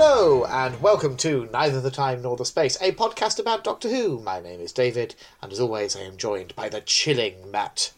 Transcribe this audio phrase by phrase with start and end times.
[0.00, 4.20] Hello, and welcome to Neither the Time Nor the Space, a podcast about Doctor Who.
[4.20, 7.90] My name is David, and as always, I am joined by the chilling Matt.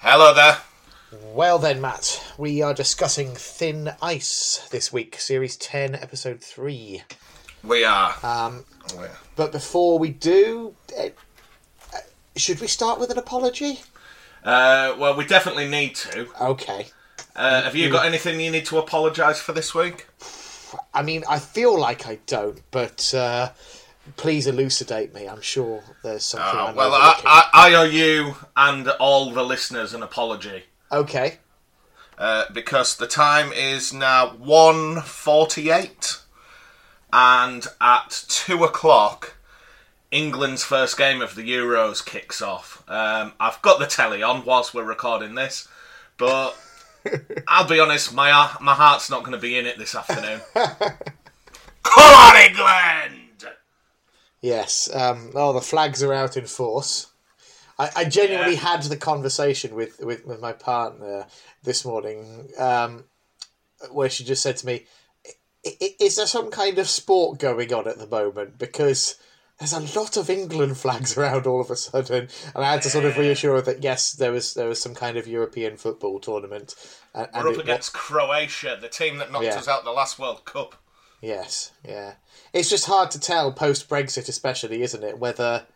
[0.00, 0.58] Hello there.
[1.32, 7.04] Well, then, Matt, we are discussing Thin Ice this week, Series 10, Episode 3.
[7.62, 8.14] We are.
[8.22, 9.10] Um, We are.
[9.34, 11.08] but before we do, eh,
[12.36, 13.80] should we start with an apology?
[14.44, 16.28] Uh, well, we definitely need to.
[16.38, 16.88] Okay.
[17.34, 20.06] Uh, have you got anything you need to apologise for this week?
[20.92, 23.50] I mean, I feel like I don't, but uh,
[24.16, 25.28] please elucidate me.
[25.28, 27.20] I'm sure there's something Uh, well, I.
[27.24, 30.64] I, I owe you and all the listeners an apology.
[30.90, 31.38] Okay.
[32.16, 36.20] Uh, because the time is now 1.48
[37.12, 39.34] and at 2 o'clock
[40.12, 42.84] England's first game of the Euros kicks off.
[42.88, 45.66] Um, I've got the telly on whilst we're recording this,
[46.18, 46.56] but
[47.48, 50.40] I'll be honest, my uh, my heart's not going to be in it this afternoon.
[50.54, 53.54] Come on, England!
[54.40, 54.88] Yes.
[54.94, 57.06] Um, oh, the flags are out in force.
[57.78, 58.60] I, I genuinely Yeah.
[58.60, 61.26] had the conversation with, with, with my partner
[61.62, 63.04] this morning um,
[63.90, 64.84] where she just said to me,
[65.66, 68.58] "I- I- Is there some kind of sport going on at the moment?
[68.58, 69.16] Because
[69.58, 72.28] there's a lot of England flags around all of a sudden.
[72.54, 74.94] And I had to sort of reassure her that, yes, there was there was some
[74.94, 76.74] kind of European football tournament.
[77.14, 79.56] And, and We're up it wa- against Croatia, the team that knocked Yeah.
[79.58, 80.74] us out the last World Cup.
[81.20, 82.14] Yes, yeah.
[82.52, 85.18] It's just hard to tell post Brexit, especially, isn't it?
[85.18, 85.66] Whether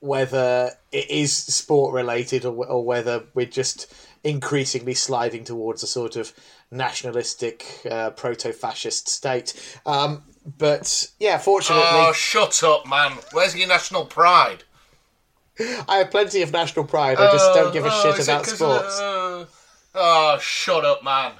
[0.00, 6.16] whether it is sport related or, or whether we're just increasingly sliding towards a sort
[6.16, 6.32] of
[6.70, 9.52] nationalistic, uh, proto-fascist state.
[9.84, 10.22] Um,
[10.58, 13.12] but yeah, fortunately, Oh, shut up, man.
[13.32, 14.64] Where's your national pride?
[15.88, 17.18] I have plenty of national pride.
[17.18, 19.00] I just don't give a Oh, shit about it about 'cause of- sports.
[19.00, 19.46] uh,
[19.94, 21.32] oh, shut up, man.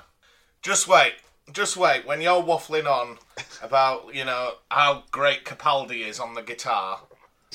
[0.62, 1.14] Just wait.
[1.52, 2.04] Just wait.
[2.06, 3.18] When you're waffling on
[3.62, 7.00] about, you know, how great Capaldi is on the guitar,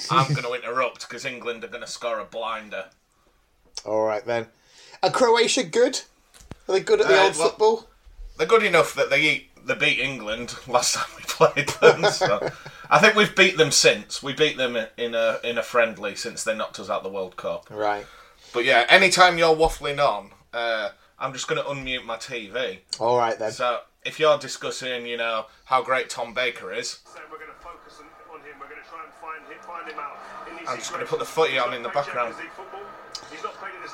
[0.10, 2.86] I'm going to interrupt because England are going to score a blinder.
[3.86, 4.48] All right then.
[5.04, 6.02] Are Croatia good?
[6.68, 7.88] Are they good at the Uh, old well- football?
[8.38, 12.12] They're good enough that they eat, they beat England last time we played them.
[12.12, 12.50] So
[12.90, 14.22] I think we've beat them since.
[14.22, 17.36] We beat them in a in a friendly since they knocked us out the World
[17.36, 17.68] Cup.
[17.70, 18.06] Right.
[18.54, 20.90] But yeah, anytime you're waffling on, uh,
[21.20, 22.80] I'm just going to unmute my TV.
[23.00, 23.52] All right then.
[23.52, 27.56] So if you're discussing, you know, how great Tom Baker is, So we're going to
[27.60, 28.56] focus on, on him.
[28.60, 30.18] We're going to try and find him, find him out.
[30.68, 32.34] I'm just gonna put the footy on in the background.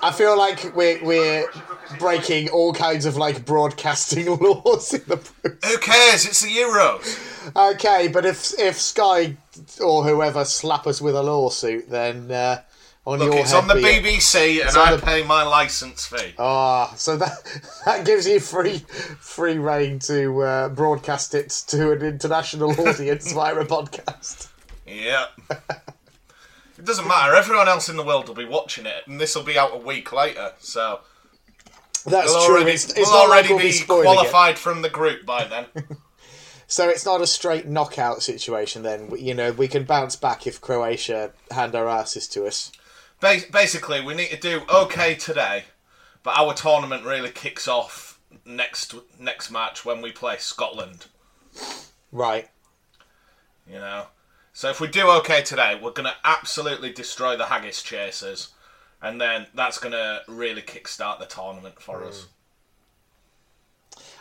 [0.03, 4.25] I feel like we're we're under pressure because he's breaking all kinds of like broadcasting
[4.39, 6.25] laws in the who cares?
[6.25, 7.55] It's the Euros.
[7.75, 9.37] Okay, but if if Sky
[9.83, 12.61] or whoever slap us with a lawsuit, then uh,
[13.05, 13.75] on Look, your it's on the.
[13.75, 16.33] BBC, and I the- pay my license fee.
[16.39, 17.31] Ah, so that
[17.85, 18.79] that gives you free
[19.19, 24.49] free reign to uh, broadcast it to an international audience via a podcast.
[24.87, 25.27] Yeah.
[26.81, 27.35] It doesn't matter.
[27.35, 29.77] Everyone else in the world will be watching it, and this will be out a
[29.77, 30.53] week later.
[30.59, 31.01] So
[32.05, 32.55] That's we'll true.
[32.55, 34.05] already, it's it's we'll not like already we'll be spoiling it.
[34.13, 35.65] qualified from the group by then.
[36.67, 38.83] So it's not a straight knockout situation.
[38.83, 42.71] Then you know we can bounce back if Croatia hand our asses to us.
[43.19, 45.65] Ba- basically, we need to do okay today,
[46.23, 51.07] but our tournament really kicks off next next match when we play Scotland.
[52.09, 52.47] Right.
[53.67, 54.05] You know,
[54.53, 58.49] so if we do okay today, we're going to absolutely destroy the Haggis Chasers,
[59.01, 62.27] and then that's going to really kickstart the tournament for us.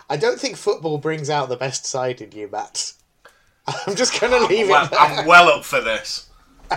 [0.09, 2.95] I don't think football brings out the best side in you, Matt.
[3.87, 5.01] I'm just going to leave Well, it there.
[5.01, 6.29] I'm well up for this.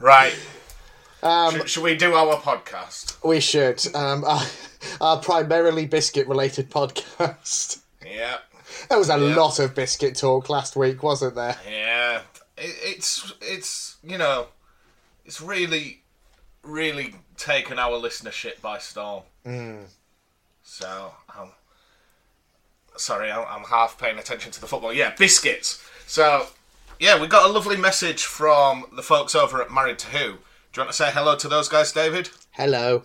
[0.00, 0.34] right.
[1.22, 3.22] Um, should, should we do our podcast?
[3.24, 3.84] We should.
[3.94, 4.42] Um, our,
[5.00, 7.80] our primarily biscuit-related podcast.
[8.04, 8.38] Yeah.
[8.88, 9.34] There was a Yeah.
[9.36, 11.56] lot of biscuit talk last week, wasn't there?
[11.68, 12.20] Yeah.
[12.56, 14.46] It, it's it's you know,
[15.24, 16.02] it's really
[16.62, 19.22] really taken our listenership by storm.
[20.62, 21.50] So um,
[22.96, 24.92] sorry, I'm, I'm half paying attention to the football.
[24.92, 25.82] Yeah, biscuits.
[26.06, 26.46] So
[27.00, 30.18] yeah, we got a lovely message from the folks over at Married to Who.
[30.72, 32.30] Do you want to say hello to those guys, David?
[32.52, 33.02] Hello.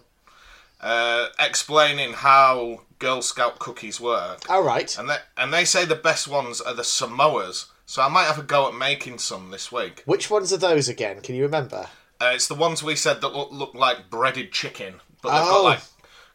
[0.81, 4.49] Uh, explaining how Girl Scout cookies work.
[4.49, 4.95] All right.
[4.97, 7.65] And they, and they say the best ones are the Samoas.
[7.85, 10.03] So I might have a go at making some this week.
[10.05, 11.21] Which ones are those again?
[11.21, 11.87] Can you remember?
[12.21, 15.63] Uh, it's the ones we said that look, look like breaded chicken, but they've Oh.
[15.63, 15.79] got like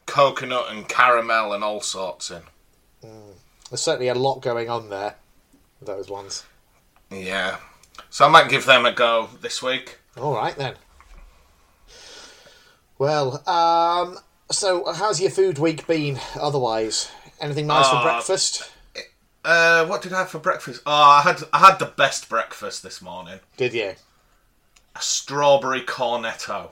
[0.06, 2.42] coconut and caramel and all sorts in.
[3.70, 5.16] There's certainly a lot going on there.
[5.82, 6.44] Those ones.
[7.10, 7.58] Yeah.
[8.10, 9.98] So I might give them a go this week.
[10.16, 10.74] All right then.
[12.98, 14.18] Well, um,
[14.50, 16.18] so how's your food week been?
[16.36, 17.10] Otherwise,
[17.40, 18.70] anything nice for Uh, breakfast?
[19.44, 20.80] Uh, what did I have for breakfast?
[20.86, 23.40] Oh, I had I had the best breakfast this morning.
[23.56, 23.94] Did you?
[24.96, 26.70] A strawberry cornetto.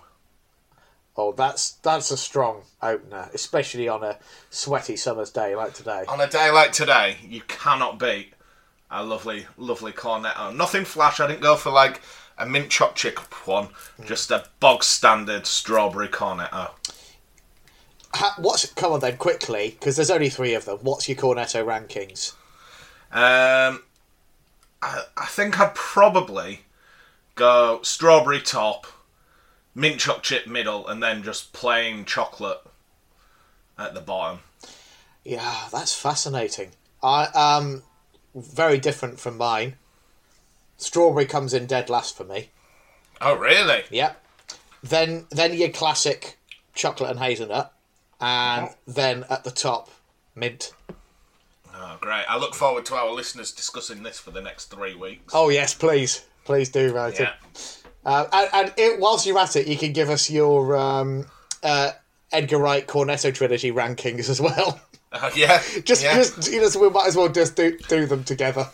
[1.16, 6.04] Oh, that's that's a strong opener, especially on a sweaty summer's day like today.
[6.08, 8.32] On a day like today, you cannot beat
[8.90, 10.54] a lovely, lovely cornetto.
[10.56, 11.20] Nothing flash.
[11.20, 12.00] I didn't go for like
[12.38, 13.69] a mint choc chip one.
[14.06, 16.70] Just a bog standard strawberry cornetto.
[18.14, 20.78] Ha, what's come on then quickly because there's only three of them.
[20.82, 22.34] What's your cornetto rankings?
[23.10, 23.82] Um,
[24.82, 26.60] I, I think I'd probably
[27.34, 28.86] go strawberry top,
[29.74, 32.60] mint choc chip middle, and then just plain chocolate
[33.78, 34.40] at the bottom.
[35.24, 36.72] Yeah, that's fascinating.
[37.02, 37.82] I um
[38.34, 39.76] very different from mine.
[40.76, 42.50] Strawberry comes in dead last for me.
[43.20, 43.84] Oh, really?
[43.90, 44.24] Yep.
[44.82, 46.38] Then then your classic
[46.74, 47.72] chocolate and hazelnut,
[48.22, 49.90] and then at the top
[50.34, 50.72] mint.
[51.74, 52.24] Oh, great.
[52.28, 55.34] I look forward to our listeners discussing this for the next three weeks.
[55.34, 57.32] Oh yes, please, please do write yeah.
[57.54, 57.82] it.
[58.04, 61.26] Uh, and and it, whilst you're at it, you can give us your um,
[61.62, 61.92] uh,
[62.30, 64.80] Edgar Wright Cornetto trilogy rankings as well.
[65.14, 65.62] Uh, yeah.
[65.84, 66.14] just, yeah.
[66.14, 68.66] just you know, so we might as well just do do them together.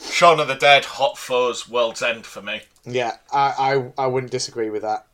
[0.00, 2.62] Shaun of the Dead, Hot Fuzz, World's End for me.
[2.84, 5.06] Yeah, I, I I wouldn't disagree with that.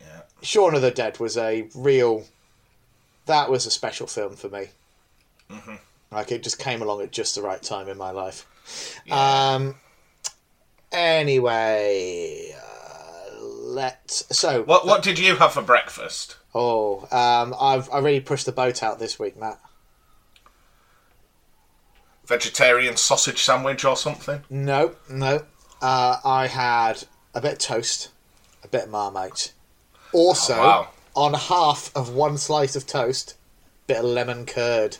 [0.00, 0.22] Yeah.
[0.40, 2.24] Shaun of the Dead was a real.
[3.26, 4.66] That was a special film for me.
[5.50, 5.74] Mm-hmm.
[6.12, 8.46] Like it just came along at just the right time in my life.
[9.04, 9.54] Yeah.
[9.54, 9.74] Um.
[10.92, 14.24] Anyway, uh, let's.
[14.36, 16.36] So What What did you have for breakfast?
[16.54, 19.60] Oh, um, I've I really pushed the boat out this week, Matt.
[22.26, 24.42] Vegetarian sausage sandwich or something?
[24.50, 25.44] No, no.
[25.80, 28.08] Uh, I had a bit of toast,
[28.64, 29.52] a bit of marmite.
[30.12, 30.88] Also, Oh, wow.
[31.16, 33.36] On half of one slice of toast,
[33.86, 34.98] bit of lemon curd.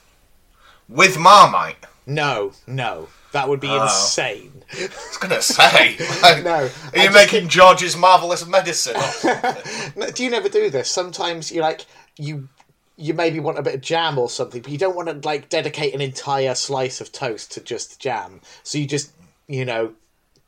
[0.89, 1.77] With Marmite?
[2.07, 3.83] No, no, that would be Oh.
[3.83, 4.65] insane.
[4.73, 5.97] I was going to say.
[6.23, 8.97] like, No, Are you making George's Marvellous Medicine?
[9.97, 10.91] No, do you never do this?
[10.91, 11.87] Sometimes you like
[12.17, 12.49] you
[12.99, 15.49] you maybe want a bit of jam or something, but you don't want to like
[15.49, 18.41] dedicate an entire slice of toast to just jam.
[18.63, 19.13] So you just
[19.49, 19.93] you know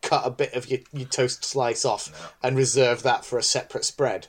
[0.01, 3.85] cut a bit of your, your toast slice off and reserve that for a separate
[3.85, 4.29] spread.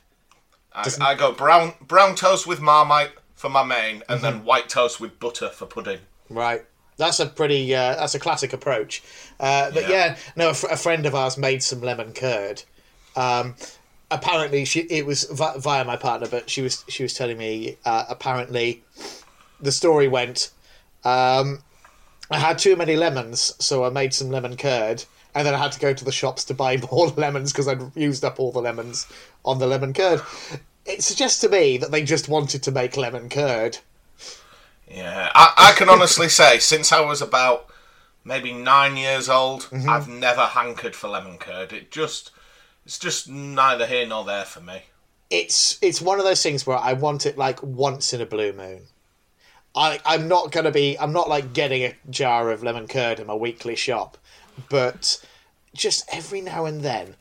[0.74, 4.22] I, I go brown brown toast with Marmite for my main, and Mm-hmm.
[4.22, 6.00] then white toast with butter for pudding.
[6.28, 6.64] Right.
[6.96, 7.74] That's a pretty.
[7.74, 9.02] Uh, that's a classic approach.
[9.40, 9.90] Uh, but Yeah.
[9.90, 12.62] yeah, no, a, fr- a friend of ours made some lemon curd.
[13.16, 13.54] Um,
[14.10, 17.76] apparently, she it was vi- via my partner, but she was she was telling me.
[17.86, 18.82] Uh, apparently,
[19.60, 20.50] the story went.
[21.04, 21.60] Um,
[22.30, 25.04] I had too many lemons, so I made some lemon curd,
[25.34, 27.94] and then I had to go to the shops to buy more lemons because I'd
[27.96, 29.06] used up all the lemons
[29.44, 30.20] on the lemon curd.
[30.86, 33.78] It suggests to me that they just wanted to make lemon curd.
[34.88, 37.66] Yeah, I, I can honestly say, since I was about
[38.24, 39.88] maybe nine years old, Mm-hmm.
[39.88, 41.72] I've never hankered for lemon curd.
[41.72, 42.30] It just,
[42.84, 44.82] it's just neither here nor there for me.
[45.30, 48.52] it's it's one of those things where I want it like once in a blue
[48.52, 48.82] moon.
[49.76, 53.28] I I'm not gonna be I'm not like getting a jar of lemon curd in
[53.28, 54.18] my weekly shop,
[54.68, 55.24] but
[55.74, 57.14] just every now and then,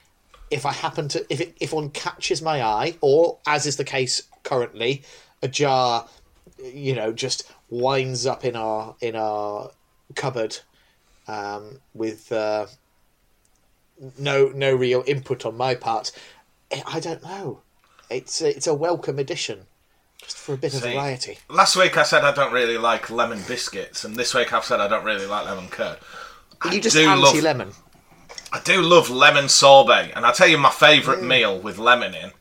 [0.51, 3.83] if I happen to if it, if one catches my eye, or as is the
[3.83, 5.03] case currently,
[5.41, 6.07] a jar,
[6.63, 9.71] you know, just winds up in our in our
[10.15, 10.57] cupboard,
[11.27, 12.65] um, with uh,
[14.17, 16.11] no no real input on my part.
[16.71, 17.61] I I don't know.
[18.09, 19.67] It's it's a welcome addition,
[20.19, 21.37] just for a bit of variety.
[21.47, 24.79] Last week I said I don't really like lemon biscuits, and this week I've said
[24.79, 25.99] I don't really like lemon curd.
[26.61, 27.71] I You just anti lemon.
[28.51, 30.73] I do love lemon sorbet, and I'll tell you my Mm.
[30.73, 32.31] favourite meal with lemon in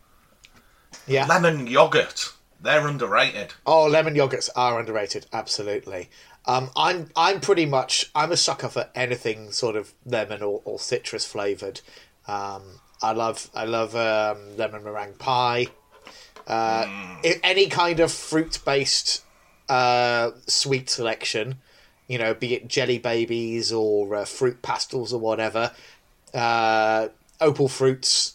[1.06, 1.26] Yeah.
[1.26, 2.32] lemon yogurt.
[2.60, 3.54] They're underrated.
[3.66, 5.26] Oh, lemon yogurts are underrated.
[5.32, 6.10] Absolutely.
[6.46, 10.78] Um, I'm I'm pretty much I'm a sucker for anything sort of lemon or, or
[10.78, 11.80] citrus flavored.
[12.26, 15.68] Um, I love I love um, lemon meringue pie.
[16.46, 16.86] Uh,
[17.22, 19.22] i- any kind of fruit based
[19.68, 21.60] uh, sweet selection,
[22.06, 25.72] you know, be it jelly babies or uh, fruit pastels or whatever.
[26.34, 27.08] Uh,
[27.40, 28.34] opal fruits.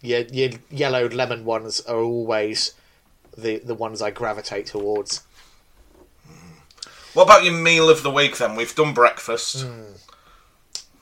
[0.00, 2.72] Your, your yellowed lemon ones are always
[3.36, 5.22] the the ones I gravitate towards.
[7.14, 8.56] What about your meal of the week then?
[8.56, 9.66] We've done breakfast.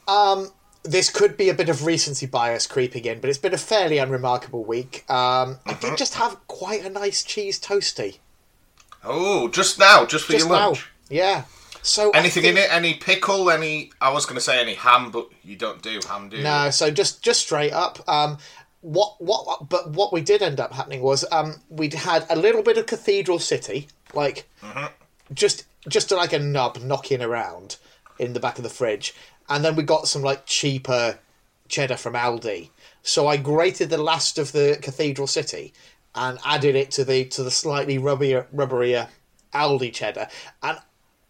[0.09, 0.51] um
[0.83, 3.99] This could be a bit of recency bias creeping in, but it's been a fairly
[3.99, 5.05] unremarkable week.
[5.09, 8.19] Um, I did just have quite a nice cheese toasty
[9.05, 10.67] Oh, just now, just for just your now.
[10.69, 10.89] lunch.
[11.09, 11.45] Yeah.
[11.83, 12.73] So Anything think- in it?
[12.73, 13.51] Any pickle?
[13.51, 13.91] Any?
[14.01, 16.45] I was going to say any ham, but you don't do ham, do you?
[16.45, 18.07] No, so just just straight up.
[18.09, 18.39] Um,
[18.81, 19.69] what what?
[19.69, 22.87] But what we did end up happening was um, we'd had a little bit of
[22.87, 24.49] Cathedral City, like
[25.35, 27.77] just just like a nub knocking around
[28.19, 29.15] in the back of the fridge,
[29.49, 31.19] and then we got some like cheaper
[31.69, 32.71] cheddar from Aldi.
[33.03, 35.73] So I grated the last of the Cathedral City
[36.15, 39.09] and added it to the to the slightly rubberier, rubberier
[39.53, 40.29] Aldi cheddar,
[40.63, 40.79] and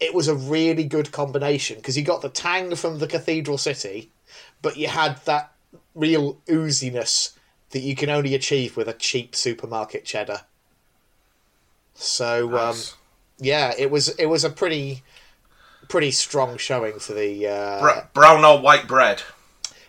[0.00, 4.10] it was a really good combination because you got the tang from the Cathedral City,
[4.60, 5.52] but you had that
[5.94, 7.32] real ooziness
[7.70, 10.42] that you can only achieve with a cheap supermarket cheddar.
[11.94, 12.76] So um,
[13.38, 15.02] yeah, it was it was a pretty
[15.88, 19.22] pretty strong showing for the uh, Br- brown or white bread?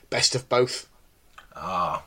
[0.09, 0.87] best of both.
[1.55, 2.03] Ah,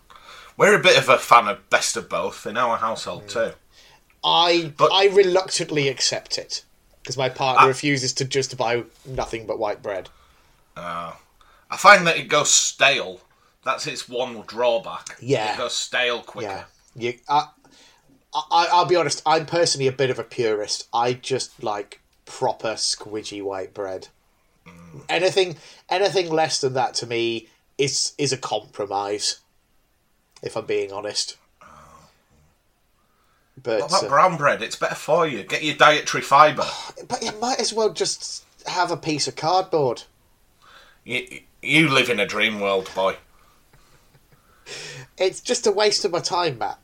[0.56, 3.52] we're a bit of a fan of best of both in our household too.
[4.22, 6.62] I But- I reluctantly accept it
[7.06, 7.68] because my partner ah.
[7.68, 10.08] refuses to just buy nothing but white bread.
[10.76, 11.16] Ah.
[11.70, 13.20] I find that it goes stale.
[13.64, 15.16] That's its one drawback.
[15.20, 15.54] Yeah.
[15.54, 16.66] It goes stale quicker.
[16.96, 17.18] Yeah, you.
[17.28, 17.46] I,
[18.34, 19.22] I I'll be honest.
[19.24, 20.88] I'm personally a bit of a purist.
[20.92, 24.08] I just like proper squidgy white bread.
[24.66, 25.04] Mm.
[25.08, 25.56] Anything
[25.88, 27.46] anything less than that to me
[27.78, 29.38] is is a compromise.
[30.42, 31.36] If I'm being honest.
[33.62, 34.62] But What about uh, brown bread?
[34.62, 35.42] It's better for you.
[35.42, 36.66] Get your dietary fibre.
[37.08, 40.02] but you might as well just have a piece of cardboard.
[41.04, 43.16] You, you live in a dream world, boy.
[45.16, 46.78] It's just a waste of my time, Matt.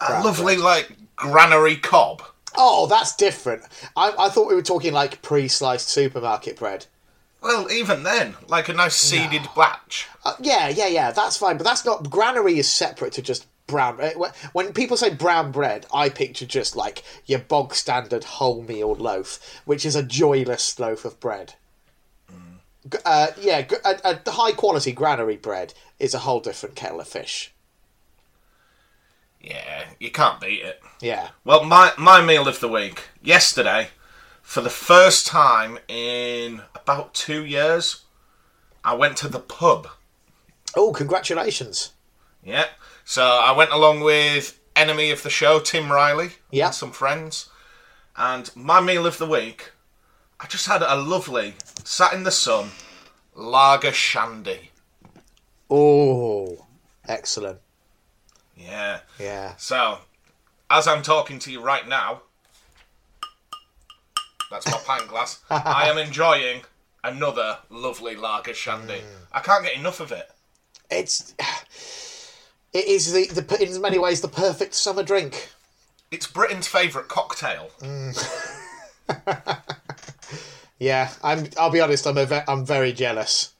[0.00, 2.22] A lovely, like, granary cob.
[2.56, 3.62] Oh, that's different.
[3.96, 6.86] I, I thought we were talking like pre-sliced supermarket bread.
[7.40, 10.08] Well, even then, like a nice seeded batch.
[10.24, 11.12] Uh, yeah, yeah, yeah.
[11.12, 12.10] That's fine, but that's not.
[12.10, 14.00] Granary is separate to just brown.
[14.00, 14.10] uh,
[14.52, 19.86] When people say brown bread, I picture just like your bog standard wholemeal loaf, which
[19.86, 21.54] is a joyless loaf of bread.
[22.90, 27.06] G- Uh, yeah, a, a high quality granary bread is a whole different kettle of
[27.06, 27.52] fish.
[29.40, 30.82] Yeah, you can't beat it.
[31.00, 31.28] Yeah.
[31.44, 33.04] Well, my, my meal of the week.
[33.22, 33.88] Yesterday,
[34.42, 38.02] for the first time in about two years,
[38.84, 39.86] I went to the pub.
[40.76, 41.92] Oh, congratulations.
[42.42, 42.66] Yeah.
[43.08, 46.66] So I went along with enemy of the show, Tim Riley, Yeah.
[46.66, 47.48] and some friends.
[48.18, 49.70] And my meal of the week,
[50.38, 52.72] I just had a lovely, sat in the sun,
[53.34, 54.72] lager shandy.
[55.70, 56.66] Oh,
[57.08, 57.60] excellent.
[58.54, 59.00] Yeah.
[59.18, 59.54] Yeah.
[59.56, 60.00] So,
[60.68, 62.20] as I'm talking to you right now,
[64.50, 65.40] that's my pint glass.
[65.48, 66.60] I am enjoying
[67.02, 68.98] another lovely lager shandy.
[68.98, 69.26] Mm.
[69.32, 70.30] I can't get enough of it.
[70.90, 71.32] It's.
[72.72, 75.50] It is the, the in many ways the perfect summer drink.
[76.10, 77.70] It's Britain's favourite cocktail.
[77.80, 78.14] Mm.
[80.78, 81.48] Yeah, I'm.
[81.58, 82.06] I'll be honest.
[82.06, 82.16] I'm.
[82.18, 83.52] A ve- I'm very jealous.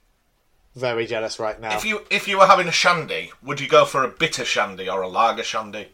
[0.76, 1.76] Very jealous right now.
[1.76, 4.88] If you if you were having a shandy, would you go for a bitter shandy
[4.88, 5.88] or a lager shandy?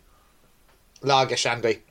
[1.00, 1.82] Lager shandy,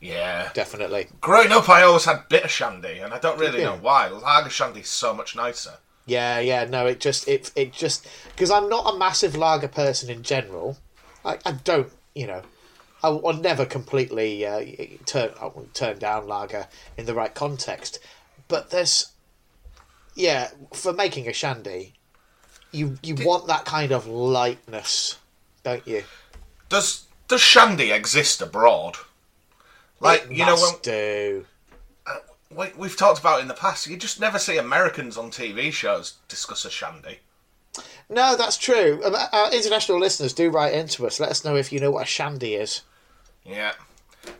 [0.00, 0.50] Yeah.
[0.54, 1.06] definitely.
[1.20, 3.64] Growing up, I always had bitter shandy, and I don't really you?
[3.66, 4.08] know why.
[4.08, 5.74] Lager shandy's so much nicer.
[6.08, 6.64] Yeah, yeah.
[6.64, 10.78] No, it just it it just because I'm not a massive lager person in general.
[11.24, 12.42] I, I don't, you know,
[13.02, 14.64] I will never completely uh,
[15.04, 15.30] turn
[15.74, 17.98] turn down lager in the right context.
[18.48, 19.12] But there's,
[20.14, 21.92] yeah, for making a shandy,
[22.72, 25.18] you you want that kind of lightness,
[25.62, 26.04] don't you?
[26.70, 28.96] Does does shandy exist abroad?
[30.00, 31.46] Like It you know when do.
[32.54, 36.14] We, we've talked about in the past, you just never see Americans on TV shows
[36.28, 37.18] discuss a shandy.
[38.08, 39.00] No, that's true.
[39.04, 41.20] Um, Our international listeners do write into us.
[41.20, 42.82] Let us know if you know what a shandy is.
[43.44, 43.72] Yeah.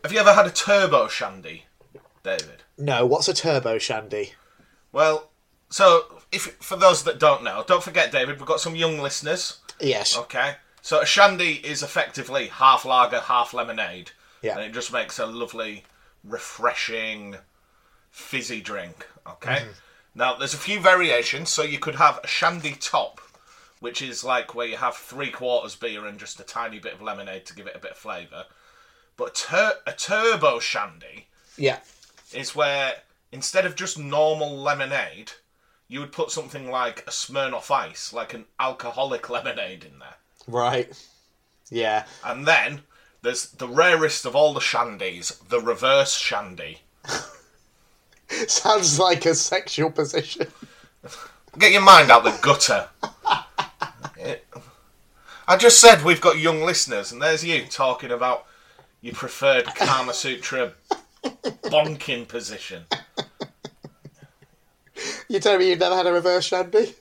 [0.03, 1.65] Have you ever had a turbo shandy,
[2.23, 2.63] David?
[2.79, 4.33] No, what's a turbo shandy?
[4.93, 5.31] Well,
[5.71, 9.59] so if for those that don't know, don't forget, David, we've got some young listeners.
[9.81, 10.17] Yes.
[10.17, 14.13] Okay, so a shandy is effectively half lager, half lemonade.
[14.43, 14.55] Yeah.
[14.55, 15.85] and it just makes a lovely,
[16.23, 17.37] refreshing,
[18.11, 19.07] fizzy drink.
[19.27, 19.57] Okay.
[19.57, 19.71] Mm-hmm.
[20.15, 21.51] Now, there's a few variations.
[21.51, 23.21] So you could have a shandy top,
[23.81, 27.03] which is like where you have three quarters beer and just a tiny bit of
[27.03, 28.45] lemonade to give it a bit of flavour.
[29.17, 31.79] But a, tur- a turbo shandy Yeah.
[32.33, 32.95] is where
[33.33, 35.33] instead of just normal lemonade,
[35.89, 40.17] you would put something like a Smirnoff Ice, like an alcoholic lemonade in there.
[40.47, 40.91] Right.
[41.71, 42.07] Yeah.
[42.25, 42.83] And then
[43.23, 46.81] there's the rarest of all the shandies, the reverse shandy.
[48.49, 50.47] Sounds like a sexual position.
[51.59, 52.89] Get your mind out the gutter.
[55.51, 58.45] I just said we've got young listeners, and there's you talking about
[59.01, 60.73] your preferred Kama Sutra
[61.25, 62.85] bonking position.
[65.29, 66.95] You tell me you've never had a reverse shandy?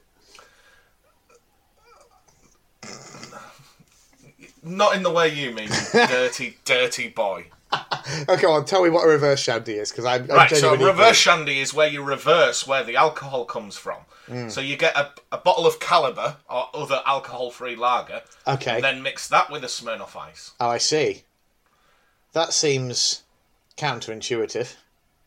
[4.64, 7.48] Not in the way you mean, dirty, dirty boy.
[8.30, 10.86] okay, well, tell me what a reverse shandy is, because I'm, I'm Right, so genuinely
[10.86, 13.98] reverse shandy is where you reverse where the alcohol comes from.
[14.28, 14.52] Mm.
[14.52, 18.82] So you get a, a bottle of Kaliber or other alcohol-free lager, Okay.
[18.82, 20.52] then mix that with a Smirnoff Ice.
[20.60, 21.24] Oh, I see.
[22.34, 23.24] That seems
[23.78, 24.76] counterintuitive,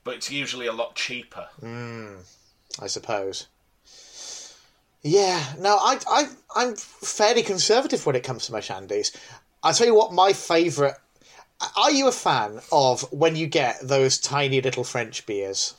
[0.05, 1.49] But it's usually a lot cheaper.
[2.81, 3.47] I suppose.
[5.03, 9.17] Yeah, no, I, I, I'm fairly conservative when it comes to my shandies.
[9.63, 10.95] I'll tell you what, my favourite.
[11.77, 15.75] Are you a fan of when you get those tiny little French beers?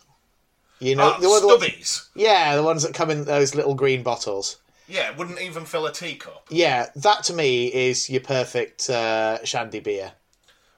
[0.79, 2.07] You know, Ah, the, the ones- stubbies.
[2.15, 4.57] yeah, the ones that come in those little green bottles.
[4.88, 6.47] Yeah, wouldn't even fill a teacup.
[6.50, 10.13] Yeah, that to me is your perfect uh, shandy beer.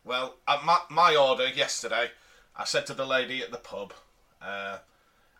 [0.05, 2.11] Well, at my, my order yesterday,
[2.55, 3.93] I said to the lady at the pub,
[4.41, 4.77] uh,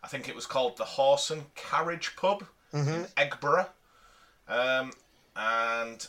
[0.02, 3.68] I think it was called the Horse and Carriage Pub in Eggborough,
[4.48, 4.92] um,
[5.36, 6.04] and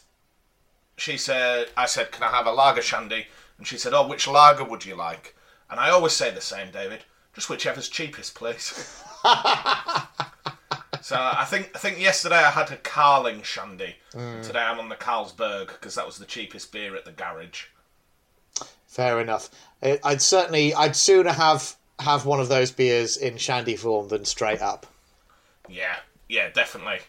[0.98, 3.28] she said, I said, can I have a lager shandy?
[3.58, 5.36] And she said, oh, which lager would you like?
[5.70, 8.64] And I always say the same, David, just whichever's cheapest, please.
[11.02, 13.96] so I think I think yesterday I had a Carling shandy.
[14.14, 14.44] Mm.
[14.44, 17.66] Today I'm on the Carlsberg because that was the cheapest beer at the garage.
[18.88, 19.50] Fair enough.
[19.82, 24.62] I'd certainly, I'd sooner have have one of those beers in shandy form than straight
[24.62, 24.86] up.
[25.68, 25.98] Yeah,
[26.30, 27.00] yeah, definitely.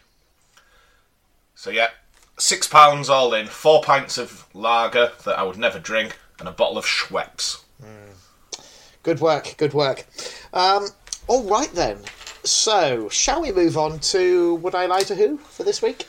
[1.55, 1.89] So yeah,
[2.37, 6.51] six pounds all in, four pints of lager that I would never drink, and a
[6.51, 7.61] bottle of Schweppes.
[9.03, 10.05] Good work, good work.
[10.53, 10.87] Um,
[11.27, 11.99] all right then.
[12.43, 16.05] So, shall we move on to Would I Lie to Who for this week?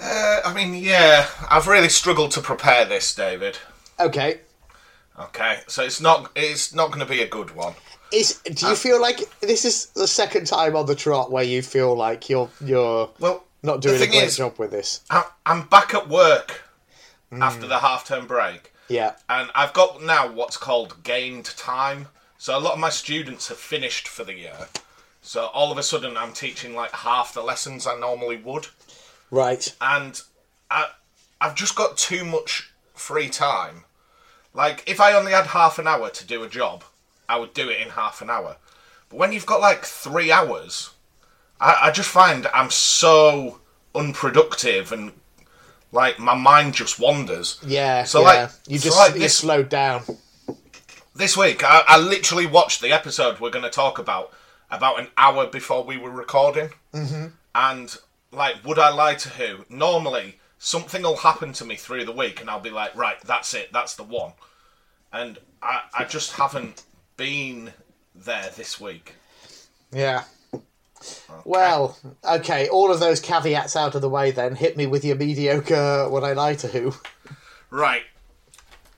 [0.00, 3.58] Uh, I mean, yeah, I've really struggled to prepare this, David.
[4.00, 4.40] Okay.
[5.18, 7.74] Okay, so it's not it's not going to be a good one.
[8.12, 11.62] Is do you feel like this is the second time on the trot where you
[11.62, 15.02] feel like you're you're Well, not doing a great is, job with this?
[15.10, 16.62] I- I'm back at work
[17.32, 18.72] after the half term break.
[18.88, 19.14] Yeah.
[19.28, 22.08] and I've got now what's called gained time.
[22.38, 24.68] So a lot of my students have finished for the year.
[25.22, 28.66] So all of a sudden, I'm teaching like half the lessons I normally would,
[29.30, 29.74] Right.
[29.80, 30.20] and
[30.70, 30.88] I,
[31.40, 33.84] I've just got too much free time.
[34.52, 36.84] Like if I only had half an hour to do a job,
[37.28, 38.56] I would do it in half an hour.
[39.08, 40.90] But when you've got like three hours,
[41.60, 43.60] I, I just find I'm so
[43.94, 45.12] unproductive and
[45.94, 47.58] like my mind just wanders.
[47.64, 48.04] Yeah.
[48.04, 48.26] So, yeah.
[48.26, 50.02] like- you so, just like, you this- slowed down.
[51.16, 54.32] This week, I, I literally watched the episode we're going to talk about
[54.68, 56.70] about an hour before we were recording.
[56.92, 57.26] Mm-hmm.
[57.54, 57.96] And,
[58.32, 59.64] like, would I lie to who?
[59.68, 63.54] Normally, something will happen to me through the week, and I'll be like, right, that's
[63.54, 64.32] it, that's the one.
[65.12, 66.82] And I, I just haven't
[67.16, 67.72] been
[68.16, 69.14] there this week.
[69.92, 70.24] Yeah.
[71.44, 74.54] Well, okay, all of those caveats out of the way then.
[74.56, 76.94] Hit me with your mediocre Would I Lie to Who?
[77.70, 78.02] Right.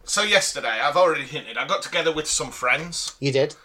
[0.05, 3.57] So, yesterday, I've already hinted, I got together with some friends, You did?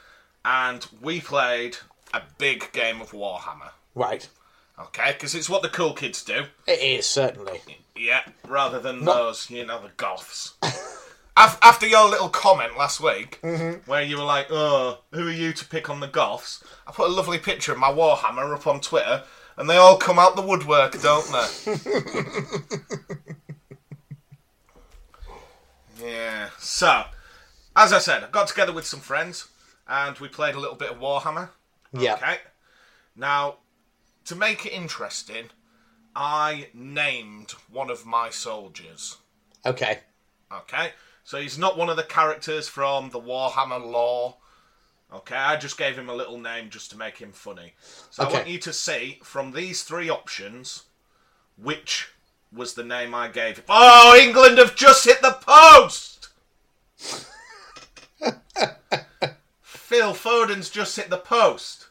[0.44, 1.78] and we played
[2.14, 3.72] a big game of Warhammer.
[3.94, 4.28] Right.
[4.80, 6.46] Okay, because it's what the cool kids do.
[6.66, 7.62] It is, certainly.
[7.96, 10.56] Yeah, rather than those, you know, the goths.
[11.38, 13.90] Af- After your little comment last week, mm-hmm.
[13.90, 17.10] where you were like, "Oh, who are you to pick on the goths?" I put
[17.10, 19.24] a lovely picture of my Warhammer up on Twitter,
[19.58, 21.48] and they all come out the woodwork, don't they?
[26.06, 26.50] yeah.
[26.60, 27.06] So,
[27.76, 29.48] as I said, I got together with some friends,
[29.88, 31.50] and we played a little bit of Warhammer.
[31.94, 32.16] Yeah.
[32.16, 32.38] Okay.
[33.16, 33.58] Now,
[34.26, 35.50] to make it interesting,
[36.16, 39.18] I named one of my soldiers.
[39.66, 40.00] Okay.
[40.52, 40.92] Okay?
[41.24, 44.36] So he's not one of the characters from the Warhammer lore.
[45.14, 47.74] Okay, I just gave him a little name just to make him funny.
[48.10, 48.32] So Okay.
[48.32, 50.84] I want you to see from these three options
[51.58, 52.10] which
[52.52, 53.66] was the name I gave him.
[53.70, 56.30] Oh, England have just hit the post!
[59.62, 61.88] Phil Foden's just hit the post.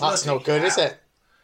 [0.00, 0.98] That's Bloody not good, is it?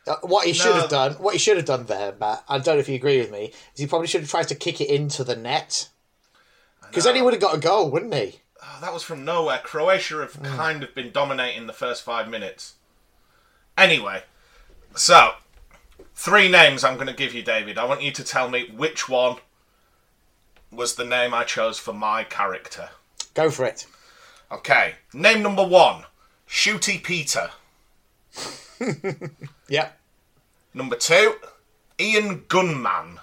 [0.06, 0.80] Uh, What he should No.
[0.80, 3.18] have done, what he should have done there, Matt, I don't know if you agree
[3.20, 5.88] with me, is he probably should have tried to kick it into the net.
[6.88, 8.40] Because then he would have got a goal, wouldn't he?
[8.62, 9.60] Oh, that was from nowhere.
[9.62, 12.74] Croatia have kind of been dominating the first five minutes.
[13.78, 14.24] Anyway,
[14.94, 15.34] so
[16.14, 17.78] three names I'm going to give you, David.
[17.78, 19.36] I want you to tell me which one
[20.72, 22.88] was the name I chose for my character.
[23.34, 23.86] Go for it.
[24.50, 26.04] Okay, name number one
[26.48, 27.50] Shooty Peter.
[29.70, 29.98] Yep.
[30.74, 31.37] Number two
[31.98, 33.20] Ian Gunman.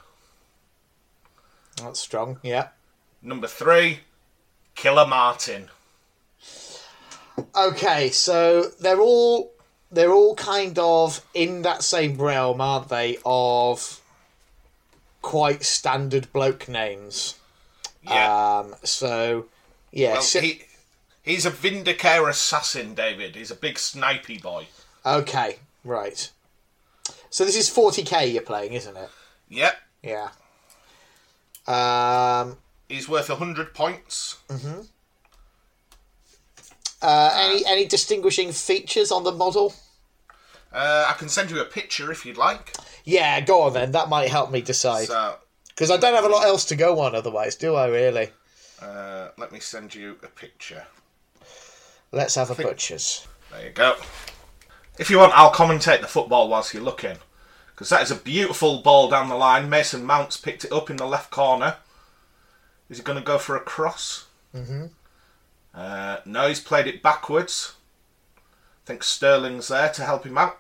[1.82, 2.40] That's strong.
[2.42, 2.70] Yeah.
[3.22, 4.00] Number three
[4.76, 5.70] Killer Martin.
[7.56, 9.52] Okay, so they're all
[9.92, 13.18] they're all kind of in that same realm, aren't they?
[13.26, 14.02] Of
[15.22, 17.36] quite standard bloke names.
[18.04, 18.60] Yeah.
[18.60, 19.46] Um, so,
[19.92, 20.14] yeah.
[20.14, 20.62] well, so- he,
[21.24, 23.36] he's a Vindicare assassin, David.
[23.36, 24.68] He's a big snipey boy.
[25.06, 26.30] okay, right.
[27.30, 29.10] So this is 40k you're playing, isn't it?
[29.50, 29.76] Yep.
[30.04, 30.30] Yeah.
[31.68, 34.38] Um, He's worth 100 points.
[37.02, 39.74] uh, any any distinguishing features on the model?
[40.72, 42.76] Uh, I can send you a picture if you'd like.
[43.04, 43.92] Yeah, go on then.
[43.92, 45.08] That might help me decide.
[45.08, 45.36] So,
[45.70, 48.30] Because I don't have a lot else to go on otherwise, do I really?
[48.82, 50.86] uh, let me send you a picture.
[52.12, 53.28] Let's have a butcher's.
[53.52, 53.96] There you go.
[54.98, 57.18] If you want, I'll commentate the football whilst you're looking.
[57.74, 59.70] Because that is a beautiful ball down the line.
[59.70, 61.76] Mason Mount's picked it up in the left corner.
[62.90, 64.26] Is he going to go for a cross?
[64.56, 64.86] Mm-hmm.
[65.76, 67.76] Uh, no, he's played it backwards.
[68.38, 68.42] I
[68.88, 70.58] think Sterling's there to help him out.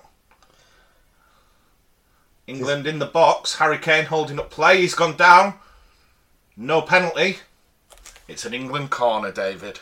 [2.45, 3.56] England in the box.
[3.56, 4.82] Harry Kane holding up play.
[4.82, 5.56] He's gone down.
[6.56, 7.39] No penalty.
[8.28, 9.80] It's an England corner, David.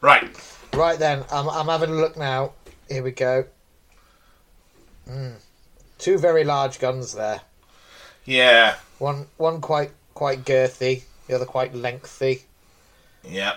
[0.00, 0.30] Right.
[0.72, 2.52] Right then, I'm, I'm having a look now.
[2.88, 3.44] Here we go.
[5.08, 5.34] Mm.
[5.98, 7.40] Two very large guns there.
[8.24, 8.76] Yeah.
[8.98, 12.42] One one quite quite girthy, the other quite lengthy.
[13.24, 13.56] Yeah.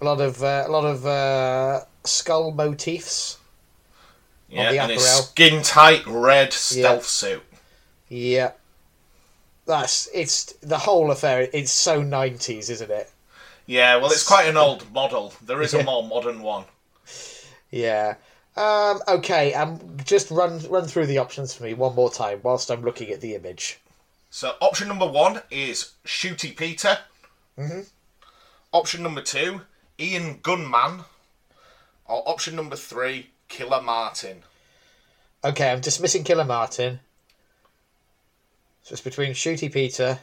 [0.00, 3.38] A lot of uh, a lot of uh, skull motifs.
[4.48, 7.42] Yeah, and his skin tight red stealth suit.
[8.08, 8.50] Yeah,
[9.64, 11.48] that's it's the whole affair.
[11.52, 13.10] It's so nineties, isn't it?
[13.66, 15.32] Yeah, well, it's quite an old model.
[15.40, 15.80] There is Yeah.
[15.80, 16.64] a more modern one.
[17.70, 18.16] Yeah.
[18.60, 22.70] Um, okay, um, just run run through the options for me one more time whilst
[22.70, 23.80] I'm looking at the image.
[24.28, 26.98] So, option number one is Shooty Peter.
[27.58, 27.80] Mm-hmm.
[28.74, 29.62] Option number two,
[29.98, 31.04] Ian Gunman.
[32.04, 34.42] Or option number three, Killer Martin.
[35.42, 37.00] Okay, I'm dismissing Killer Martin.
[38.82, 40.18] So it's between Shooty Peter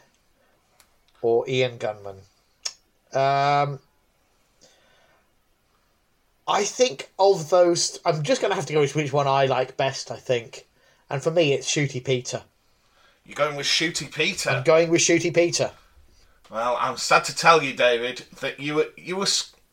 [1.23, 2.17] or Ian Gunman.
[3.13, 3.80] Um,
[6.47, 9.45] I think of those, I'm just going to have to go with which one I
[9.45, 10.12] like best.
[10.12, 10.65] I think,
[11.10, 12.43] and for me, it's Shooty Peter.
[13.25, 14.49] You're going with Shooty Peter.
[14.51, 15.71] I'm going with Shooty Peter.
[16.49, 19.27] Well, I'm sad to tell you, David, that you were you were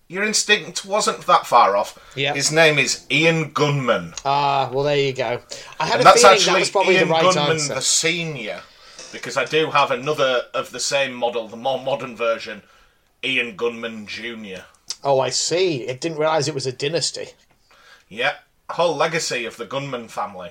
[0.08, 1.96] your instinct wasn't that far off.
[2.16, 2.34] Yeah.
[2.34, 4.14] His name is Ian Gunman.
[4.24, 5.40] Ah, well, there you go.
[5.78, 7.74] I had And a that's feeling actually that was probably Ian the right Gunman answer.
[7.74, 8.60] the senior,
[9.12, 12.62] because I do have another of the same model, the more modern version,
[13.22, 14.64] Ian Gunman Junior.
[15.04, 15.88] Oh, I see.
[15.88, 17.28] I didn't realise it was a dynasty.
[18.08, 18.34] Yeah,
[18.70, 20.50] whole legacy of the Gunman family.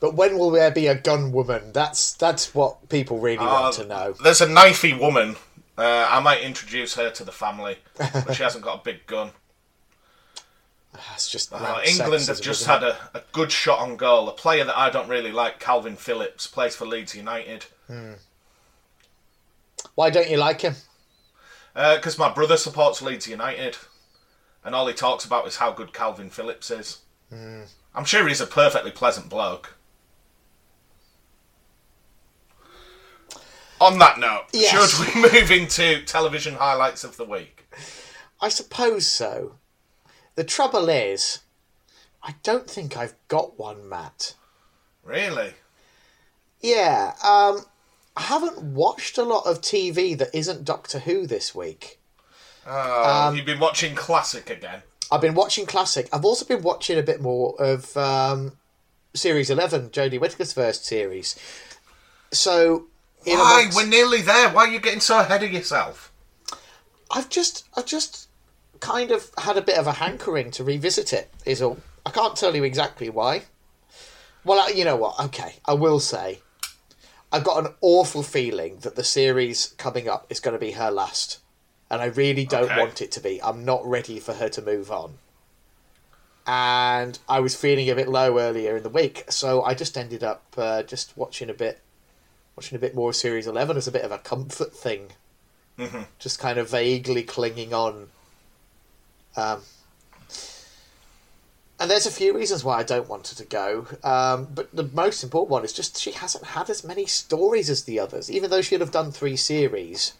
[0.00, 1.72] But when will there be a gun woman?
[1.72, 4.12] That's that's what people really want Uh, to know.
[4.22, 5.36] There's a knifey woman.
[5.78, 9.30] Uh, I might introduce her to the family, but she hasn't got a big gun.
[10.92, 14.28] That's just Uh, England have just had a, a good shot on goal.
[14.28, 17.64] A player that I don't really like, Kalvin Phillips, plays for Leeds United.
[19.96, 20.76] Why don't you like him?
[21.74, 23.76] Because my brother supports Leeds United,
[24.64, 26.98] and all he talks about is how good Kalvin Phillips is.
[27.32, 29.74] I'm sure he's a perfectly pleasant bloke.
[33.80, 34.92] On that note, Yes.
[34.92, 37.66] should we move into television highlights of the week?
[38.40, 39.56] I suppose so.
[40.36, 41.40] The trouble is,
[42.22, 44.34] I don't think I've got one, Matt.
[45.02, 45.54] Really?
[46.60, 47.64] Yeah, um,
[48.16, 51.98] I haven't watched a lot of TV that isn't Doctor Who this week.
[52.66, 54.82] Oh, you've been watching classic again.
[55.10, 56.08] I've been watching classic.
[56.12, 58.52] I've also been watching a bit more of um,
[59.14, 61.38] Series Eleven, Jodie Whittaker's first series.
[62.32, 62.86] So,
[63.24, 63.60] Why?
[63.60, 64.48] amongst- We're nearly there.
[64.50, 66.10] Why are you getting so ahead of yourself?
[67.10, 68.28] I've just, I just
[68.80, 71.30] kind of had a bit of a hankering to revisit it.
[71.44, 71.78] Is all.
[72.06, 73.42] I can't tell you exactly why.
[74.44, 75.18] Well, you know what?
[75.26, 76.40] Okay, I will say,
[77.34, 80.90] I've got an awful feeling that the series coming up is going to be her
[80.90, 81.40] last,
[81.90, 82.78] and I really don't Okay.
[82.78, 83.42] want it to be.
[83.42, 85.18] I'm not ready for her to move on.
[86.46, 90.22] And I was feeling a bit low earlier in the week, so I just ended
[90.22, 91.80] up uh, just watching a bit,
[92.54, 95.10] watching a bit more of Series Eleven as a bit of a comfort thing
[96.20, 98.10] just kind of vaguely clinging on.
[99.36, 99.62] Um,
[101.80, 104.88] and there's a few reasons why I don't want her to go, um, but the
[104.92, 108.30] most important one is just she hasn't had as many stories as the others.
[108.30, 110.14] Even though she'd have done three series,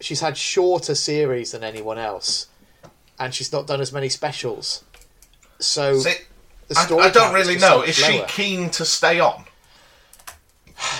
[0.00, 2.46] she's had shorter series than anyone else,
[3.18, 4.82] and she's not done as many specials.
[5.58, 6.14] So See,
[6.68, 7.82] the I, story I don't really know.
[7.82, 9.44] Is she keen to stay on?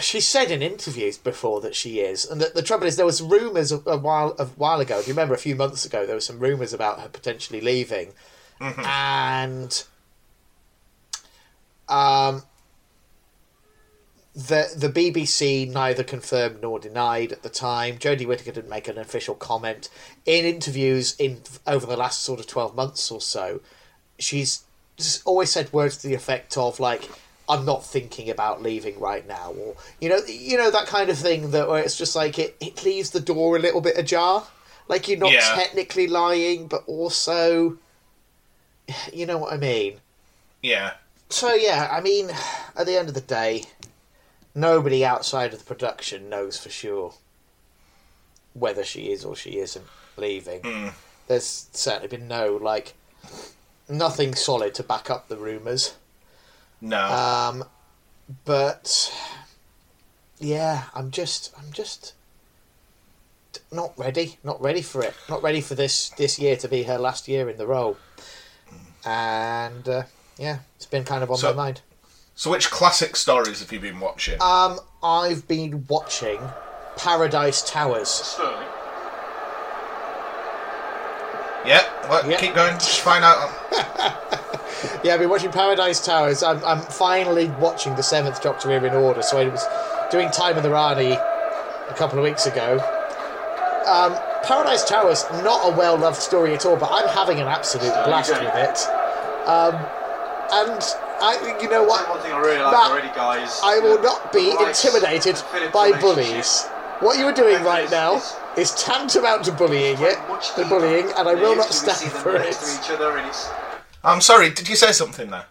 [0.01, 3.23] She said in interviews before that she is, and the, the trouble is there was
[3.23, 4.99] rumours a, a while a while ago.
[4.99, 8.13] If you remember, a few months ago, there were some rumours about her potentially leaving,
[8.61, 9.85] and
[11.89, 12.43] um,
[14.35, 17.99] the the BBC neither confirmed nor denied at the time.
[17.99, 19.89] Jodie Whittaker didn't make an official comment
[20.27, 23.61] in interviews in over the last sort of twelve months or so.
[24.19, 24.63] She's
[25.25, 27.09] always said words to the effect of like,
[27.49, 31.19] "I'm not thinking about leaving right now," or you know, you know that kind of
[31.19, 34.47] thing that where it's just like it, it leaves the door a little bit ajar.
[34.89, 35.55] Like you're not Yeah.
[35.55, 37.77] technically lying, but also,
[39.13, 40.01] you know what I mean.
[40.63, 40.95] Yeah.
[41.29, 42.31] So yeah, I mean,
[42.77, 43.65] at the end of the day,
[44.55, 47.15] nobody outside of the production knows for sure
[48.55, 50.93] whether she is or she isn't leaving.
[51.27, 52.95] There's certainly been no like
[53.89, 55.95] nothing solid to back up the rumours.
[56.81, 57.01] No.
[57.01, 57.65] Um,
[58.45, 59.13] but
[60.39, 62.15] yeah, I'm just, I'm just
[63.73, 66.99] not ready, not ready for it, not ready for this this year to be her
[66.99, 67.97] last year in the role.
[69.09, 70.03] And uh,
[70.37, 71.81] yeah, it's been kind of on So- my mind.
[72.35, 74.41] so, which classic stories have you been watching?
[74.43, 76.41] Um, I've been watching
[76.97, 78.09] Paradise Towers.
[78.11, 78.67] Sterling.
[81.65, 81.83] yeah.
[82.09, 82.37] Well, Yeah.
[82.39, 82.75] keep going.
[82.75, 83.51] Just find out.
[85.03, 86.43] Yeah, I've been watching Paradise Towers.
[86.45, 89.23] I'm, I'm finally watching the Seventh Doctor here in order.
[89.23, 89.65] So I was
[90.13, 92.75] doing Time of the Rani a couple of weeks ago.
[93.89, 97.93] Um, Paradise Towers, not a well loved story at all, but I'm having an absolute
[98.05, 98.79] blast with it.
[99.49, 99.75] Um,
[100.53, 100.83] and
[101.21, 102.07] I, you know what?
[102.09, 103.61] One thing I really like Matt, already, guys.
[103.65, 104.69] I will not be Right.
[104.69, 106.67] intimidated by bullies.
[107.01, 108.23] What you are doing right now
[108.57, 110.19] is tantamount to bullying it,
[110.57, 112.49] the bullying, and I will not used stand them for it.
[112.49, 113.33] Each other, and
[114.05, 114.51] I'm sorry.
[114.51, 115.47] Did you say something there?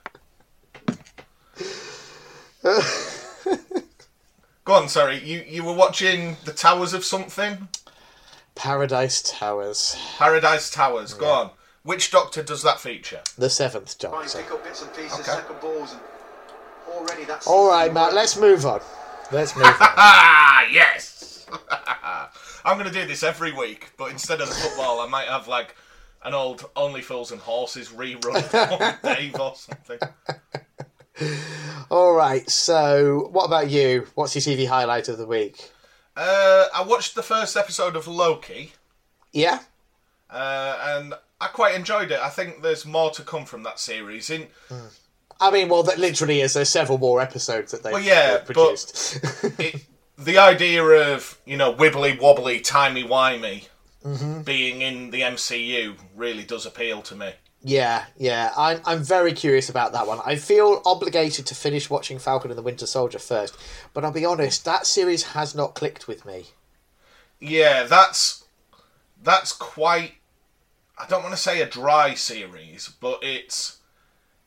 [4.65, 4.89] Go on.
[4.89, 5.23] Sorry.
[5.23, 7.67] You you were watching the Towers of something.
[8.55, 11.13] Paradise Towers, Paradise Towers.
[11.13, 11.49] Go on.
[11.87, 13.21] Which Doctor does that feature?
[13.37, 14.41] the Seventh trying to Doctor.
[14.43, 15.31] pick up bits and pieces, Okay.
[15.31, 16.01] second balls, and
[16.93, 17.47] already that's.
[17.47, 18.13] All right, Matt.
[18.13, 18.81] Let's move on.
[19.31, 19.73] Let's move on.
[19.79, 21.45] Ah, yes.
[22.65, 25.47] I'm going to do this every week, but instead of the football, I might have
[25.47, 25.77] like
[26.25, 28.35] an old Only Fools and Horses rerun
[29.05, 29.99] on Dave or something.
[31.89, 32.49] All right.
[32.49, 34.07] So, what about you?
[34.15, 35.71] What's your TV highlight of the week?
[36.17, 38.73] Uh, I watched the first episode of Loki,
[39.31, 39.59] Yeah.
[40.29, 42.19] uh, and I quite enjoyed it.
[42.19, 44.29] I think there's more to come from that series.
[44.29, 44.47] In
[45.39, 46.53] I mean, well, that literally is.
[46.53, 49.19] There's several more episodes that they've, Well, yeah, produced.
[49.59, 49.85] it,
[50.17, 53.67] the idea of you know wibbly wobbly, timey wimey
[54.03, 54.41] mm-hmm.
[54.41, 57.31] being in the MCU really does appeal to me.
[57.61, 58.51] yeah, yeah.
[58.57, 60.19] I'm I'm very curious about that one.
[60.25, 63.55] I feel obligated to finish watching Falcon and the Winter Soldier first,
[63.93, 66.45] but I'll be honest, that series has not clicked with me.
[67.39, 68.45] Yeah, that's
[69.21, 70.13] that's quite.
[70.99, 73.77] I don't want to say a dry series, but it's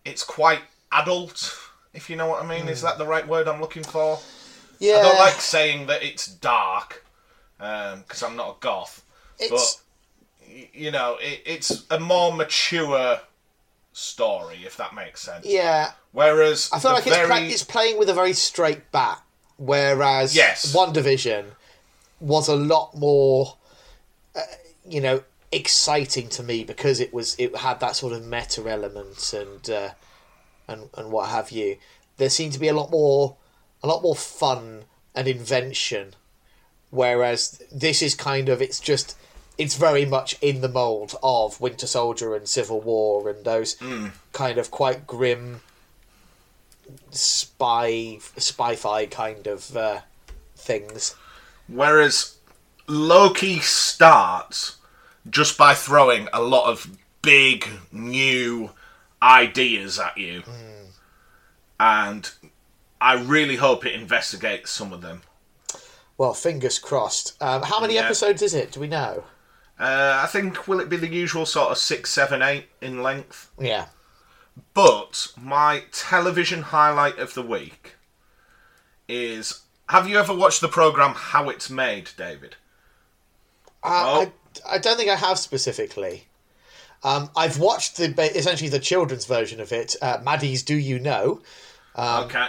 [0.04, 1.56] it's quite adult.
[1.92, 4.18] If you know what I mean, is that the right word I'm looking for?
[4.78, 7.04] Yeah, I don't like saying that it's dark
[7.58, 9.04] because I'm not a goth,
[9.38, 13.20] it's but you know, it, it's a more mature
[13.92, 15.44] story, if that makes sense.
[15.46, 15.92] yeah.
[16.12, 19.20] Whereas I feel like it's, very pla- it's playing with a very straight bat,
[19.58, 20.74] whereas Yes.
[20.74, 21.44] WandaVision
[22.18, 23.56] was a lot more,
[24.34, 24.40] uh,
[24.88, 29.32] you know, exciting to me because it was it had that sort of meta element
[29.32, 29.90] and uh,
[30.68, 31.76] and and what have you.
[32.16, 33.36] There seemed to be a lot more
[33.82, 34.84] a lot more fun
[35.14, 36.14] and invention,
[36.90, 39.16] whereas this is kind of it's just
[39.58, 43.76] it's very much in the mold of Winter Soldier and Civil War and those
[44.32, 45.60] kind of quite grim
[47.10, 50.00] spy spy-fi kind of uh,
[50.56, 51.14] things.
[51.68, 52.36] Whereas
[52.86, 54.76] Loki starts
[55.30, 58.70] just by throwing a lot of big new
[59.22, 60.42] ideas at you.
[61.78, 62.30] And
[63.00, 65.22] I really hope it investigates some of them.
[66.18, 67.40] Well, fingers crossed.
[67.42, 68.02] Um, how many Yeah.
[68.04, 68.72] episodes is it?
[68.72, 69.24] Do we know?
[69.78, 73.48] Uh, I think will it be the usual sort of six, seven, eight in length?
[73.58, 73.86] Yeah.
[74.74, 77.94] But my television highlight of the week
[79.08, 82.56] is: Have you ever watched the program How It's Made, David?
[83.82, 84.20] I, Oh.
[84.22, 84.32] I,
[84.68, 86.24] I don't think I have specifically.
[87.02, 91.40] Um, I've watched the essentially the children's version of it, uh, Maddie's Do You Know,
[91.96, 92.48] Um, okay.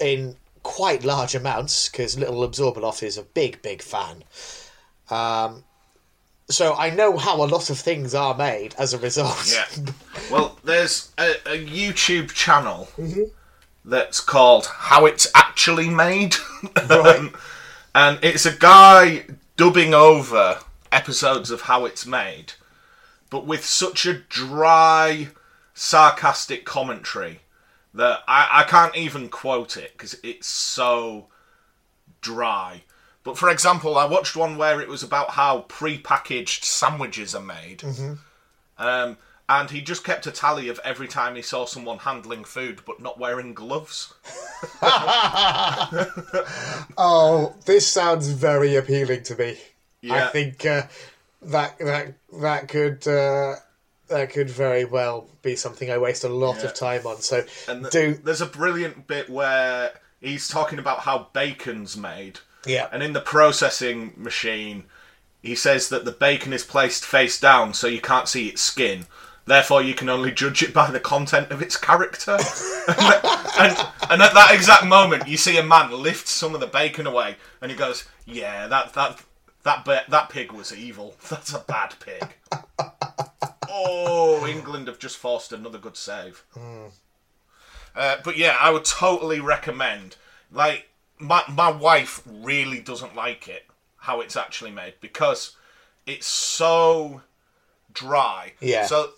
[0.00, 4.24] in quite large amounts because Little Absorbaloff is a big, big fan.
[5.10, 5.62] Um,
[6.50, 9.52] so I know how a lot of things are made as a result.
[9.52, 9.66] Yeah.
[10.30, 12.88] Well, there's a, a YouTube channel
[13.84, 16.34] that's called How It's Actually Made.
[16.88, 17.30] Right.
[17.94, 19.26] and it's a guy
[19.58, 20.58] dubbing over
[20.94, 22.52] episodes of How It's Made,
[23.30, 25.28] but with such a dry,
[25.74, 27.40] sarcastic commentary
[27.92, 31.26] that I, I can't even quote it because it's so
[32.20, 32.82] dry.
[33.24, 37.82] But for example, I watched one where it was about how pre-packaged sandwiches are made,
[38.78, 39.16] um,
[39.48, 43.00] and he just kept a tally of every time he saw someone handling food but
[43.00, 44.12] not wearing gloves.
[46.96, 49.58] Oh, this sounds very appealing to me.
[50.10, 50.82] I think uh,
[51.42, 53.56] that that that could uh,
[54.08, 56.64] that could very well be something I waste a lot Yeah.
[56.66, 57.20] of time on.
[57.20, 62.40] So And th- do there's a brilliant bit where he's talking about how bacon's made.
[62.66, 64.84] yeah And in the processing machine,
[65.42, 69.06] he says that the bacon is placed face down so you can't see its skin.
[69.46, 72.38] Therefore, you can only judge it by the content of its character.
[72.88, 73.76] and,
[74.08, 77.36] and at that exact moment, you see a man lift some of the bacon away,
[77.60, 79.20] and he goes, "Yeah, that that
[79.64, 81.16] that ba- that pig was evil.
[81.28, 82.36] That's a bad pig."
[83.68, 86.44] oh, England have just forced another good save.
[87.96, 90.16] Uh, but yeah, I would totally recommend.
[90.52, 93.66] Like my my wife really doesn't like it
[93.98, 95.56] how it's actually made because
[96.06, 97.22] it's so
[97.92, 98.52] dry.
[98.60, 98.86] Yeah.
[98.86, 99.10] So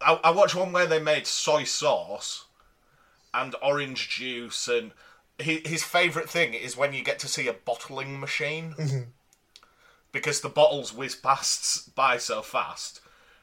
[0.00, 2.44] I, I watched one where they made soy sauce
[3.32, 4.92] and orange juice, and
[5.38, 8.74] he, his favourite thing is when you get to see a bottling machine
[10.14, 13.00] because the bottles whiz past by so fast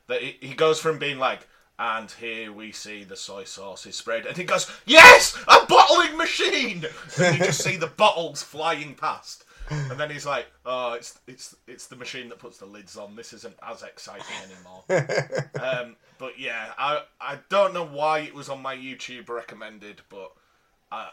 [0.07, 3.95] that he, he goes from being like, and here we see the soy sauce is
[3.95, 6.85] sprayed, and he goes, yes, a bottling machine.
[7.19, 11.55] And you just see the bottles flying past, and then he's like, oh, it's it's
[11.67, 13.15] it's the machine that puts the lids on.
[13.15, 15.49] This isn't as exciting anymore.
[15.61, 20.31] um, but yeah, I I don't know why it was on my YouTube recommended, but
[20.91, 21.09] I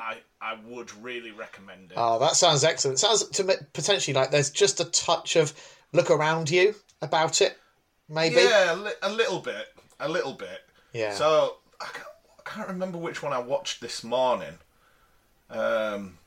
[0.00, 1.96] I I would really recommend it.
[1.96, 2.98] Oh, that sounds excellent.
[2.98, 5.52] sounds to me potentially like there's just a touch of
[5.92, 7.58] look around you about it,
[8.08, 8.36] maybe.
[8.36, 9.66] Yeah, a, li- a little bit,
[9.98, 10.60] a little bit.
[10.92, 11.12] Yeah.
[11.12, 12.06] So I can't,
[12.38, 14.54] I can't remember which one I watched this morning,
[15.50, 16.18] um,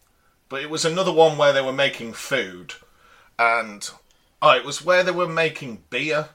[0.50, 2.76] but it was another one where they were making food,
[3.40, 3.90] and
[4.42, 6.30] oh, it was where they were making beer,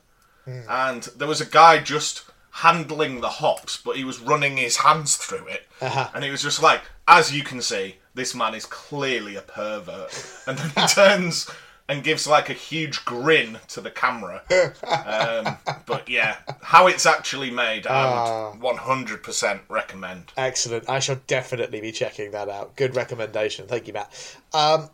[0.47, 2.25] and there was a guy just
[2.63, 6.09] handling the hops, but he was running his hands through it, Uh-huh.
[6.15, 10.43] and he was just like, as you can see, this man is clearly a pervert,
[10.47, 11.51] and then he turns.
[11.91, 14.43] And gives like a huge grin to the camera,
[14.85, 20.25] um, but yeah, how it's actually made, I would 100% recommend.
[20.37, 20.87] Excellent.
[20.87, 22.77] I shall definitely be checking that out.
[22.77, 23.67] Good recommendation.
[23.67, 24.37] Thank you, Matt.
[24.53, 24.91] Um,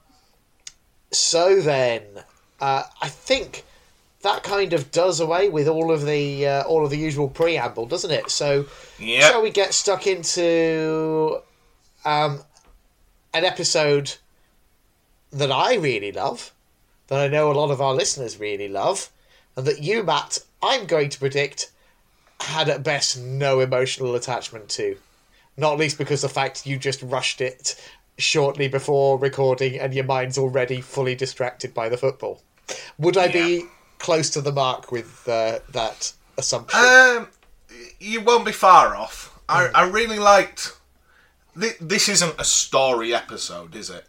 [1.11, 2.03] so then,
[2.61, 3.65] uh, I think
[4.25, 7.87] that kind of does away with all of the uh, all of the usual preamble,
[7.87, 8.31] doesn't it?
[8.31, 8.67] So,
[8.99, 9.29] Yeah.
[9.29, 11.41] shall we get stuck into
[12.05, 12.41] um,
[13.33, 14.17] an episode
[15.31, 16.53] that I really love,
[17.09, 19.11] that I know a lot of our listeners really love,
[19.57, 21.71] and that you, Matt, I'm going to predict
[22.41, 24.97] had at best no emotional attachment to.
[25.57, 27.81] Not least because the fact you just rushed it
[28.19, 32.43] shortly before recording and your mind's already fully distracted by the football.
[32.99, 33.65] Would I be
[34.05, 36.79] close to the mark with uh, that assumption?
[36.79, 37.29] Um,
[37.99, 39.41] you won't be far off.
[39.49, 40.77] I, I really liked.
[41.59, 44.05] Th- this isn't a story episode, is it?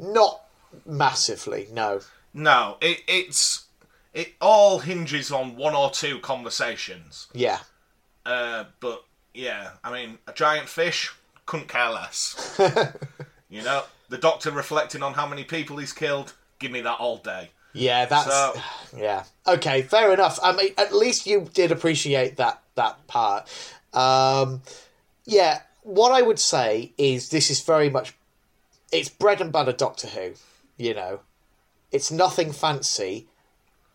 [0.00, 0.42] Not
[0.84, 2.00] massively, no.
[2.34, 3.66] No, it, it's
[4.14, 7.28] it all hinges on one or two conversations.
[7.32, 7.60] Yeah.
[8.26, 11.12] Uh, but yeah, I mean, a giant fish
[11.46, 12.60] couldn't care less.
[13.48, 16.34] you know, the doctor reflecting on how many people he's killed.
[16.58, 17.50] Give me that all day.
[17.72, 18.54] Yeah, that's So-
[18.96, 19.24] yeah.
[19.46, 20.38] Okay, fair enough.
[20.42, 23.48] I mean, at least you did appreciate that that part.
[23.92, 24.62] Um,
[25.24, 28.14] yeah, what I would say is this is very much
[28.90, 30.34] it's bread and butter Doctor Who.
[30.76, 31.20] You know,
[31.90, 33.26] it's nothing fancy,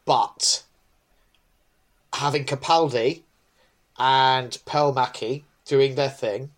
[0.06, 0.64] but
[2.14, 3.22] having Capaldi
[3.98, 6.52] and Pearl Mackie doing their thing,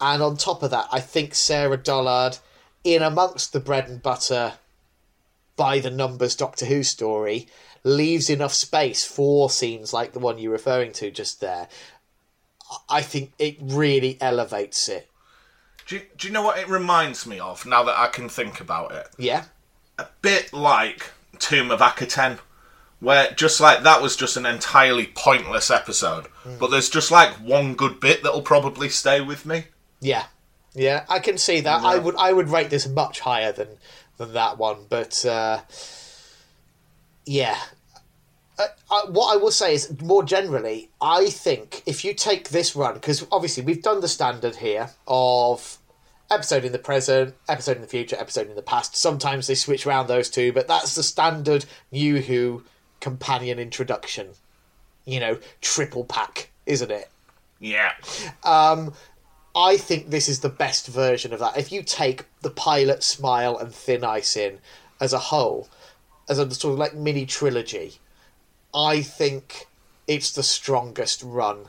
[0.00, 2.38] and on top of that, I think Sarah Dollard
[2.84, 4.54] in amongst the bread and butter
[5.56, 7.48] by the numbers Doctor Who story
[7.84, 11.68] leaves enough space for scenes like the one you're referring to just there.
[12.88, 15.08] I think it really elevates it.
[15.86, 18.60] Do you, do you know what it reminds me of now that I can think
[18.60, 19.08] about it?
[19.18, 19.44] Yeah,
[19.98, 22.38] a bit like Tomb of Akhaten,
[23.00, 26.58] where just like that was just an entirely pointless episode, mm.
[26.60, 29.64] but there's just like one good bit that'll probably stay with me.
[30.00, 30.26] yeah,
[30.74, 31.04] yeah.
[31.08, 31.82] I can see that.
[31.82, 33.68] I would I would rate this much higher than
[34.20, 35.60] than that one, but uh,
[37.24, 37.58] yeah.
[38.58, 42.76] Uh, uh, what I will say is, more generally, I think if you take this
[42.76, 45.78] run, because obviously we've done the standard here of
[46.30, 48.94] episode in the present, episode in the future, episode in the past.
[48.94, 52.62] Sometimes they switch around those two, but that's the standard New Who
[53.00, 54.28] companion introduction.
[55.06, 57.08] You know, triple pack, isn't it?
[57.58, 57.92] Yeah.
[59.54, 61.56] I think this is the best version of that.
[61.56, 64.58] If you take the pilot, Smile, and Thin Ice in
[65.00, 65.68] as a whole,
[66.28, 67.94] as a sort of like mini trilogy,
[68.74, 69.66] I think
[70.06, 71.68] it's the strongest run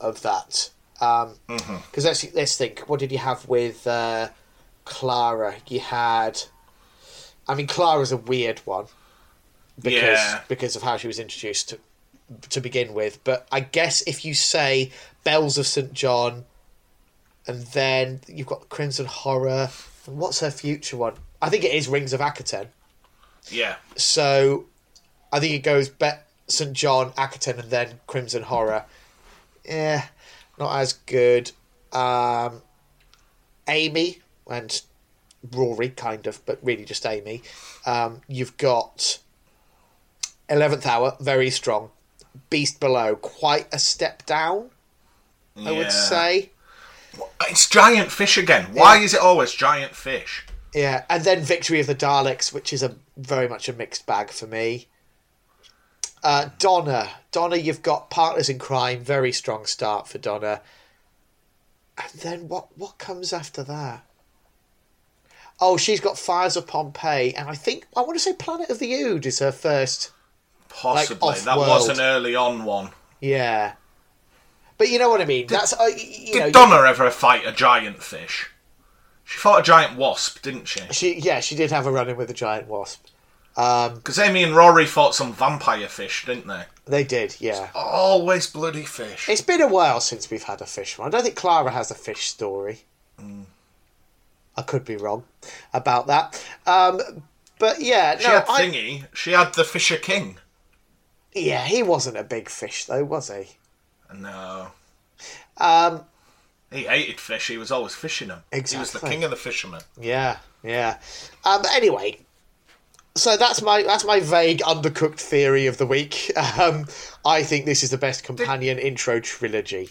[0.00, 0.70] of that.
[0.98, 2.80] Because let's let's think.
[2.88, 4.28] What did you have with uh,
[4.84, 5.56] Clara?
[5.66, 6.42] You had.
[7.48, 8.86] I mean, Clara's a weird one
[9.76, 10.40] because Yeah.
[10.48, 11.78] because of how she was introduced to
[12.50, 13.22] to begin with.
[13.24, 14.92] But I guess if you say
[15.24, 16.44] Bells of St John,
[17.46, 19.70] and then you've got Crimson Horror,
[20.06, 21.14] and what's her future one?
[21.40, 22.68] I think it is Rings of Akhaten.
[23.50, 23.76] Yeah.
[23.96, 24.66] So
[25.32, 26.10] I think it goes Be-
[26.48, 28.84] St John, Akhaten, and then Crimson Horror.
[29.64, 30.06] Yeah,
[30.58, 31.52] not as good.
[31.92, 32.62] Um,
[33.68, 34.82] Amy and
[35.52, 37.42] Rory, kind of, but really just Amy.
[37.86, 39.18] Um, you've got
[40.48, 41.90] Eleventh Hour, very strong.
[42.50, 44.70] Beast Below, quite a step down,
[45.56, 46.50] I would say.
[47.42, 48.68] It's giant fish again.
[48.72, 50.46] Why is it always giant fish?
[50.74, 54.30] Yeah, and then Victory of the Daleks, which is a very much a mixed bag
[54.30, 54.86] for me.
[56.22, 60.62] Uh, Donna, Donna, you've got Partners in Crime, very strong start for Donna.
[61.98, 62.68] And then what?
[62.78, 64.04] What comes after that?
[65.60, 68.78] Oh, she's got Fires of Pompeii, and I think I want to say Planet of
[68.78, 70.10] the Ood is her first.
[70.68, 71.34] Possibly.
[71.40, 72.90] that was an early on one.
[73.20, 73.74] Yeah,
[74.82, 75.46] but you know what I mean.
[75.46, 78.50] That's uh, you know, Did Donna ever fight a giant fish?
[79.22, 80.80] She fought a giant wasp, didn't she?
[80.90, 83.06] she yeah she did have a run in with a giant wasp.
[83.56, 86.64] Um, Because Amy and Rory fought some vampire fish, didn't they?
[86.86, 87.68] they did, yeah.
[87.76, 89.28] Always bloody fish.
[89.28, 91.06] It's been a while since we've had a fish one.
[91.06, 92.80] I don't think Clara has a fish story.
[94.56, 95.22] I could be wrong
[95.72, 96.44] about that.
[96.66, 97.22] Um,
[97.60, 99.06] but yeah, She no, had I, thingy.
[99.14, 100.38] She had the Fisher King.
[101.32, 103.50] yeah, he wasn't a big fish though, was he?
[104.14, 104.68] No.
[105.58, 106.04] Um,
[106.70, 107.48] He hated fish.
[107.48, 108.42] He was always fishing them.
[108.52, 109.82] He was the king of the fishermen.
[110.00, 110.98] yeah, yeah.
[111.44, 112.18] Um, anyway,
[113.14, 116.30] so that's my that's my vague undercooked theory of the week.
[116.60, 116.86] Um,
[117.24, 119.90] I think this is the best companion intro trilogy.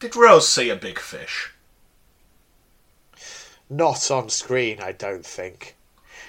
[0.00, 1.52] Did Rose see a big fish?
[3.70, 5.76] Not on screen, I don't think.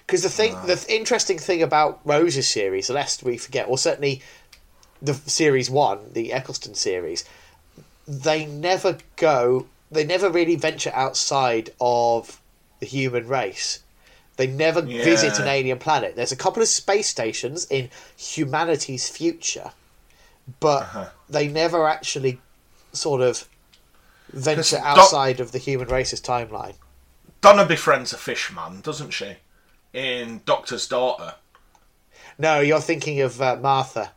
[0.05, 4.21] Because the thing, the interesting thing about Rose's series, lest we forget, well, certainly
[5.03, 7.25] the series one, the Eccleston series,
[8.07, 12.39] they never go, they never really venture outside of
[12.79, 13.79] the human race.
[14.37, 16.15] They never visit an alien planet.
[16.15, 19.71] There's a couple of space stations in humanity's future,
[20.59, 21.09] but Uh-huh.
[21.29, 22.39] they never actually
[22.93, 23.47] sort of
[24.31, 26.73] venture outside of the human race's timeline.
[27.41, 29.35] Donna befriends a fishman, doesn't she?
[29.93, 31.35] In Doctor's Daughter.
[32.39, 34.11] No, you're thinking of uh, Martha.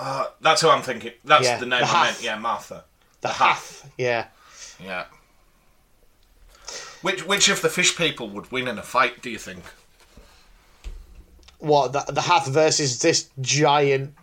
[0.00, 1.12] Uh, that's who I'm thinking.
[1.24, 2.22] That's Yeah, the name the I meant.
[2.22, 2.84] Yeah, Martha.
[3.20, 3.90] The, The Hath.
[3.98, 4.26] Yeah.
[4.82, 5.06] Yeah.
[7.02, 9.22] Which which of the fish people would win in a fight?
[9.22, 9.64] Do you think?
[11.58, 14.14] What, the, the Hath versus this giant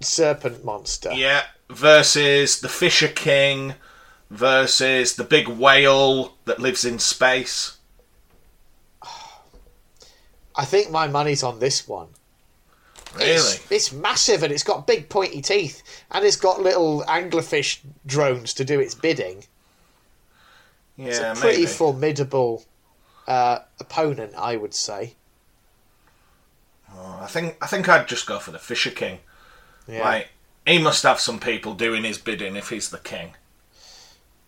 [0.00, 1.12] serpent monster?
[1.12, 1.42] Yeah.
[1.68, 3.74] Versus the Fisher King,
[4.30, 7.78] versus the big whale that lives in space.
[10.56, 12.08] I think my money's on this one.
[13.16, 13.32] Really?
[13.34, 18.52] It's, it's massive and it's got big pointy teeth and it's got little anglerfish drones
[18.54, 19.44] to do its bidding.
[20.96, 21.66] yeah, It's a pretty maybe.
[21.70, 22.64] formidable
[23.26, 25.14] uh, opponent, I would say.
[26.96, 29.18] I think I think I'd just go for the Fisher King.
[29.88, 30.04] Yeah.
[30.04, 30.28] Like
[30.66, 33.34] he must have some people doing his bidding if he's the king.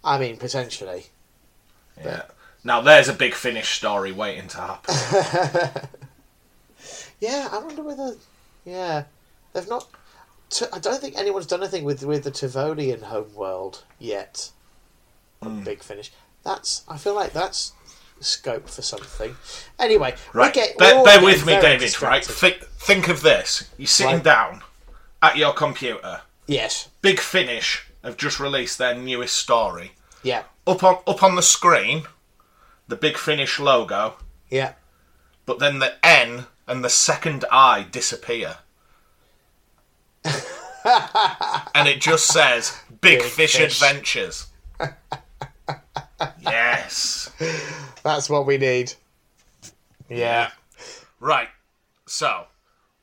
[0.05, 1.07] I mean, potentially.
[1.99, 2.23] Yeah.
[2.62, 5.89] Now there's a big finish story waiting to happen.
[7.19, 8.14] Yeah, I wonder whether.
[8.67, 9.05] Yeah,
[9.55, 9.89] they've not.
[10.73, 14.51] I don't think anyone's done anything with with the Tivolian homeworld yet.
[15.41, 15.64] On hmm.
[15.64, 16.12] Big Finish.
[16.45, 16.85] That's.
[16.89, 17.73] I feel like that's
[18.21, 19.37] scope for something.
[19.79, 20.55] Anyway, Right.
[20.55, 21.73] We get, bear we're all bear getting with me, very David.
[22.03, 22.23] Right.
[22.23, 22.33] distracted.
[22.33, 23.69] Think, think of this.
[23.77, 24.25] You're sitting Right.
[24.25, 24.62] down
[25.23, 26.23] at your computer.
[26.47, 26.89] Yes.
[27.03, 29.93] Big Finish have just released their newest story.
[30.23, 30.45] Yeah.
[30.67, 32.05] Up on up on the screen,
[32.89, 34.14] the Big Finish logo,
[34.51, 34.73] Yeah.
[35.45, 38.59] but then the N and the second eye disappear.
[41.75, 43.83] and it just says Big, Big Fish, Fish.
[43.83, 44.47] Adventures.
[46.41, 47.31] yes.
[48.03, 48.93] That's what we need.
[50.09, 50.51] Yeah.
[51.21, 51.49] Right.
[52.07, 52.47] So,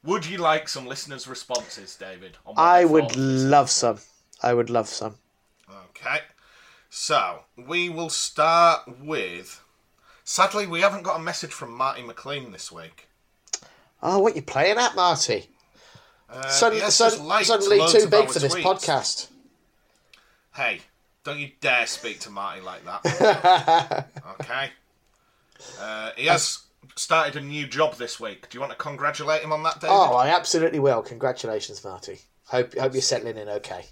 [0.04, 2.38] would you like some listeners' responses, David?
[2.56, 4.00] I would love some.
[4.42, 5.16] I would love some.
[5.90, 6.20] Okay.
[6.90, 9.62] So, we will start with.
[10.24, 13.08] Sadly, we haven't got a message from Marty McLean this week.
[14.06, 15.48] Oh, what you playing at, Marty?
[16.30, 17.14] Uh, Sudden, yes, sud-
[17.46, 18.64] suddenly too big for this tweets.
[18.64, 19.28] podcast.
[20.54, 20.82] Hey,
[21.24, 24.08] don't you dare speak to Marty like that.
[24.42, 24.72] okay.
[25.80, 26.64] Uh, he has
[26.96, 28.50] started a new job this week.
[28.50, 29.94] Do you want to congratulate him on that, David?
[29.94, 31.02] Oh, I absolutely will.
[31.02, 32.20] Congratulations, Marty.
[32.46, 33.86] Hope hope you're settling in okay.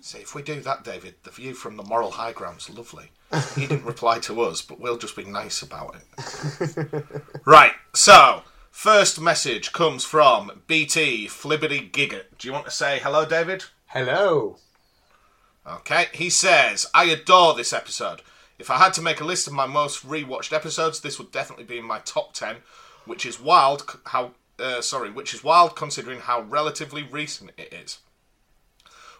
[0.00, 3.10] See, if we do that, David, the view from the moral high ground's lovely.
[3.54, 7.04] He didn't reply to us, but we'll just be nice about it.
[7.46, 8.42] right, so,
[8.72, 12.24] first message comes from BT Flibbity Giggit.
[12.38, 13.66] Do you want to say hello, David?
[13.86, 14.56] Hello.
[15.64, 18.22] Okay, he says, I adore this episode.
[18.58, 21.64] If I had to make a list of my most rewatched episodes, this would definitely
[21.64, 22.56] be in my top 10,
[23.04, 27.98] which is wild how uh, sorry, which is wild considering how relatively recent it is.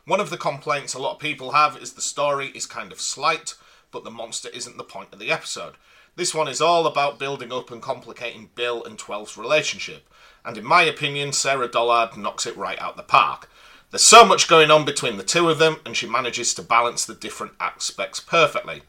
[0.05, 3.01] One of the complaints a lot of people have is the story is kind of
[3.01, 3.55] slight,
[3.91, 5.75] but the monster isn't the point of the episode.
[6.15, 10.07] This one is all about building up and complicating Bill and 12's relationship,
[10.45, 13.49] and in my opinion, Sarah Dollard knocks it right out the park.
[13.91, 17.07] There's so much going on between the two of them, and she manages to balance
[17.07, 18.83] the different aspects perfectly.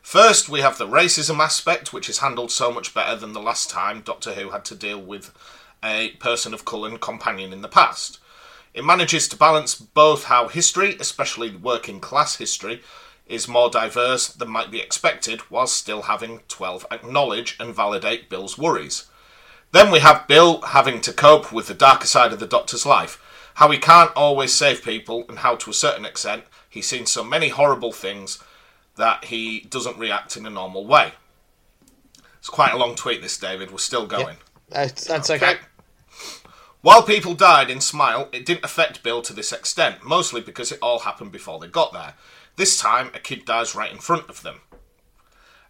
[0.00, 3.68] First, we have the racism aspect, which is handled so much better than the last
[3.68, 5.32] time Doctor Who had to deal with
[5.84, 8.18] a person of colour and companion in the past.
[8.72, 12.82] It manages to balance both how history, especially working class history,
[13.26, 18.56] is more diverse than might be expected, whilst still having 12 acknowledge and validate Bill's
[18.56, 19.06] worries.
[19.72, 23.20] Then we have Bill having to cope with the darker side of the Doctor's life,
[23.54, 27.24] how he can't always save people, and how to a certain extent he's seen so
[27.24, 28.42] many horrible things
[28.96, 31.12] that he doesn't react in a normal way.
[32.38, 33.70] It's quite a long tweet, this, David.
[33.70, 34.36] We're still going.
[34.72, 35.56] Uh, that's okay.
[36.80, 40.78] While people died in Smile, it didn't affect Bill to this extent, mostly because it
[40.80, 42.14] all happened before they got there.
[42.56, 44.60] This time, a kid dies right in front of them.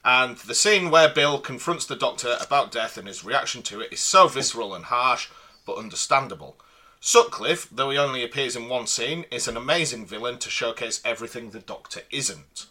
[0.05, 3.93] And the scene where Bill confronts the Doctor about death and his reaction to it
[3.93, 5.29] is so visceral and harsh,
[5.67, 6.57] but understandable.
[7.01, 11.51] Sutcliffe, though he only appears in one scene, is an amazing villain to showcase everything
[11.51, 12.67] the Doctor isn't.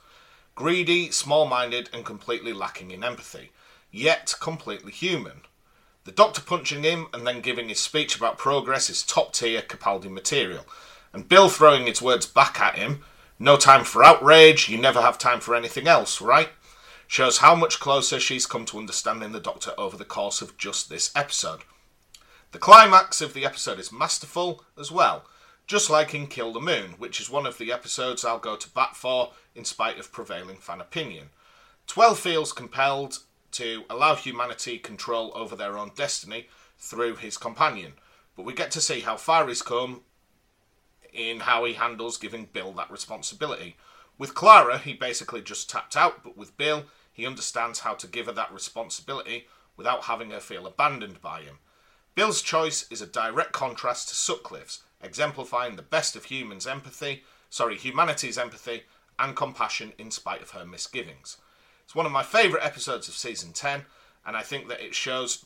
[0.56, 3.52] Greedy, small minded, and completely lacking in empathy,
[3.92, 5.42] yet completely human.
[6.06, 10.10] The Doctor punching him and then giving his speech about progress is top tier Capaldi
[10.10, 10.66] material.
[11.12, 13.04] And Bill throwing his words back at him,
[13.38, 16.50] no time for outrage, you never have time for anything else, right?
[17.08, 20.90] Shows how much closer she's come to understanding the Doctor over the course of just
[20.90, 21.62] this episode.
[22.52, 25.26] The climax of the episode is masterful as well,
[25.68, 28.70] just like in Kill the Moon, which is one of the episodes I'll go to
[28.70, 31.30] bat for in spite of prevailing fan opinion.
[31.88, 33.20] 12 feels compelled
[33.52, 37.94] to allow humanity control over their own destiny through his companion,
[38.36, 40.02] but we get to see how far he's come
[41.16, 43.78] in how he handles giving Bill that responsibility.
[44.18, 48.28] With Clara, he basically just tapped out, but with Bill, he understands how to give
[48.28, 49.48] her that responsibility
[49.78, 51.60] without having her feel abandoned by him.
[52.14, 57.78] Bill's choice is a direct contrast to Sutcliffe's, exemplifying the best of humans' empathy, sorry,
[57.78, 58.84] humanity's empathy
[59.20, 61.38] and compassion in spite of her misgivings.
[61.84, 63.86] It's one of my favourite episodes of season 10,
[64.26, 65.46] and I think that it shows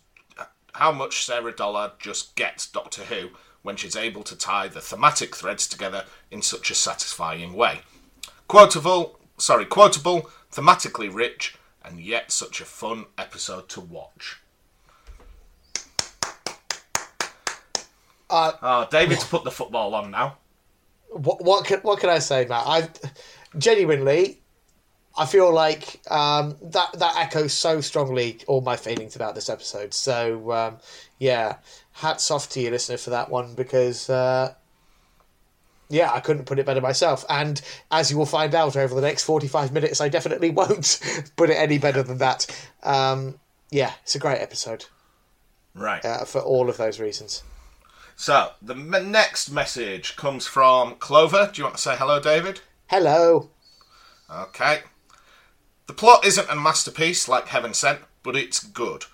[0.73, 3.29] how much Sarah Dollard just gets Doctor Who
[3.61, 7.81] when she's able to tie the thematic threads together in such a satisfying way.
[8.47, 14.39] Quotable, sorry, quotable, thematically rich, and yet such a fun episode to watch.
[18.29, 20.37] Uh, Oh, David's put the football on now.
[21.09, 22.63] what what can what can I say, Matt?
[22.67, 22.89] I
[23.57, 24.41] genuinely,
[25.17, 29.93] I feel like um, that that echoes so strongly all my feelings about this episode.
[29.93, 30.77] So um,
[31.17, 31.57] yeah,
[31.93, 34.09] hats off to you, listener, for that one because.
[34.09, 34.53] Uh,
[35.91, 37.25] yeah, I couldn't put it better myself.
[37.29, 40.99] And as you will find out over the next 45 minutes, I definitely won't
[41.35, 42.45] put it any better than that.
[42.83, 43.39] Um,
[43.71, 44.85] yeah, it's a great episode
[45.73, 46.05] Right.
[46.05, 47.41] uh, for all of those reasons.
[48.15, 51.49] So, the m- next message comes from Clover.
[51.51, 52.61] Do you want to say hello, David?
[52.85, 53.49] Hello.
[54.29, 54.81] Okay.
[55.89, 59.05] The plot isn't a masterpiece like Heaven Sent, but it's good.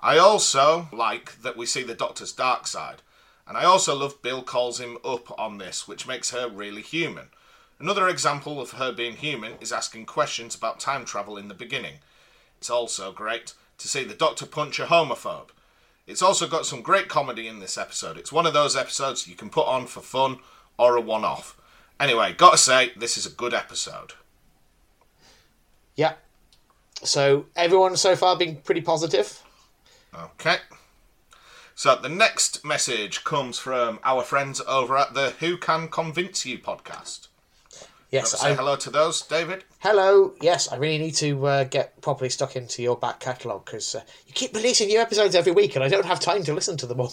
[0.00, 3.00] I also like that we see the Doctor's dark side.
[3.46, 7.28] And I also love Bill calls him up on this, which makes her really human.
[7.78, 11.98] Another example of her being human is asking questions about time travel in the beginning.
[12.58, 15.50] It's also great to see the Doctor punch a homophobe.
[16.08, 18.18] It's also got some great comedy in this episode.
[18.18, 20.40] It's one of those episodes you can put on for fun
[20.76, 21.56] or a one off.
[22.00, 24.14] Anyway, gotta say, this is a good episode.
[25.96, 26.14] Yeah.
[27.02, 29.42] So everyone so far been pretty positive.
[30.14, 30.56] Okay.
[31.74, 36.58] So the next message comes from our friends over at the Who Can Convince You
[36.58, 37.28] podcast.
[38.10, 39.64] Yes, Say I, hello to those, David.
[39.80, 40.32] hello.
[40.40, 44.00] Yes, I really need to uh, get properly stuck into your back catalogue because uh,
[44.26, 46.86] you keep releasing new episodes every week, and I don't have time to listen to
[46.86, 47.12] them all.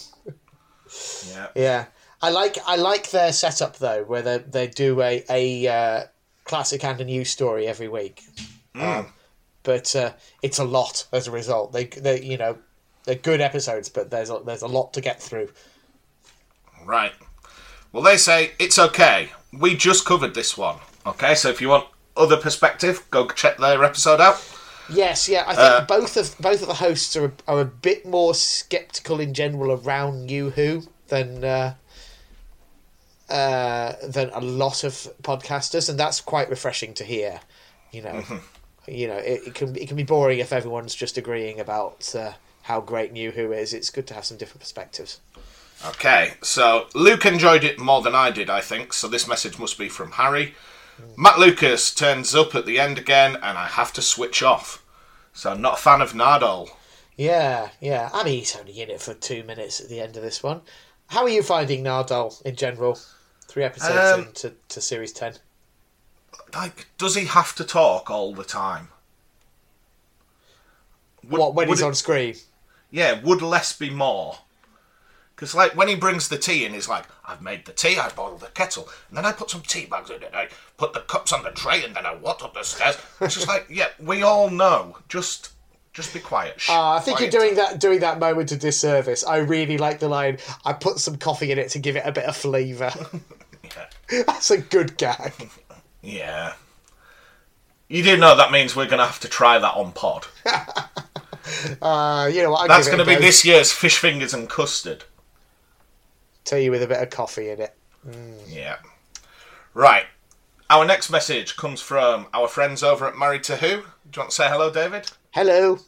[1.28, 1.48] Yeah.
[1.56, 1.86] yeah,
[2.22, 6.04] I like I like their setup though, where they they do a a uh,
[6.46, 8.22] classic and a new story every week.
[8.76, 9.08] Um,
[9.64, 11.74] but uh, it's a lot as a result.
[11.74, 12.58] They they you know
[13.06, 15.50] they're good episodes, but there's a, there's a lot to get through.
[16.86, 17.14] Right.
[17.92, 19.30] Well, they say it's okay.
[19.52, 20.78] We just covered this one.
[21.06, 24.44] Okay, so if you want other perspective, go check their episode out.
[24.90, 28.34] Yes, yeah, I think both of both of the hosts are are a bit more
[28.34, 31.76] skeptical in general around New Who than uh,
[33.30, 34.94] uh, than a lot of
[35.24, 37.40] podcasters, and that's quite refreshing to hear.
[37.92, 38.24] You know,
[38.88, 42.34] you know, it, it can it can be boring if everyone's just agreeing about uh,
[42.64, 43.74] how great New Who is.
[43.74, 45.20] It's good to have some different perspectives.
[45.86, 49.78] Okay, so Luke enjoyed it more than I did, I think, so this message must
[49.78, 50.56] be from Harry.
[51.18, 54.84] Matt Lucas turns up at the end again, and I have to switch off.
[55.34, 56.70] So I'm not a fan of Nardole.
[57.18, 58.10] Yeah, yeah.
[58.14, 60.62] I mean, he's only in it for two minutes at the end of this one.
[61.08, 62.98] How are you finding Nardole in general?
[63.48, 65.34] Three episodes Um, into to series ten.
[66.56, 68.89] Like, does he have to talk all the time?
[71.24, 72.36] Would- what when he's it- on screen?
[72.91, 74.39] Yeah, would less be more?
[75.36, 78.10] Because, like, when he brings the tea in, he's like, I've made the tea, I
[78.10, 80.47] boiled the kettle, and then I put some tea bags in it, I
[80.78, 82.97] put the cups on the tray, and then I walked up the stairs.
[83.20, 84.97] It's just like, yeah, we all know.
[85.10, 85.49] Just
[85.93, 86.60] just be quiet.
[86.60, 87.34] Shh, Uh, I think quiet.
[87.34, 89.24] you're doing that doing that moment a disservice.
[89.24, 90.38] I really like the line.
[90.66, 92.91] I put some coffee in it to give it a bit of flavour.
[94.12, 94.24] Yeah.
[94.28, 95.32] That's a good gag.
[96.04, 96.54] yeah.
[97.88, 100.28] You do know that means we're going to have to try that on pod.
[101.82, 102.62] Uh, you know what?
[102.62, 103.20] I'll That's going to be go.
[103.20, 105.04] this year's fish fingers and custard.
[106.45, 107.76] tea with a bit of coffee in it.
[108.47, 108.78] Yeah.
[109.74, 110.06] Right.
[110.70, 113.68] Our next message comes from our friends over at Married to Who.
[113.68, 113.84] Do you
[114.22, 115.12] want to say hello, David?
[115.32, 115.80] Hello.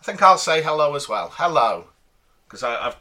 [0.00, 1.28] I think I'll say hello as well.
[1.34, 1.88] Hello.
[2.46, 2.96] Because I've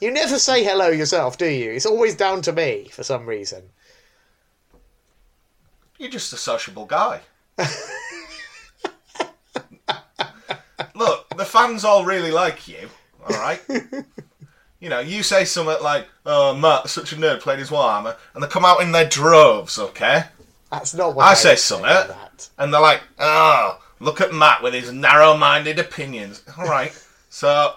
[0.00, 1.70] You never say hello yourself, do you?
[1.70, 3.62] It's always down to me for some reason.
[5.98, 7.20] You're just a sociable guy.
[10.94, 12.88] Look, the fans all really like you,
[13.28, 13.60] alright?
[14.80, 18.42] you know, you say something like, oh, Matt, such a nerd, played his Warhammer, and
[18.42, 20.24] they come out in their droves, okay?
[20.70, 22.48] That's not what I I, say something, that.
[22.58, 26.42] and they're like, oh, look at Matt with his narrow minded opinions.
[26.58, 27.74] Alright, so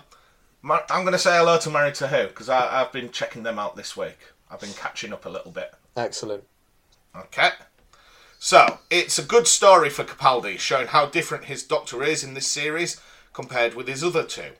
[0.63, 3.75] I'm going to say hello to Married to Who, because I've been checking them out
[3.75, 4.17] this week.
[4.49, 5.73] I've been catching up a little bit.
[5.95, 6.43] Excellent.
[7.15, 7.49] Okay.
[8.39, 12.47] So, it's a good story for Capaldi, showing how different his Doctor is in this
[12.47, 13.01] series
[13.33, 14.51] compared with his other two.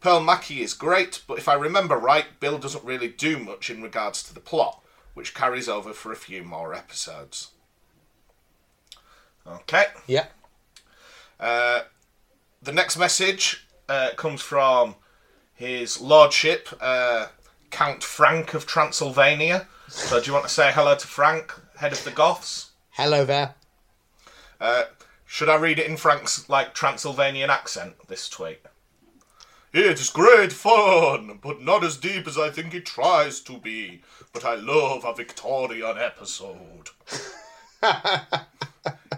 [0.00, 3.82] Pearl Mackie is great, but if I remember right, Bill doesn't really do much in
[3.82, 4.82] regards to the plot,
[5.14, 7.52] which carries over for a few more episodes.
[9.46, 9.86] Okay.
[10.06, 10.26] Yeah.
[11.40, 11.82] Uh,
[12.62, 14.96] the next message uh, comes from
[15.54, 17.28] his lordship, uh,
[17.70, 19.66] Count Frank of Transylvania.
[19.88, 22.72] So, do you want to say hello to Frank, head of the Goths?
[22.96, 23.56] Hello there.
[24.60, 24.84] Uh,
[25.26, 27.94] should I read it in Frank's like Transylvanian accent?
[28.06, 28.60] This tweet.
[29.72, 34.02] It's great fun, but not as deep as I think it tries to be.
[34.32, 36.90] But I love a Victorian episode.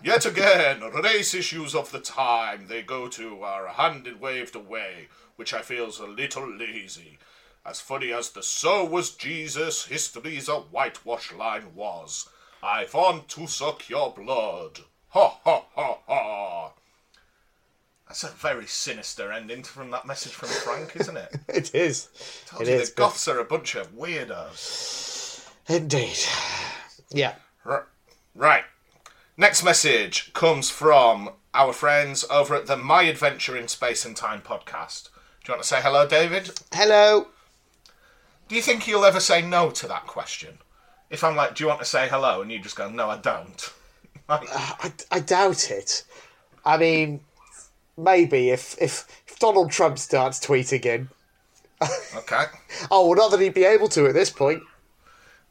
[0.02, 5.52] Yet again, race issues of the time they go to are handed waved away, which
[5.52, 7.18] I feel's a little lazy.
[7.62, 12.30] As funny as the so was Jesus, history's a whitewash line was.
[12.62, 14.80] I want to suck your blood.
[15.08, 16.72] Ha ha ha ha.
[18.08, 21.36] That's a very sinister ending from that message from Frank, isn't it?
[21.48, 22.08] It is.
[22.46, 22.90] Tells It you is.
[22.90, 25.48] the Goths are a bunch of weirdos.
[25.68, 26.16] Indeed.
[27.10, 27.34] Yeah.
[27.64, 27.88] R-
[28.34, 28.64] Right.
[29.38, 34.40] Next message comes from our friends over at the My Adventure in Space and Time
[34.42, 35.04] podcast.
[35.44, 36.50] Do you want to say hello, David?
[36.72, 37.28] Hello.
[38.48, 40.58] Do you think you'll ever say no to that question?
[41.10, 42.42] If I'm like, do you want to say hello?
[42.42, 43.72] And you just go, no, I don't.
[44.28, 46.02] Like, uh, I, I doubt it.
[46.64, 47.20] I mean,
[47.96, 51.08] maybe if, if if Donald Trump starts tweeting in.
[52.16, 52.46] okay.
[52.90, 54.64] Oh, well, not that he'd be able to at this point.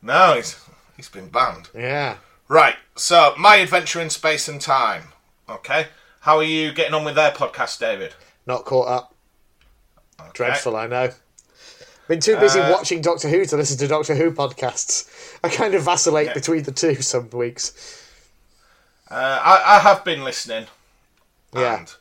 [0.02, 0.60] No, he's,
[0.98, 1.70] he's been banned.
[1.74, 2.18] Yeah.
[2.48, 5.14] Right, so My Adventure in Space and Time.
[5.48, 5.88] Okay.
[6.22, 8.14] How are you getting on with their podcast, David?
[8.46, 9.16] Not caught up.
[10.34, 11.10] Dreadful, I know.
[12.08, 15.10] Been too busy Uh, watching Doctor Who to listen to Doctor Who podcasts.
[15.44, 16.34] I kind of vacillate Yeah.
[16.34, 17.74] between the two some weeks.
[19.10, 20.68] Uh, I, I have been listening.
[21.54, 21.80] Yeah.
[21.80, 21.94] And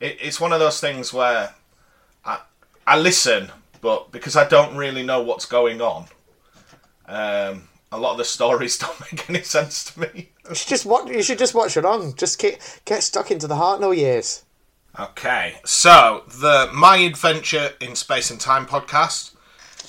[0.00, 1.54] it, it's one of those things where
[2.24, 2.40] I,
[2.86, 3.50] I listen,
[3.80, 6.06] but because I don't really know what's going on,
[7.06, 10.30] um, a lot of the stories don't make any sense to me.
[10.48, 11.08] You should just watch.
[11.10, 12.14] You should just watch along.
[12.16, 14.42] Just get get stuck into the Hartnell years.
[14.98, 19.30] Okay, so the My Adventure in Space and Time podcast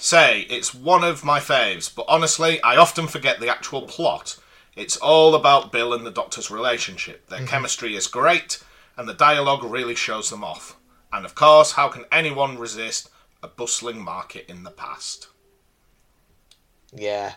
[0.04, 4.38] say it's one of my faves, but honestly, I often forget the actual plot.
[4.76, 7.28] It's all about Bill and the Doctor's relationship.
[7.28, 7.48] Their mm-hmm.
[7.48, 8.64] chemistry is great,
[8.98, 10.78] and the dialogue really shows them off.
[11.12, 13.10] And of course, how can anyone resist
[13.42, 15.28] a bustling market in the past?
[16.92, 17.34] Yeah.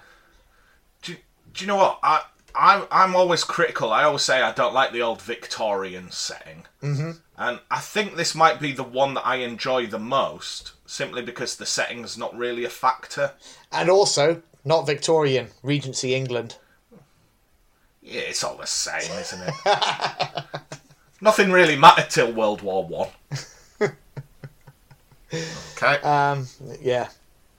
[1.02, 1.14] Do,
[1.52, 1.98] do you know what?
[2.02, 2.22] I,
[2.56, 3.92] I'm, I'm always critical.
[3.92, 6.64] I always say I don't like the old Victorian setting.
[6.82, 7.10] Mm-hmm.
[7.38, 11.56] And I think this might be the one that I enjoy the most, simply because
[11.56, 13.32] the setting's not really a factor.
[13.70, 16.56] And also, not Victorian, Regency England.
[18.02, 19.54] Yeah, it's all the same, isn't it?
[21.20, 23.08] Nothing really mattered till World War One.
[25.32, 26.00] okay.
[26.02, 26.46] Um,
[26.80, 27.08] yeah.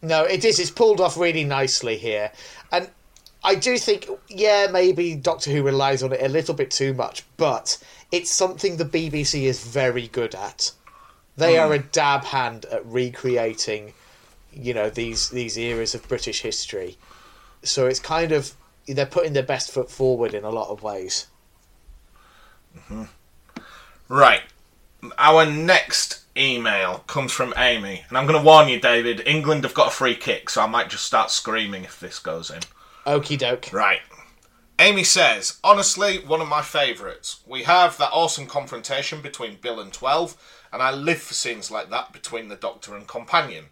[0.02, 0.60] No, it is.
[0.60, 2.32] It's pulled off really nicely here.
[3.44, 7.24] I do think, yeah, maybe Doctor Who relies on it a little bit too much,
[7.38, 7.78] but
[8.12, 10.72] it's something the BBC is very good at.
[11.38, 11.88] They are a hmm.
[11.92, 13.94] dab hand at recreating,
[14.52, 16.98] you know, these these eras of British history.
[17.64, 18.54] So it's kind of
[18.88, 21.28] they're putting their best foot forward in a lot of ways.
[22.76, 23.04] Mm-hmm.
[24.10, 24.42] Right.
[25.18, 29.22] Our next email comes from Amy, and I'm going to warn you, David.
[29.26, 32.50] England have got a free kick, so I might just start screaming if this goes
[32.50, 32.62] in.
[33.08, 33.72] Okie doke.
[33.72, 34.02] Right.
[34.80, 37.42] Amy says, honestly, one of my favourites.
[37.48, 40.36] We have that awesome confrontation between Bill and 12,
[40.74, 43.66] and I live for scenes like that between the Doctor and Companion.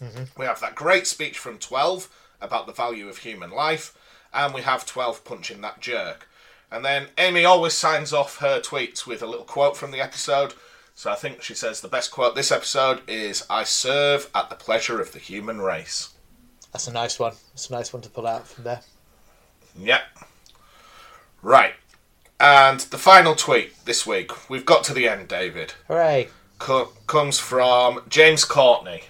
[0.00, 0.40] Mm-hmm.
[0.40, 2.08] We have that great speech from 12
[2.40, 3.94] about the value of human life,
[4.32, 6.28] and we have 12 punching that jerk.
[6.70, 10.54] And then Amy always signs off her tweets with a little quote from the episode.
[10.94, 14.56] So I think she says the best quote this episode is I serve at the
[14.56, 16.10] pleasure of the human race.
[16.72, 17.32] That's a nice one.
[17.54, 18.80] It's a nice one to pull out from there.
[19.78, 20.02] Yep.
[21.42, 21.74] Right.
[22.40, 26.28] And the final tweet this week, we've got to the end, David, Hooray.
[26.58, 29.04] co- comes from James Courtney.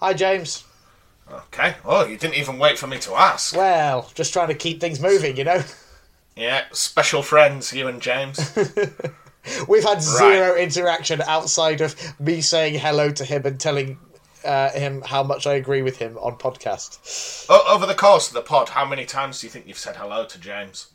[0.00, 0.64] Hi, James.
[1.30, 1.74] Okay.
[1.84, 3.56] Oh, you didn't even wait for me to ask.
[3.56, 5.62] Well, just trying to keep things moving, you know?
[6.36, 8.52] Yeah, special friends, you and James.
[9.68, 13.98] We've had zero interaction outside of me saying hello to him and telling
[14.44, 17.46] uh, him how much I agree with him on podcast.
[17.48, 19.96] o- over the course of the pod, how many times do you think you've said
[19.96, 20.88] hello to James?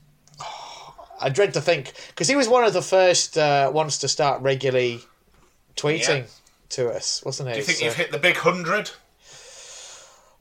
[1.22, 4.42] I dread to think because he was one of the first uh, ones to start
[4.42, 5.02] regularly
[5.76, 6.26] tweeting Yeah.
[6.70, 7.54] to us, wasn't he?
[7.56, 8.92] Do you think So- you've hit the big hundred?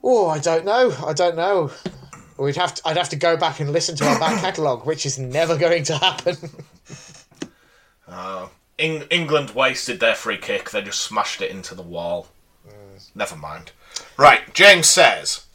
[0.01, 0.95] Oh, I don't know.
[1.05, 1.71] I don't know.
[2.37, 2.87] We'd have to.
[2.87, 5.83] I'd have to go back and listen to our back catalogue, which is never going
[5.83, 6.37] to happen.
[8.77, 10.69] Eng- England wasted their free kick.
[10.69, 12.27] They just smashed it into the wall.
[13.15, 13.71] Never mind.
[14.17, 15.45] Right, James says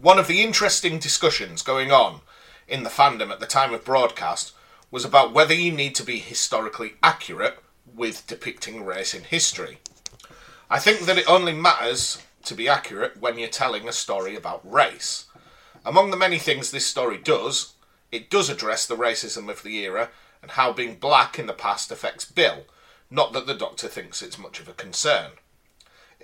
[0.00, 2.20] one of the interesting discussions going on
[2.68, 4.52] in the fandom at the time of broadcast
[4.90, 7.58] was about whether you need to be historically accurate
[7.94, 9.78] with depicting race in history.
[10.68, 14.60] I think that it only matters to be accurate when you're telling a story about
[14.70, 15.26] race.
[15.84, 17.74] Among the many things this story does,
[18.12, 20.10] it does address the racism of the era
[20.42, 22.64] and how being black in the past affects Bill,
[23.10, 25.32] not that the Doctor thinks it's much of a concern.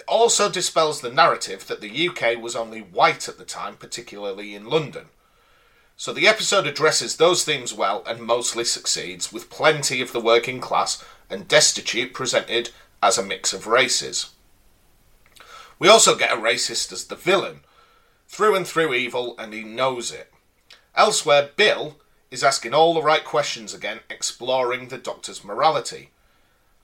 [0.02, 4.52] It also dispels the narrative that the UK was only white at the time, particularly
[4.52, 5.10] in London.
[5.96, 10.60] So the episode addresses those themes well and mostly succeeds, with plenty of the working
[10.60, 14.30] class and destitute presented as a mix of races.
[15.78, 17.60] We also get a racist as the villain,
[18.26, 20.32] through and through evil, and he knows it.
[20.96, 26.10] Elsewhere, Bill is asking all the right questions again, exploring the Doctor's morality.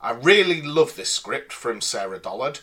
[0.01, 2.61] I really love this script from Sarah Dollard,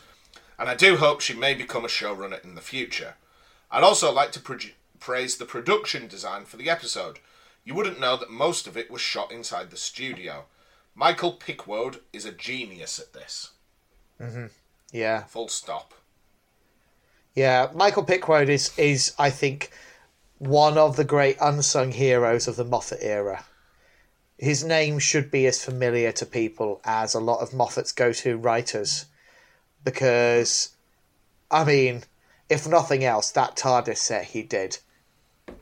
[0.58, 3.16] and I do hope she may become a showrunner in the future.
[3.72, 7.20] I'd also like to produ- praise the production design for the episode.
[7.64, 10.46] You wouldn't know that most of it was shot inside the studio.
[10.94, 13.52] Michael Pickwoad is a genius at this.
[14.22, 14.46] Mm-hmm.
[14.92, 15.94] yeah, Full stop.
[17.34, 17.68] yeah.
[17.74, 19.72] Michael Pickwoad is is I think
[20.38, 23.44] one of the great unsung heroes of the Moffat era.
[24.38, 29.06] His name should be as familiar to people as a lot of Moffat's go-to writers,
[29.86, 30.76] because,
[31.50, 32.04] I mean,
[32.50, 34.80] if nothing else, that TARDIS set he did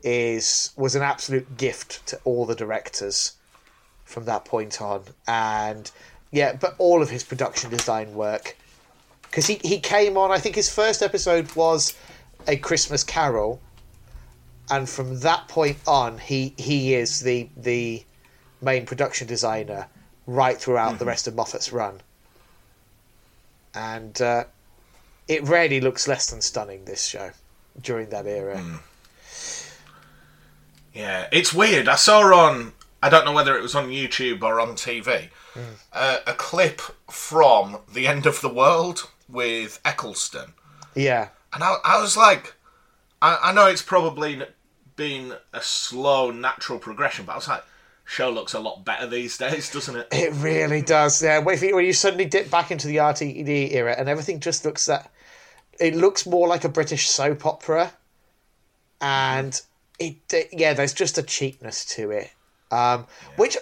[0.02, 3.34] is was an absolute gift to all the directors
[4.04, 5.92] from that point on, and
[6.32, 8.58] yeah, but all of his production design work.
[9.24, 10.32] Because he, he came on.
[10.32, 11.96] I think his first episode was
[12.48, 13.62] a Christmas Carol,
[14.70, 18.04] and from that point on, he he is the the
[18.62, 19.88] main production designer
[20.26, 21.10] right throughout the mm-hmm.
[21.10, 22.02] rest of Moffat's run,
[23.76, 24.44] and uh,
[25.28, 26.86] it really looks less than stunning.
[26.86, 27.32] This show
[27.82, 28.62] during that era.
[30.94, 31.88] Yeah, it's weird.
[31.88, 35.30] I saw on, I don't know whether it was on YouTube or on TV,
[35.92, 40.54] uh, a clip from The End of the World with Eccleston.
[40.96, 42.54] Yeah, And I, I was like,
[43.22, 44.44] I, I know it's probably
[44.96, 47.64] been a slow, natural progression, but I was like,
[48.06, 50.08] show looks a lot better these days, doesn't it?
[50.12, 51.22] It really does.
[51.22, 54.66] Yeah, when you, when you suddenly dip back into the RTD era and everything just
[54.66, 55.12] looks that,
[55.80, 57.94] it looks more like a British soap opera,
[59.02, 59.60] and
[60.00, 60.16] it
[60.52, 62.32] yeah, there's just a cheapness to it,
[62.72, 63.58] um, which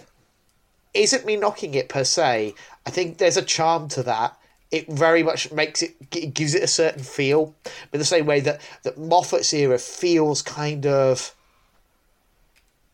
[0.94, 2.54] isn't me knocking it per se.
[2.86, 4.38] I think there's a charm to that.
[4.72, 7.56] It very much makes it, it gives it a certain feel,
[7.92, 11.36] but the same way that that Moffat's era feels kind of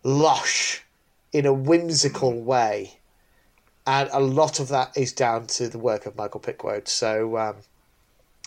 [0.04, 0.84] lush
[1.38, 2.98] in a whimsical way,
[3.86, 6.88] and a lot of that is down to the work of Michael Pickwoad.
[6.88, 7.58] So, um,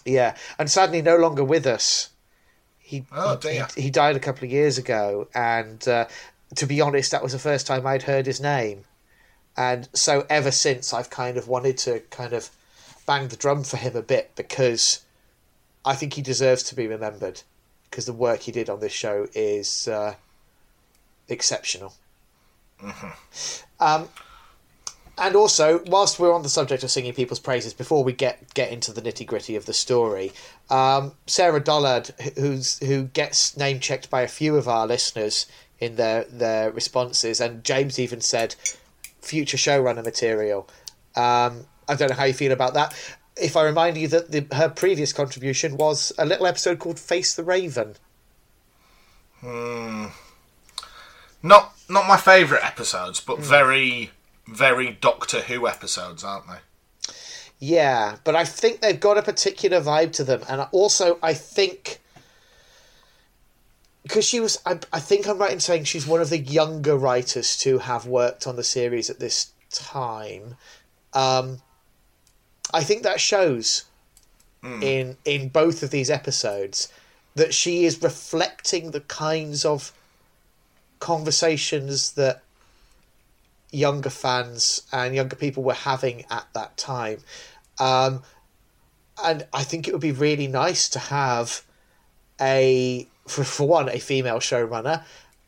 [0.04, 2.10] yeah, and sadly, no longer with us.
[2.78, 3.68] He, Oh, dear.
[3.76, 6.08] he he died a couple of years ago, and uh,
[6.56, 8.84] to be honest, that was the first time I'd heard his name,
[9.56, 12.50] and so ever since I've kind of wanted to kind of
[13.06, 15.04] bang the drum for him a bit because
[15.84, 17.42] I think he deserves to be remembered
[17.88, 20.14] because the work he did on this show is uh,
[21.28, 21.94] exceptional.
[23.78, 24.08] Um,
[25.20, 28.72] and also, whilst we're on the subject of singing people's praises, before we get get
[28.72, 30.32] into the nitty gritty of the story,
[30.70, 35.46] um, Sarah Dollard, who's who gets name checked by a few of our listeners
[35.78, 38.54] in their their responses, and James even said
[39.20, 40.68] future showrunner material.
[41.14, 42.94] Um, I don't know how you feel about that.
[43.36, 47.34] If I remind you that the, her previous contribution was a little episode called "Face
[47.34, 47.96] the Raven."
[51.42, 54.10] Not not my favourite episodes, but very
[54.46, 56.58] very Doctor Who episodes, aren't they?
[57.58, 62.00] Yeah, but I think they've got a particular vibe to them, and also I think
[64.02, 66.96] because she was, I, I think I'm right in saying she's one of the younger
[66.96, 70.56] writers to have worked on the series at this time.
[71.12, 71.60] Um,
[72.72, 73.84] I think that shows
[74.62, 76.92] in in both of these episodes
[77.34, 79.92] that she is reflecting the kinds of
[81.00, 82.42] conversations that
[83.72, 87.18] younger fans and younger people were having at that time.
[87.78, 88.22] Um,
[89.24, 91.62] and I think it would be really nice to have
[92.40, 95.04] a, for, for one, a female showrunner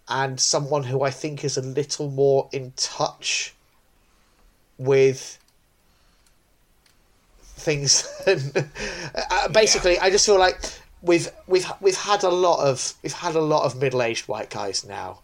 [0.08, 3.54] and someone who I think is a little more in touch
[4.78, 5.38] with
[7.62, 8.06] things.
[8.26, 10.60] uh, basically, I just feel like
[11.02, 14.50] we've we've we've had a lot of we've had a lot of middle aged white
[14.50, 15.20] guys now.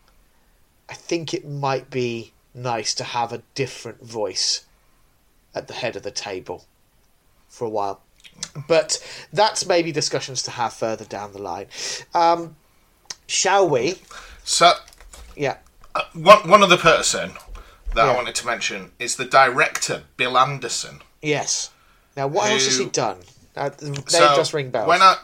[0.89, 4.64] I think it might be nice to have a different voice
[5.55, 6.64] at the head of the table
[7.49, 8.01] for a while.
[8.68, 11.66] But that's maybe discussions to have further down the line.
[12.14, 12.57] Um,
[13.26, 13.97] shall we?
[14.45, 14.74] So
[15.36, 15.57] Yeah.
[16.12, 17.32] one one other person
[17.95, 18.12] that Yeah.
[18.12, 21.03] I wanted to mention is the director Bill Anderson.
[21.20, 21.70] Yes.
[22.16, 23.18] Now, what else has he done?
[23.57, 24.89] Uh, they So just ring bells.
[24.89, 25.16] When I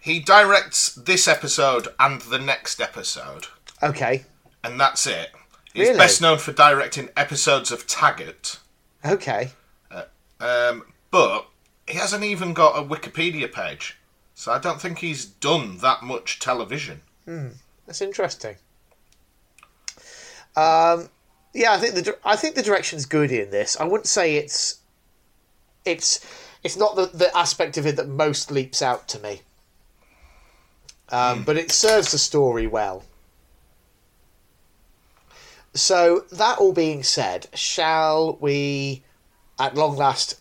[0.00, 3.48] he directs this episode and the next episode,
[3.82, 4.24] Okay.
[4.64, 5.30] And that's it.
[5.72, 5.98] He's Really?
[5.98, 8.58] best known for directing episodes of Taggart,
[9.04, 9.50] Okay.
[10.40, 11.46] um, but
[11.86, 13.96] he hasn't even got a Wikipedia page.
[14.34, 17.02] So I don't think he's done that much television.
[17.86, 18.56] That's interesting.
[20.56, 21.08] Um,
[21.54, 23.76] yeah, I think the I think the direction's good in this.
[23.78, 24.78] I wouldn't say it's
[25.84, 26.24] it's
[26.64, 29.42] it's not the, the aspect of it that most leaps out to me.
[31.10, 33.04] Um, But it serves the story well.
[35.74, 39.04] So that all being said, shall we,
[39.58, 40.40] at long last,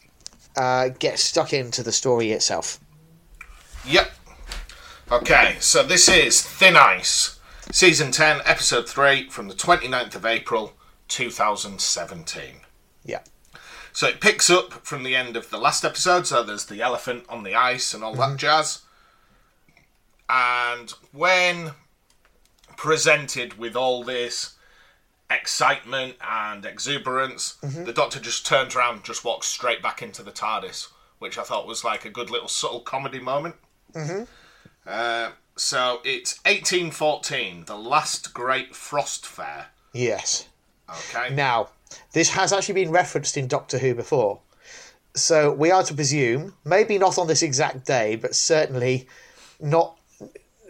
[0.57, 2.79] uh, get stuck into the story itself?
[3.85, 4.11] Yep.
[5.11, 7.39] Okay, so this is Thin Ice,
[7.71, 10.73] Season 10, Episode 3, from the 29th of April,
[11.07, 12.43] 2017.
[13.03, 13.21] Yeah.
[13.91, 17.25] So it picks up from the end of the last episode, so there's the elephant
[17.27, 18.81] on the ice and all that jazz.
[20.29, 21.71] And when
[22.77, 24.55] presented with all this
[25.29, 27.53] excitement and exuberance,
[27.85, 30.87] the doctor just turns around and just walks straight back into the TARDIS,
[31.19, 33.55] which I thought was like a good little subtle comedy moment.
[34.85, 39.67] Uh, so it's 1814, the last great frost fair.
[39.93, 40.47] Yes.
[40.89, 41.33] Okay.
[41.33, 41.69] Now,
[42.13, 44.39] this has actually been referenced in Doctor Who before.
[45.15, 49.07] So we are to presume, maybe not on this exact day, but certainly
[49.59, 49.97] not,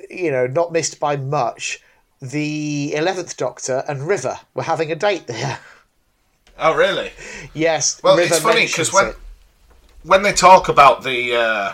[0.10, 1.82] you know, not missed by much,
[2.22, 5.60] the 11th Doctor and River were having a date there.
[6.58, 7.12] Oh, really?
[7.54, 9.16] yes, Well, River it's funny because when it.
[10.04, 11.74] when they talk about the uh,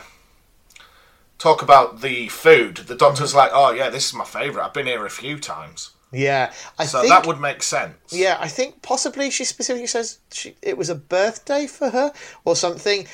[1.38, 3.38] talk about the food, the doctor's Mm-hmm.
[3.38, 4.66] like, "Oh yeah, this is my favourite.
[4.66, 7.96] I've been here a few times." Yeah, I So think that would make sense.
[8.12, 12.14] Yeah, I think possibly she specifically says she, it was a birthday for her
[12.46, 13.08] or something.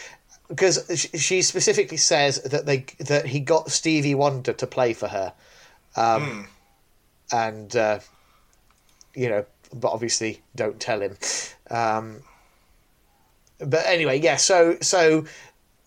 [0.49, 5.33] because she specifically says that they that he got Stevie Wonder to play for her,
[5.95, 6.47] um,
[7.31, 7.99] and uh,
[9.13, 11.17] you know, but obviously don't tell him.
[11.69, 12.21] Um,
[13.59, 14.37] but anyway, yeah.
[14.37, 15.25] So so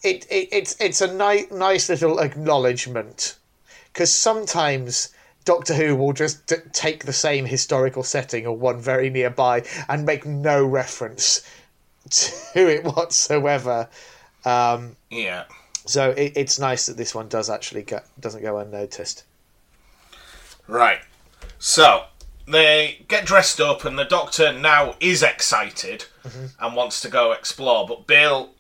[0.02, 3.36] it, it it's it's a ni- nice little acknowledgement
[3.92, 5.12] because sometimes
[5.44, 10.06] Doctor Who will just d- take the same historical setting or one very nearby and
[10.06, 11.42] make no reference
[12.10, 13.88] to it whatsoever.
[14.44, 15.44] Um, Yeah.
[15.86, 19.24] so it, it's nice that this one does actually go, doesn't go unnoticed.
[20.66, 21.00] Right.
[21.66, 22.04] So
[22.46, 26.04] they get dressed up, and the Doctor now is excited
[26.60, 27.86] and wants to go explore.
[27.88, 28.50] But Bill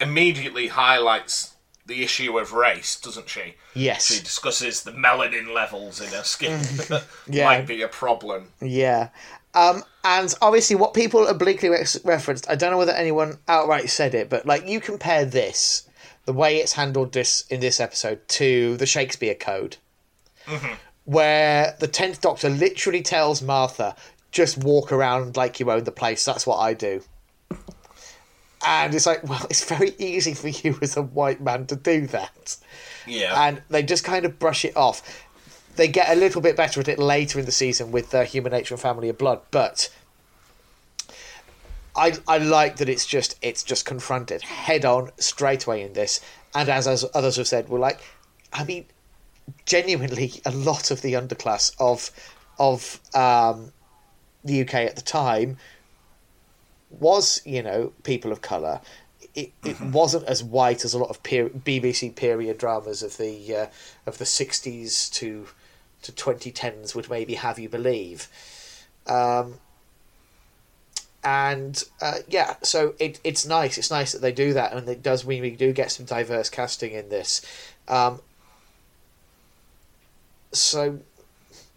[0.00, 1.54] immediately highlights
[1.86, 3.54] the issue of race, doesn't she?
[3.74, 4.06] Yes.
[4.06, 7.44] She discusses the melanin levels in her skin that Yeah.
[7.44, 8.48] might be a problem.
[8.60, 9.10] Yeah.
[9.54, 14.12] Um, and obviously, what people obliquely re- referenced, I don't know whether anyone outright said
[14.12, 15.88] it, but like you compare this,
[16.24, 19.76] the way it's handled this in this episode, to the Shakespeare Code,
[21.10, 23.96] where the tenth Doctor literally tells Martha,
[24.30, 26.24] "Just walk around like you own the place.
[26.24, 27.02] That's what I do."
[28.66, 32.06] And it's like, well, it's very easy for you as a white man to do
[32.08, 32.56] that
[33.06, 33.34] Yeah.
[33.48, 35.02] and they just kind of brush it off.
[35.76, 38.52] They get a little bit better at it later in the season with uh, Human
[38.52, 39.88] Nature and Family of Blood, but
[41.96, 46.20] I I like that it's just it's just confronted head on straight away in this,
[46.54, 48.00] and as as others have said, we're like,
[48.52, 48.84] I mean,
[49.66, 52.10] genuinely, a lot of the underclass of
[52.58, 53.72] of um,
[54.44, 55.56] the UK at the time
[56.90, 58.80] was you know people of color.
[59.32, 63.66] It, it wasn't as white as a lot of BBC period dramas of the uh,
[64.06, 65.46] of the sixties to
[66.02, 68.28] to twenty tens would maybe have you believe.
[69.06, 69.54] Um,
[71.22, 73.76] and uh, yeah, so it it's nice.
[73.76, 76.48] It's nice that they do that, and it does mean we do get some diverse
[76.48, 77.42] casting in this.
[77.88, 78.20] Um,
[80.52, 80.98] so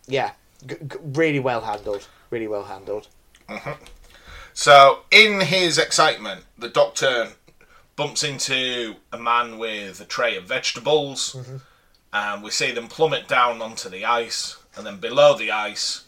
[0.07, 0.31] yeah,
[0.65, 2.07] g- g- really well handled.
[2.29, 3.07] Really well handled.
[3.49, 3.83] Mm-hmm.
[4.53, 7.29] So, in his excitement, the Doctor
[7.95, 11.57] bumps into a man with a tray of vegetables, mm-hmm.
[12.13, 16.05] and we see them plummet down onto the ice, and then below the ice,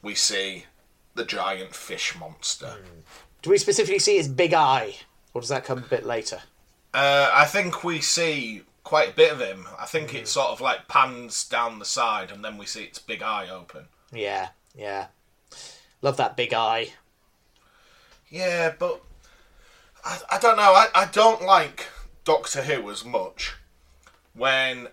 [0.00, 0.66] we see
[1.14, 2.66] the giant fish monster.
[2.66, 3.00] Hmm.
[3.42, 4.96] Do we specifically see his big eye,
[5.34, 6.40] or does that come a bit later?
[6.94, 9.66] Uh, I think we see quite a bit of him.
[9.78, 10.28] I think it mm.
[10.28, 13.86] sort of like pans down the side, and then we see its big eye open.
[14.12, 15.06] Yeah, yeah.
[16.00, 16.90] Love that big eye.
[18.28, 19.02] Yeah, but
[20.04, 20.62] I, I don't know.
[20.62, 21.86] I, I don't like
[22.24, 23.54] Doctor Who as much
[24.34, 24.88] when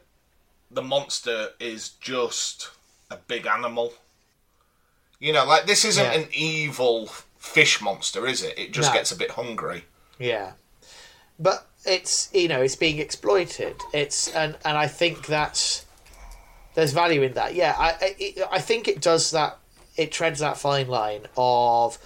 [0.69, 2.69] the monster is just
[3.09, 3.93] a big animal.
[5.19, 6.19] You know, like this isn't Yeah.
[6.19, 8.57] an evil fish monster, is it?
[8.57, 8.93] It just No.
[8.93, 9.85] gets a bit hungry.
[10.17, 10.53] Yeah,
[11.39, 13.75] but it's you know it's being exploited.
[13.93, 15.85] It's and and I think that's
[16.75, 17.55] there's value in that.
[17.55, 18.15] Yeah, I
[18.51, 19.57] I, think it does that.
[19.97, 21.97] It treads that fine line of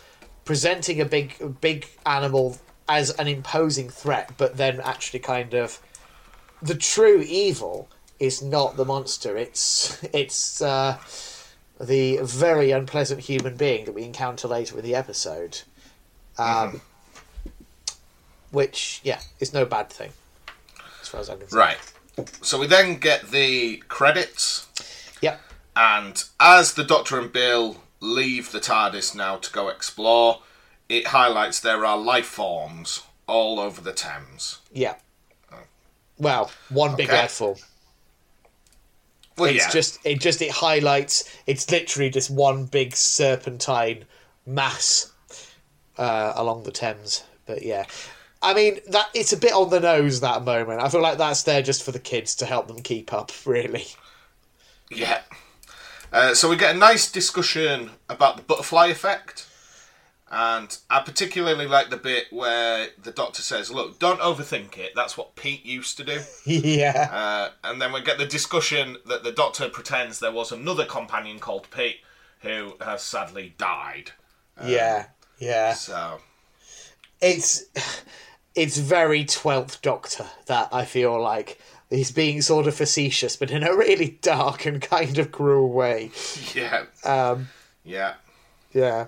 [0.46, 2.58] presenting a big big animal
[2.88, 5.80] as an imposing threat, but then actually kind of
[6.62, 9.38] the true evil is not the monster.
[9.38, 10.98] It's it's uh,
[11.80, 15.62] the very unpleasant human being that we encounter later in the episode.
[16.38, 16.82] Um,
[18.54, 20.12] which yeah is no bad thing
[21.02, 21.60] as far as I'm concerned.
[21.60, 21.78] Right.
[22.42, 24.68] So we then get the credits,
[25.22, 25.42] Yep.
[25.76, 30.42] and as the Doctor and Bill leave the TARDIS now to go explore,
[30.88, 34.60] it highlights there are life forms all over the Thames.
[34.72, 34.96] Yeah.
[36.20, 37.18] Well, one big Okay.
[37.22, 37.58] life form.
[39.38, 39.72] Well, It's yeah.
[39.72, 41.24] just it just it highlights.
[41.48, 44.06] It's literally just one big serpentine
[44.46, 45.12] mass
[45.98, 47.24] uh, along the Thames.
[47.48, 47.86] But yeah,
[48.44, 50.82] I mean that it's a bit on the nose that moment.
[50.82, 53.32] I feel like that's there just for the kids to help them keep up.
[53.46, 53.86] Really.
[54.92, 55.22] Yeah.
[56.12, 59.48] Uh, so we get a nice discussion about the butterfly effect.
[60.30, 64.92] And I particularly like the bit where the doctor says, Look, don't overthink it.
[64.96, 66.20] That's what Pete used to do.
[66.46, 67.10] yeah.
[67.12, 71.40] Uh, and then we get the discussion that the doctor pretends there was another companion
[71.40, 71.98] called Pete
[72.42, 74.12] who has sadly died.
[74.66, 75.06] yeah.
[75.40, 75.74] Yeah.
[75.74, 76.20] So,
[77.22, 77.64] it's
[78.56, 83.64] it's very twelfth Doctor that I feel like he's being sort of facetious, but in
[83.64, 86.12] a really dark and kind of cruel way.
[86.54, 86.86] yeah.
[87.04, 87.50] Um,
[87.84, 88.16] Yeah.
[88.74, 89.08] yeah,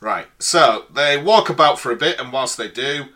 [0.00, 0.26] Right.
[0.38, 3.06] So they walk about for a bit, and whilst they do,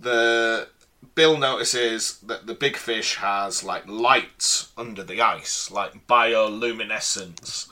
[0.00, 0.68] the
[1.14, 7.68] Bill notices that the big fish has like lights under the ice, like bioluminescence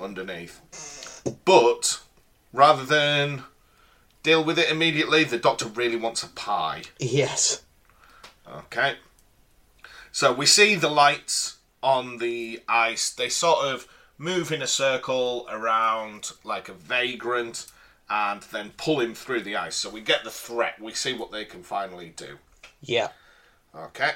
[0.00, 0.60] underneath.
[1.44, 2.00] But
[2.52, 3.44] rather than
[4.24, 6.82] deal with it immediately, the doctor really wants a pie.
[6.98, 7.62] yes,
[8.52, 8.96] Okay.
[10.10, 13.10] So we see the lights on the ice.
[13.10, 13.86] They sort of
[14.18, 17.66] move in a circle around like a vagrant
[18.08, 19.76] and then pull him through the ice.
[19.76, 20.80] So we get the threat.
[20.80, 22.38] We see what they can finally do.
[22.80, 23.08] Yeah.
[23.74, 24.12] Okay.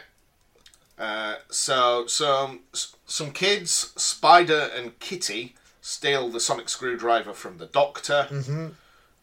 [0.99, 8.29] Uh, so some some kids, Spider and Kitty, steal the sonic screwdriver from the Doctor.
[8.31, 8.69] Mm-hmm.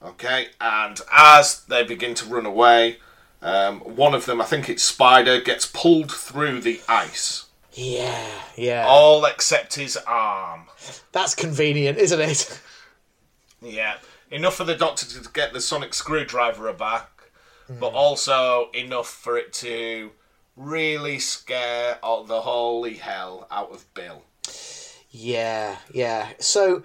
[0.06, 2.98] Okay, and as they begin to run away,
[3.42, 7.46] um, one of them, I think it's Spider, gets pulled through the ice.
[7.74, 8.28] Yeah.
[8.56, 8.86] Yeah.
[8.88, 10.64] All except his arm.
[11.12, 12.62] That's convenient, isn't it?
[13.62, 13.96] Yeah,
[14.30, 17.10] enough for the Doctor to get the sonic screwdriver back,
[17.68, 20.12] but also enough for it to
[20.56, 24.22] really scare the holy hell out of Bill.
[25.10, 26.30] Yeah, yeah.
[26.38, 26.84] So,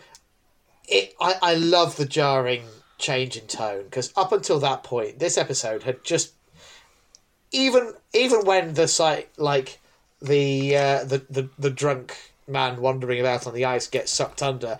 [0.89, 2.63] it I, I love the jarring
[3.01, 6.33] change in tone because up until that point, this episode had just
[7.53, 9.81] even even when the site like
[10.21, 14.79] the uh, the, the the drunk man wandering about on the ice gets sucked under.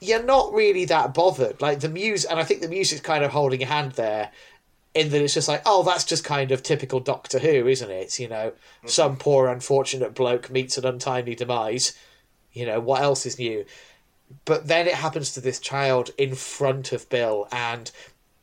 [0.00, 1.60] You're not really that bothered.
[1.60, 4.30] Like the music, and I think the music's kind of holding a hand there
[4.94, 8.18] in that it's just like, oh, that's just kind of typical Doctor Who, isn't it?
[8.18, 8.52] You know,
[8.84, 11.96] some poor unfortunate bloke meets an untimely demise.
[12.52, 13.64] You know, what else is new?
[14.44, 17.90] But then it happens to this child in front of Bill, and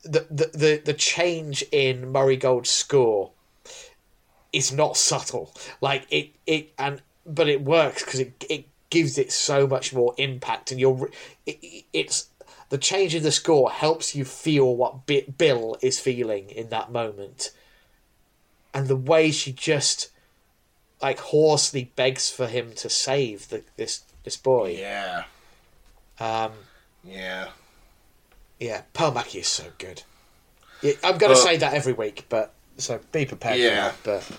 [0.03, 3.31] the the the, the change in Murray Gold's score
[4.51, 5.53] is not subtle.
[5.81, 10.13] Like it it and but it works because it it gives it so much more
[10.17, 11.09] impact, and you're
[11.45, 12.29] it, it's
[12.69, 16.91] the change in the score helps you feel what Bi- Bill is feeling in that
[16.91, 17.51] moment,
[18.73, 20.09] and the way she just
[21.01, 24.75] like hoarsely begs for him to save the, this this boy.
[24.79, 25.23] Yeah,
[26.19, 26.51] Um,
[27.03, 27.49] yeah.
[28.59, 30.03] yeah, Pearl Mackie is so good.
[30.81, 33.91] Yeah, I'm going to say that every week, but so be prepared Yeah.
[33.91, 34.27] for that.
[34.29, 34.37] But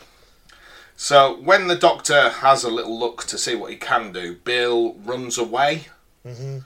[0.96, 4.94] So when the Doctor has a little look to see what he can do, Bill
[5.04, 5.86] runs away.
[6.26, 6.58] Mm-hmm.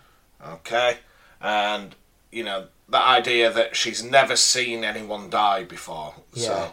[0.47, 0.99] Okay,
[1.41, 1.95] and
[2.31, 6.15] you know that idea that she's never seen anyone die before.
[6.35, 6.47] Yeah.
[6.47, 6.73] So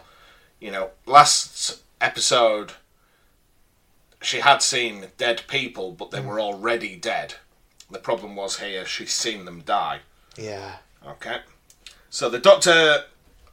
[0.60, 2.72] you know, last episode
[4.20, 7.34] she had seen dead people, but they were already dead.
[7.92, 10.00] The problem was here she's seen them die.
[10.36, 10.76] yeah,
[11.06, 11.38] Okay.
[12.10, 13.04] So the Doctor,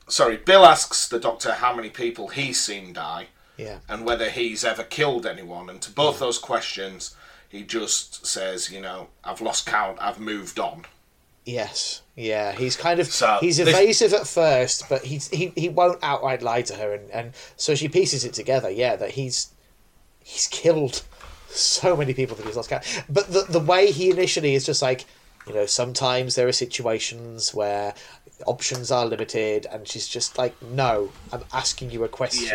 [0.08, 3.28] sorry, Bill asks the Doctor how many people he's seen die
[3.58, 5.70] yeah, and whether he's ever killed anyone.
[5.70, 7.16] And to both those questions,
[7.48, 10.86] he just says, you know, I've lost count, I've moved on.
[11.46, 12.52] yes, yeah.
[12.52, 16.42] He's kind of So, he's this- evasive at first, but he's he he won't outright
[16.42, 18.70] lie to her, and and so she pieces it together.
[18.70, 19.54] Yeah, that he's
[20.24, 21.04] he's killed
[21.50, 23.04] so many people that he's lost count.
[23.10, 25.06] But the the way he initially is just like,
[25.48, 27.94] you know, sometimes there are situations where
[28.46, 32.48] options are limited, and she's just like, no, I'm asking you a question.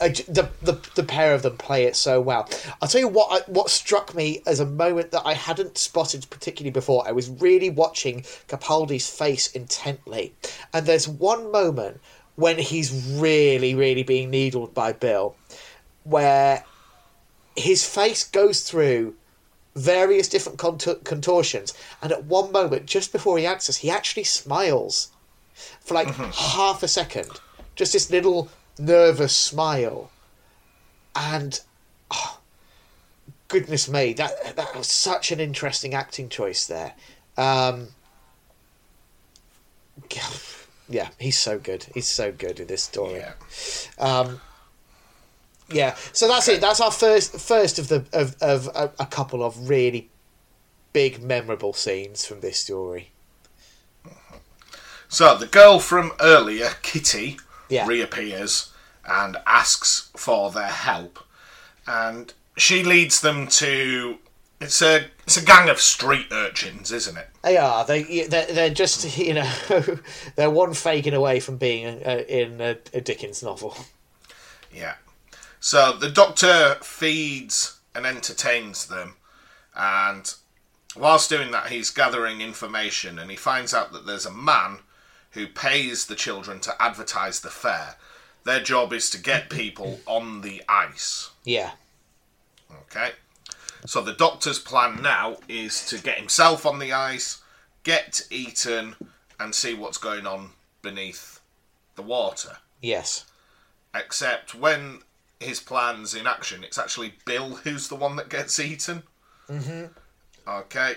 [0.00, 2.48] I j- the, the the pair of them play it so well.
[2.80, 6.26] I'll tell you what I, what struck me as a moment that I hadn't spotted
[6.30, 7.06] particularly before.
[7.06, 10.34] I was really watching Capaldi's face intently,
[10.72, 12.00] and there's one moment
[12.36, 15.34] when he's really really being needled by Bill,
[16.04, 16.64] where
[17.58, 19.14] his face goes through
[19.74, 25.10] various different contor- contortions, and at one moment just before he answers, he actually smiles
[25.80, 27.28] for like half a second,
[27.76, 28.48] just this little
[28.78, 30.10] nervous smile,
[31.14, 31.60] and
[32.10, 32.38] oh,
[33.48, 36.94] goodness me, that that was such an interesting acting choice there.
[37.36, 37.88] Um,
[40.88, 41.86] yeah, he's so good.
[41.94, 43.18] He's so good in this story.
[43.18, 43.34] Yeah.
[43.98, 44.40] Um,
[45.70, 46.60] yeah, so that's it.
[46.60, 50.10] That's our first first of the of, of a, a couple of really
[50.92, 53.10] big memorable scenes from this story.
[55.08, 57.38] So the girl from earlier, Kitty,
[57.68, 57.86] Yeah.
[57.86, 58.72] reappears
[59.06, 61.18] and asks for their help,
[61.86, 64.18] and she leads them to.
[64.60, 67.28] It's a it's a gang of street urchins, isn't it?
[67.42, 67.84] They are.
[67.86, 69.50] They they're, they're just you know
[70.36, 73.76] they're one faking away from being uh, in a, a Dickens novel.
[74.74, 74.94] Yeah.
[75.60, 79.14] So the Doctor feeds and entertains them,
[79.76, 80.32] and
[80.96, 84.78] whilst doing that, he's gathering information, and he finds out that there's a man
[85.32, 87.96] who pays the children to advertise the fair.
[88.44, 91.30] Their job is to get people on the ice.
[91.44, 91.72] Yeah,
[92.90, 93.10] Okay.
[93.86, 97.42] So the Doctor's plan now is to get himself on the ice,
[97.84, 98.96] get eaten,
[99.38, 100.50] and see what's going on
[100.82, 101.40] beneath
[101.94, 102.56] the water.
[102.80, 103.24] yes,
[103.94, 105.00] Except when
[105.40, 109.02] his plan's in action, it's actually Bill who's the one that gets eaten.
[109.48, 109.86] Mm-hmm.
[110.48, 110.94] Okay.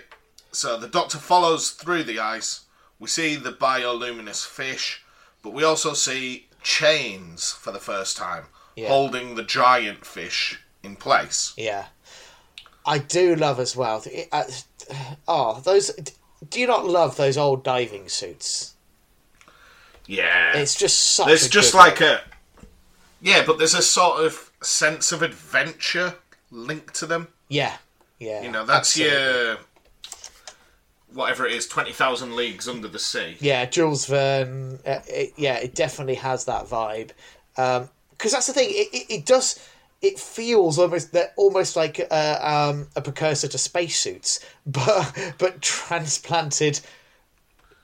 [0.52, 2.62] So the Doctor follows through the ice.
[3.00, 5.04] We see the bioluminescent fish,
[5.42, 8.46] but we also see chains for the first time
[8.76, 8.90] Yeah.
[8.90, 11.54] holding the giant fish in place.
[11.58, 11.86] Yeah,
[12.86, 14.00] I do love as well.
[14.02, 14.44] the- uh,
[15.28, 15.92] oh, those.
[16.50, 18.74] Do you not love those old diving suits?
[20.08, 20.58] Yeah.
[20.58, 21.30] It's just such.
[21.30, 22.22] a just like look.
[22.22, 22.22] a
[23.22, 26.16] yeah, but there's a sort of sense of adventure
[26.50, 27.28] linked to them.
[27.50, 27.78] yeah,
[28.20, 28.42] yeah.
[28.44, 29.18] You know, that's absolutely.
[29.18, 29.58] your
[31.14, 33.38] whatever it is, twenty thousand leagues under the sea.
[33.40, 34.80] Yeah, Jules Verne.
[34.86, 37.12] Uh, it, yeah, it definitely has that vibe.
[37.56, 38.70] Because that's the thing.
[38.70, 39.60] It, it, it does.
[40.02, 46.80] It feels almost that almost like uh, um, a precursor to spacesuits, but but transplanted.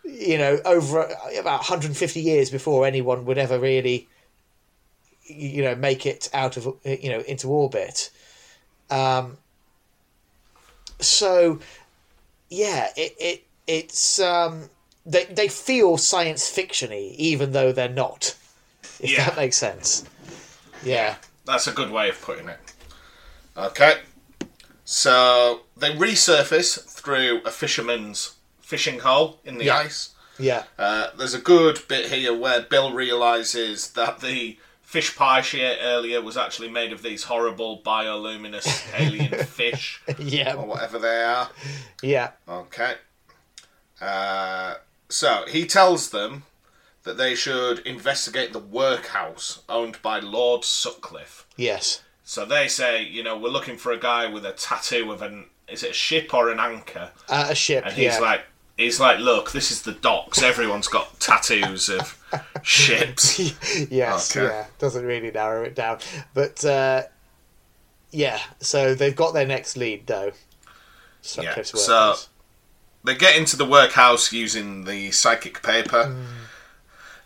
[0.03, 1.01] You know, over
[1.37, 4.07] about 150 years before anyone would ever really,
[5.27, 8.09] you know, make it out of you know into orbit.
[8.89, 9.37] Um,
[10.99, 11.59] so
[12.49, 14.69] yeah, it, it it's um
[15.05, 18.35] they they feel science fictiony even though they're not.
[18.99, 19.25] If Yeah.
[19.25, 20.05] that makes sense.
[20.83, 21.15] Yeah.
[21.45, 22.59] That's a good way of putting it.
[23.55, 23.99] Okay.
[24.85, 29.77] So they resurface through a fisherman's fishing hole in the Yeah.
[29.77, 30.09] ice.
[30.39, 30.63] Yeah.
[30.77, 34.57] Uh, there's a good bit here where Bill realizes that the
[34.87, 40.53] fish pie she ate earlier was actually made of these horrible bioluminescent alien fish Yeah.
[40.53, 41.49] or whatever they are.
[42.01, 42.31] Yeah.
[42.47, 42.93] Okay.
[43.99, 44.75] Uh,
[45.09, 46.43] so he tells them
[47.03, 51.45] that they should investigate the workhouse owned by Lord Sutcliffe.
[51.57, 52.01] Yes.
[52.23, 55.47] So they say, you know, we're looking for a guy with a tattoo of an
[55.67, 57.11] is it a ship or an anchor?
[57.27, 57.83] Uh, a ship.
[57.85, 58.19] And he's yeah.
[58.19, 58.41] like
[58.77, 60.41] he's like, look, this is the docks.
[60.41, 62.17] Everyone's got tattoos of
[62.63, 63.39] ships.
[63.91, 64.35] yes.
[64.35, 64.45] Okay.
[64.45, 64.65] Yeah.
[64.79, 65.99] Doesn't really narrow it down,
[66.33, 67.03] but uh,
[68.11, 68.39] yeah.
[68.59, 70.31] So they've got their next lead though.
[71.41, 72.15] Yeah, so-
[73.03, 76.25] They get into the workhouse using the psychic paper, Mm.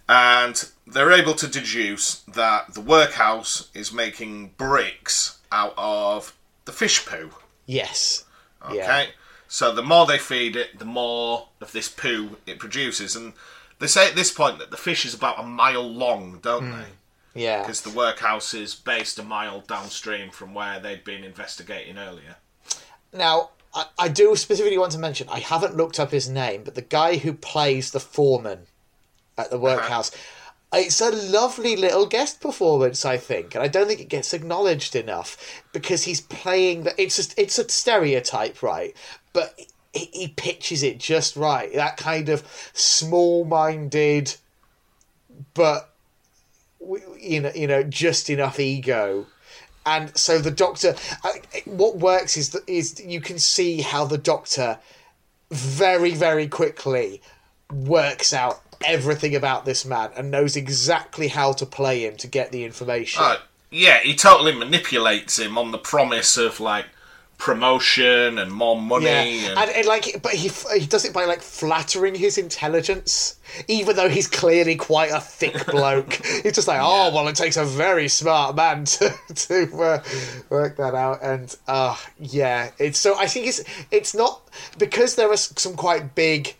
[0.10, 7.06] and they're able to deduce that the workhouse is making bricks out of the fish
[7.06, 7.32] poo.
[7.66, 8.26] yes.
[8.64, 8.76] Okay.
[8.78, 9.06] Yeah.
[9.54, 13.18] So the more they feed it, the more of this poo it produces.
[13.18, 13.34] And
[13.80, 16.86] they say at this point that the fish is about a mile long, don't Mm.
[17.34, 17.42] they?
[17.44, 17.60] Yeah.
[17.60, 22.38] Because the workhouse is based a mile downstream from where they'd been investigating earlier.
[23.12, 26.76] Now, I, I do specifically want to mention I haven't looked up his name, but
[26.76, 28.68] the guy who plays the foreman
[29.38, 30.12] at the workhouse.
[30.74, 34.96] It's a lovely little guest performance, I think, and I don't think it gets acknowledged
[34.96, 35.36] enough
[35.74, 37.02] because he's playing the.
[37.02, 38.96] It's just it's a stereotype, right?
[39.34, 39.60] But
[39.94, 41.74] he, he pitches it just right.
[41.74, 42.44] That kind of
[42.74, 44.36] small-minded,
[45.54, 45.94] but
[47.20, 49.28] you know, you know, just enough ego
[49.86, 50.96] and so the doctor
[51.66, 54.78] what works is that is you can see how the doctor
[55.50, 57.22] very very quickly
[57.72, 62.52] works out everything about this man and knows exactly how to play him to get
[62.52, 63.38] the information Uh,
[63.74, 66.88] yeah, he totally manipulates him on the promise of like
[67.42, 69.06] promotion and more money.
[69.06, 69.50] yeah.
[69.50, 73.96] and, and, and like but he he does it by like flattering his intelligence even
[73.96, 76.14] though he's clearly quite a thick bloke.
[76.44, 80.04] He's just like oh well it takes a very smart man to to uh,
[80.50, 81.24] work that out.
[81.24, 84.48] And uh yeah it's so i think it's it's not
[84.78, 86.56] because there are some quite big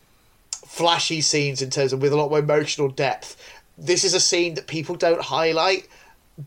[0.66, 3.38] flashy scenes in terms of with a lot more emotional depth
[3.78, 5.88] this is a scene that people don't highlight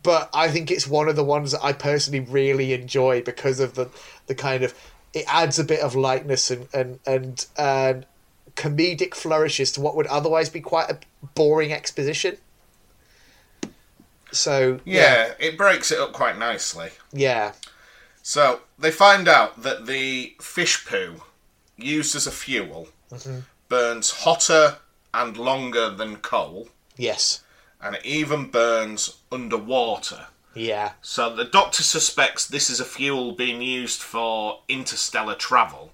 [0.03, 3.75] but I think it's one of the ones that I personally really enjoy because of
[3.75, 3.89] the
[4.27, 4.73] the kind of
[5.13, 7.93] it adds a bit of lightness and and and uh,
[8.55, 10.97] comedic flourishes to what would otherwise be quite a
[11.35, 12.37] boring exposition.
[14.31, 16.89] So yeah, it breaks it up quite nicely.
[17.13, 17.53] yeah,
[18.21, 21.21] So they find out that the fish poo
[21.77, 23.41] used as a fuel Mm-hmm.
[23.69, 24.77] burns hotter
[25.13, 27.41] and longer than coal, yes,
[27.79, 30.25] and it even burns underwater.
[30.55, 35.91] Yeah, So the doctor suspects this is a fuel being used for interstellar travel.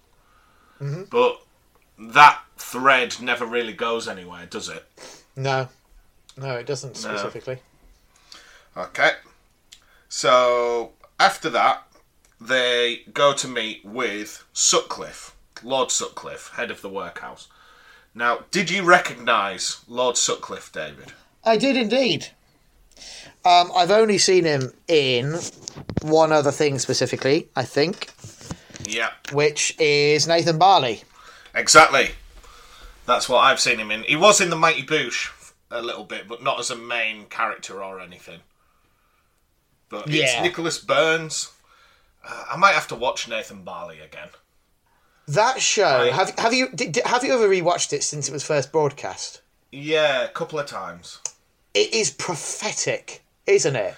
[0.79, 1.03] Mm-hmm.
[1.09, 1.41] But
[2.13, 4.85] that thread never really goes anywhere, does it?
[5.35, 5.67] no,
[6.37, 7.57] no, it doesn't specifically.
[8.77, 9.11] Okay.
[10.09, 11.83] So after that,
[12.39, 17.47] they go to meet with Sutcliffe, Lord Sutcliffe, head of the workhouse.
[18.13, 21.13] Now, did you recognise Lord Sutcliffe, David?
[21.43, 22.27] I did indeed.
[23.43, 25.39] Um, I've only seen him in
[26.01, 28.11] one other thing specifically, I think,
[28.85, 31.03] Yeah, which is Nathan Barley.
[31.55, 32.11] exactly.
[33.07, 34.03] That's what I've seen him in.
[34.03, 35.29] He was in the Mighty Boosh
[35.71, 38.41] a little bit, but not as a main character or anything.
[39.89, 40.41] But it's Yeah.
[40.43, 41.49] Nicholas Burns.
[42.23, 44.29] Uh, I might have to watch Nathan Barley again.
[45.27, 46.13] That show Right.
[46.13, 49.41] have have you did- have you ever rewatched it since it was first broadcast?
[49.71, 51.19] Yeah, a couple of times.
[51.73, 53.95] It is prophetic, isn't it?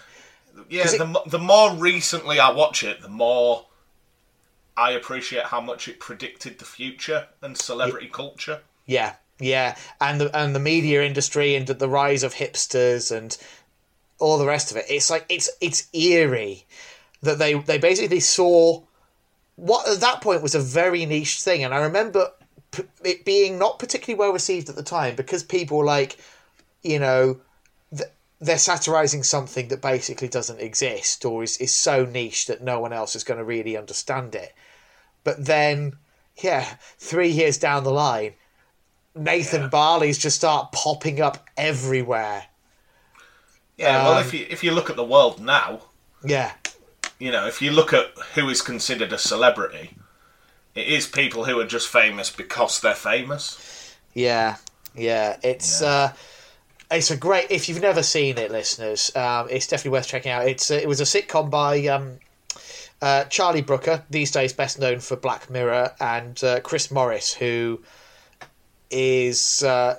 [0.70, 3.66] Yeah, it- the, the more recently I watch it, the more
[4.76, 8.62] I appreciate how much it predicted the future and celebrity culture.
[8.86, 13.38] Yeah, yeah, and the and the media industry and the rise of hipsters and
[14.20, 14.86] all the rest of it.
[14.90, 16.66] It's like it's it's eerie
[17.22, 18.84] that they they basically saw
[19.56, 22.32] what at that point was a very niche thing, and I remember
[22.72, 26.18] p- it being not particularly well received at the time because people were like,
[26.82, 27.40] you know,
[28.44, 32.94] they're satirizing something that basically doesn't exist or is, is so niche that no one
[32.94, 34.54] else is going to really understand it.
[35.24, 35.94] But then,
[36.42, 38.34] yeah, three years down the line,
[39.16, 42.46] Nathan Barley's just start popping up everywhere.
[43.78, 45.82] Yeah, well, Um, if you if you look at the world now,
[46.24, 46.52] Yeah,
[47.20, 49.98] you know, if you look at who is considered a celebrity,
[50.76, 53.96] it is people who are just famous because they're famous.
[54.14, 54.58] yeah,
[54.96, 55.38] yeah.
[55.44, 55.88] It's Yeah.
[55.88, 56.14] uh,
[56.94, 57.50] it's a great.
[57.50, 60.48] If you've never seen it, listeners, um, it's definitely worth checking out.
[60.48, 62.20] It's uh, it was a sitcom by um,
[63.02, 67.82] uh, Charlie Brooker, these days best known for Black Mirror, and uh, Chris Morris, who
[68.90, 69.96] is uh,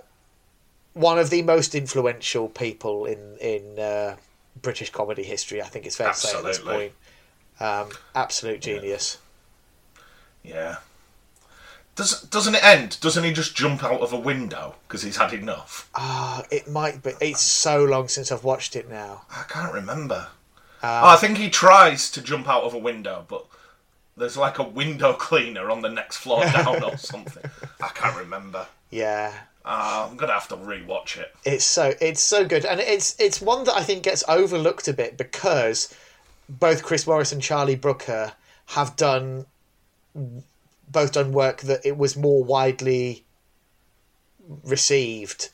[0.94, 4.16] one of the most influential people in in uh,
[4.62, 5.60] British comedy history.
[5.60, 6.92] I think it's fair to say at this point.
[7.60, 9.18] Um, absolute genius.
[10.42, 10.76] Yeah.
[11.96, 12.98] Does doesn't it end?
[13.00, 15.88] Doesn't he just jump out of a window because he's had enough?
[15.94, 17.12] Ah, it might be.
[17.20, 19.22] It's so long since I've watched it now.
[19.30, 20.26] I can't remember.
[20.82, 23.46] Uh, oh, I think he tries to jump out of a window, but
[24.16, 27.48] there's like a window cleaner on the next floor down or something.
[27.80, 28.66] I can't remember.
[28.90, 29.32] Yeah,
[29.64, 31.34] Uh, I'm gonna have to rewatch it.
[31.44, 34.92] it's so it's so good, and it's it's one that I think gets overlooked a
[34.92, 35.94] bit because
[36.48, 38.32] both Chris Morris and Charlie Brooker
[38.66, 39.46] have done
[40.94, 43.24] both done work that it was more widely
[44.64, 45.50] received.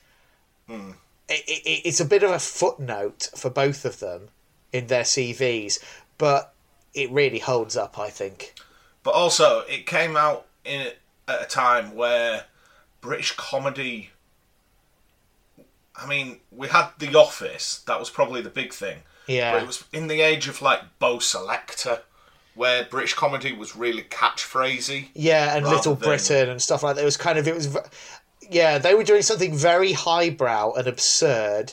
[0.68, 0.92] Hmm.
[1.28, 4.28] It, it, it's a bit of a footnote for both of them
[4.72, 5.78] in their CVs,
[6.18, 6.54] but
[6.94, 7.98] it really holds up.
[7.98, 8.54] I think.
[9.02, 10.92] But also, it came out in
[11.28, 12.44] at a time where
[13.00, 14.10] British comedy.
[15.96, 17.82] I mean, we had The Office.
[17.86, 19.02] That was probably the big thing.
[19.26, 19.52] Yeah.
[19.52, 22.00] But it was in the age of like Bo' Selecta,
[22.60, 25.08] where British comedy was really catchphrasy.
[25.14, 27.02] Yeah, and Little than- Britain and stuff like that.
[27.02, 27.74] It was kind of it was,
[28.50, 31.72] yeah, they were doing something very highbrow and absurd,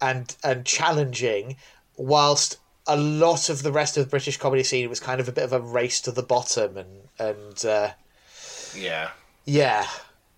[0.00, 1.56] and and challenging,
[1.96, 5.32] whilst a lot of the rest of the British comedy scene was kind of a
[5.32, 7.90] bit of a race to the bottom and and uh,
[8.76, 9.10] Yeah.
[9.44, 9.88] yeah.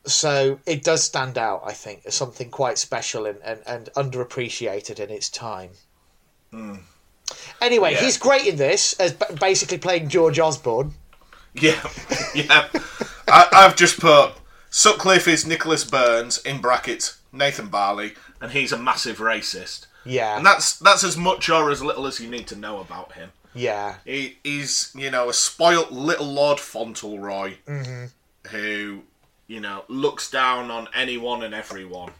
[0.06, 4.98] So it does stand out, I think, as something quite special and, and, and underappreciated
[4.98, 5.70] in its time.
[7.60, 7.92] Anyway.
[7.92, 8.01] Yeah.
[8.01, 10.94] he's great in this as basically playing George Osborne.
[11.55, 11.80] Yeah,
[12.34, 12.68] yeah.
[13.28, 14.32] I, I've just put
[14.70, 19.86] Sutcliffe is Nicholas Burns in brackets Nathan Barley, and he's a massive racist.
[20.05, 23.12] Yeah, And that's that's as much or as little as you need to know about
[23.12, 23.30] him.
[23.55, 23.96] yeah.
[24.05, 28.06] He, he's you know a spoilt little Lord Fauntleroy mm-hmm.
[28.48, 29.02] who
[29.46, 32.12] you know looks down on anyone and everyone.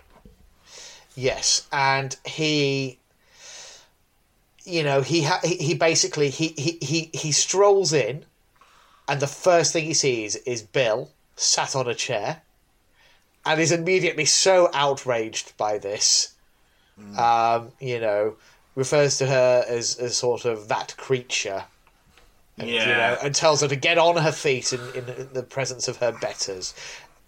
[1.16, 2.98] Yes, and he,
[4.65, 8.24] you know, he ha- he basically he, he he he strolls in,
[9.09, 12.43] and the first thing he sees is Bill sat on a chair,
[13.45, 16.35] and is immediately so outraged by this.
[17.19, 18.36] Um, you know,
[18.74, 21.65] refers to her as as sort of that creature.
[22.57, 22.97] And, you Yeah.
[22.97, 26.12] know, and tells her to get on her feet in, in the presence of her
[26.12, 26.73] betters,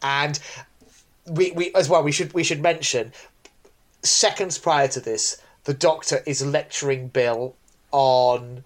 [0.00, 0.38] and
[1.26, 3.12] we, we as well we should we should mention
[4.04, 7.54] seconds prior to this, the Doctor is lecturing Bill
[7.92, 8.64] on,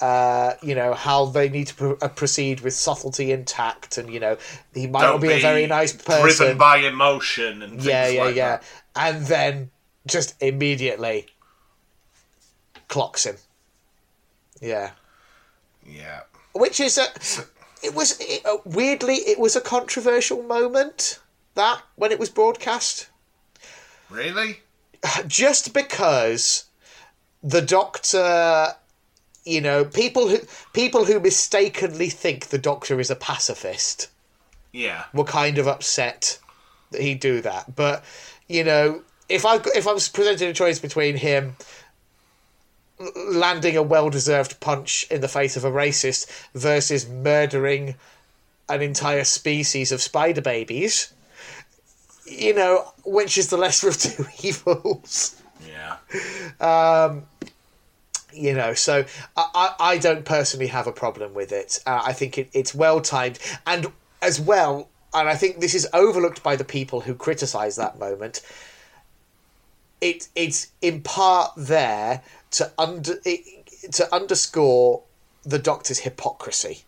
[0.00, 4.12] uh, you know, how they need to pr- uh, proceed with subtlety and tact, and
[4.12, 4.36] you know,
[4.74, 6.36] he might not Don't be, a very nice person.
[6.46, 8.64] driven by emotion and things yeah, yeah, like yeah, that.
[8.96, 9.70] and then
[10.06, 11.26] just immediately
[12.88, 13.36] clocks him.
[14.60, 14.90] Yeah,
[15.86, 16.22] Yeah.
[16.52, 17.04] which is a.
[17.82, 21.18] It was it, uh, weirdly it was a controversial moment
[21.54, 23.08] that when it was broadcast.
[24.10, 24.60] Really?
[25.26, 26.64] Just because
[27.42, 28.74] the doctor
[29.44, 30.38] you know people who
[30.74, 34.08] people who mistakenly think the doctor is a pacifist
[34.72, 35.04] Yeah.
[35.14, 36.38] were kind of upset
[36.90, 38.04] that he'd do that but
[38.48, 41.56] you know if i if i was presented a choice between him
[43.16, 47.94] landing a well-deserved punch in the face of a racist versus murdering
[48.68, 51.12] an entire species of spider babies
[52.30, 55.96] you know which is the lesser of two evils Yeah.
[56.60, 57.24] Um,
[58.32, 59.04] you know so
[59.36, 62.72] I, I I don't personally have a problem with it uh, i think it, it's
[62.74, 63.88] well timed and
[64.22, 68.40] as well and i think this is overlooked by the people who criticize that moment
[70.00, 75.02] it it's in part there to under it, to underscore
[75.44, 76.84] the Doctor's hypocrisy.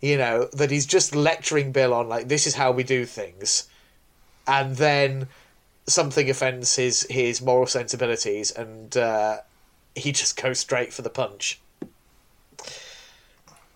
[0.00, 3.68] You know that he's just lecturing Bill on like this is how we do things,
[4.46, 5.28] and then
[5.86, 9.38] something offends his his moral sensibilities, and uh,
[9.94, 11.60] he just goes straight for the punch.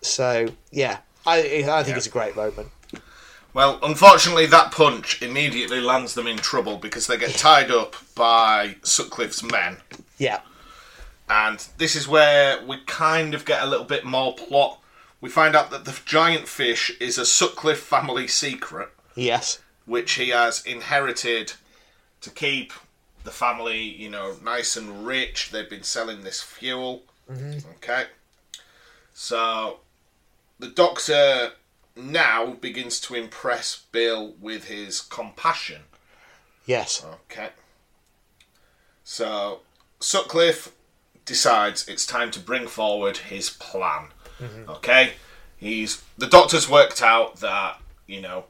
[0.01, 1.97] So yeah, I I think Yeah.
[1.97, 2.69] it's a great moment.
[3.53, 8.77] Well, unfortunately, that punch immediately lands them in trouble because they get tied up by
[8.81, 9.75] Sutcliffe's men.
[10.17, 10.39] Yeah,
[11.27, 14.79] And this is where we kind of get a little bit more plot.
[15.19, 20.29] We find out that the giant fish is a Sutcliffe family secret, yes, which he
[20.29, 21.53] has inherited
[22.21, 22.73] to keep
[23.23, 25.51] the family, you know, nice and rich.
[25.51, 27.03] They've been selling this fuel.
[27.29, 27.69] Mm-hmm.
[27.77, 28.05] Okay.
[29.13, 29.79] So
[30.59, 31.51] the doctor
[31.95, 35.83] now begins to impress Bill with his compassion.
[36.65, 37.49] yes, Okay.
[39.03, 39.61] So
[39.99, 40.71] Sutcliffe
[41.25, 44.07] decides it's time to bring forward his plan.
[44.39, 44.69] Mm-hmm.
[44.69, 45.13] Okay?
[45.57, 48.45] He's the doctor's worked out that, you know,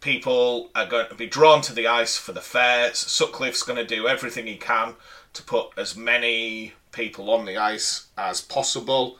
[0.00, 2.98] people are going to be drawn to the ice for the fairs.
[2.98, 4.94] Sutcliffe's going to do everything he can
[5.32, 9.18] to put as many people on the ice as possible.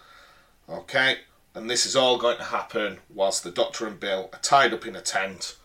[0.69, 1.19] Okay?
[1.55, 4.87] And this is all going to happen whilst the doctor and Bill are tied up
[4.87, 5.57] in a tent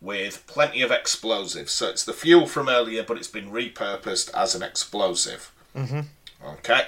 [0.00, 1.72] with plenty of explosives.
[1.72, 5.52] So it's the fuel from earlier, but it's been repurposed as an explosive.
[5.74, 6.00] Mm-hmm.
[6.44, 6.86] Okay.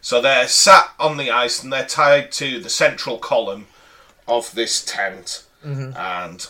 [0.00, 3.66] So they're sat on the ice and they're tied to the central column
[4.26, 5.44] of this tent.
[5.64, 6.46] And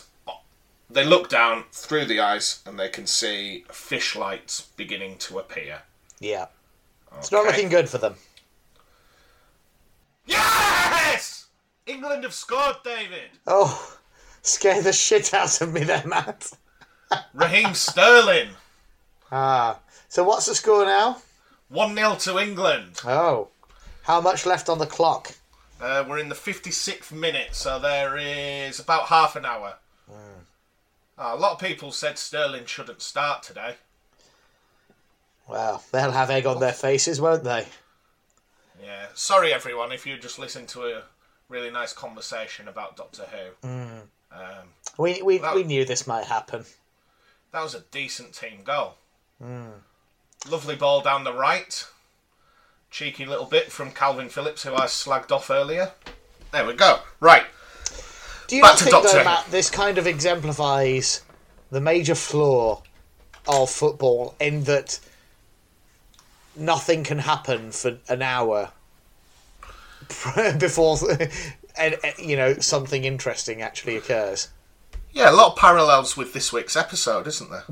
[0.89, 5.81] they look down through the ice and they can see fish lights beginning to appear.
[6.19, 6.47] yeah.
[7.17, 8.15] It's not looking good for them.
[10.25, 11.47] Yes!
[11.85, 13.31] England have scored, David!
[13.47, 13.97] Oh,
[14.41, 16.51] scare the shit out of me there, Matt.
[17.33, 18.49] Raheem Sterling!
[19.31, 21.17] Ah, so what's the score now?
[21.67, 22.99] 1 0 to England.
[23.05, 23.49] Oh,
[24.01, 25.33] how much left on the clock?
[25.79, 29.75] Uh, we're in the 56th minute, so there is about half an hour.
[31.21, 33.75] Ah, a lot of people said Sterling shouldn't start today.
[35.47, 37.65] Well, they'll have egg on their faces, won't they?
[38.81, 41.03] Yeah, sorry everyone if you just listened to a
[41.49, 43.67] really nice conversation about Doctor Who.
[44.31, 46.65] Um, We we, Well- we knew this might happen.
[47.51, 48.95] that was a decent team goal.
[50.47, 51.85] Lovely ball down the right.
[52.91, 55.91] Cheeky little bit from Kalvin Phillips, who I slagged off earlier.
[56.51, 56.99] There we go.
[57.19, 57.45] Right.
[58.49, 59.25] Do you Back not to think, Doctor though, Who.
[59.25, 61.21] Matt, this kind of exemplifies
[61.69, 62.81] the major flaw
[63.47, 64.99] of football in that
[66.55, 68.71] nothing can happen for an hour
[70.57, 70.97] before
[71.77, 74.47] and uh, you know something interesting actually occurs.
[75.11, 77.65] Yeah, a lot of parallels with this week's episode, isn't there?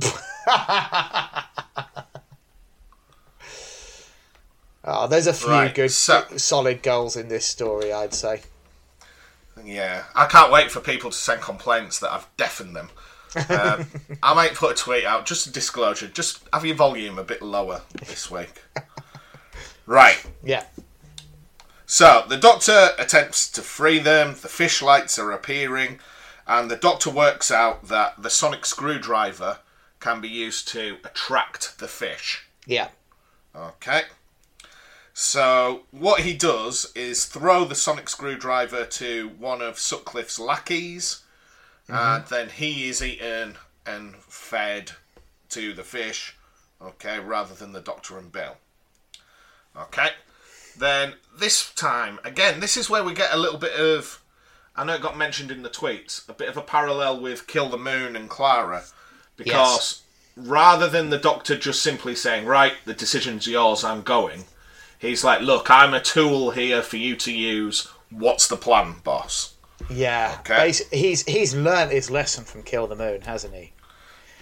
[4.84, 8.41] Oh, there's a few Right, good, so- solid goals in this story, I'd say.
[9.64, 12.90] Yeah, I can't wait for people to send complaints that I've deafened them.
[13.50, 13.88] Um,
[14.24, 17.42] I might put a tweet out, just a disclosure, just have your volume a bit
[17.42, 18.64] lower this week.
[19.86, 20.66] Right, Yeah,
[21.86, 26.00] so the Doctor attempts to free them, the fish lights are appearing,
[26.46, 29.60] and the Doctor works out that the sonic screwdriver
[30.02, 32.46] can be used to attract the fish.
[32.66, 32.90] yeah,
[33.56, 34.04] Okay.
[35.19, 41.23] So what he does is throw the sonic screwdriver to one of Sutcliffe's lackeys,
[41.89, 41.95] mm-hmm.
[41.95, 44.91] and then he is eaten and fed
[45.49, 46.35] to the fish.
[46.80, 48.57] Okay, rather than the Doctor and Bill.
[49.76, 50.10] Okay.
[50.77, 54.22] Then this time again, this is where we get a little bit of.
[54.76, 56.30] I know it got mentioned in the tweets.
[56.30, 58.84] A bit of a parallel with Kill the Moon and Clara,
[59.35, 60.03] because
[60.35, 63.84] rather than the Doctor just simply saying, "Right, the decision's yours.
[63.84, 64.45] I'm going,"
[64.99, 67.88] he's like, "Look, I'm a tool here for you to use.
[68.10, 69.53] What's the plan, boss?"
[69.90, 70.38] yeah.
[70.40, 70.56] Okay.
[70.56, 73.74] Basi- he's he's learnt his lesson from Kill the Moon, hasn't he?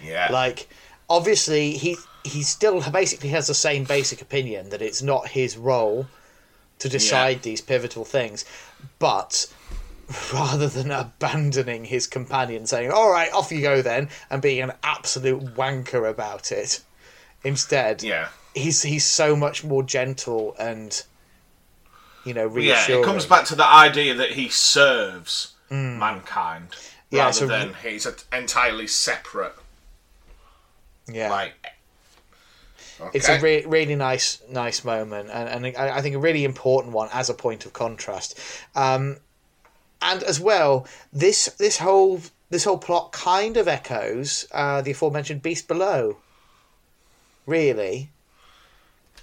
[0.02, 0.28] Yeah.
[0.30, 0.68] Like,
[1.08, 6.06] obviously, he he still basically has the same basic opinion that it's not his role
[6.78, 8.44] to decide these pivotal things,
[8.98, 9.46] but
[10.32, 14.72] rather than abandoning his companion, saying "All right, off you go then," and being an
[14.82, 16.82] absolute wanker about it,
[17.44, 18.28] instead, yeah.
[18.56, 21.04] He's he's so much more gentle and
[22.24, 26.68] you know Yeah, it comes back to the idea that he serves mankind
[27.10, 29.54] Yeah, rather so- than he's a, entirely separate.
[31.08, 31.54] Yeah, Like,
[33.14, 36.92] it's a re- really nice nice moment and, and I I think a really important
[36.94, 38.38] one as a point of contrast.
[38.74, 39.18] Um,
[40.02, 45.42] and as well this this whole this whole plot kind of echoes uh, the aforementioned
[45.42, 46.16] Beast Below.
[47.44, 48.10] Really.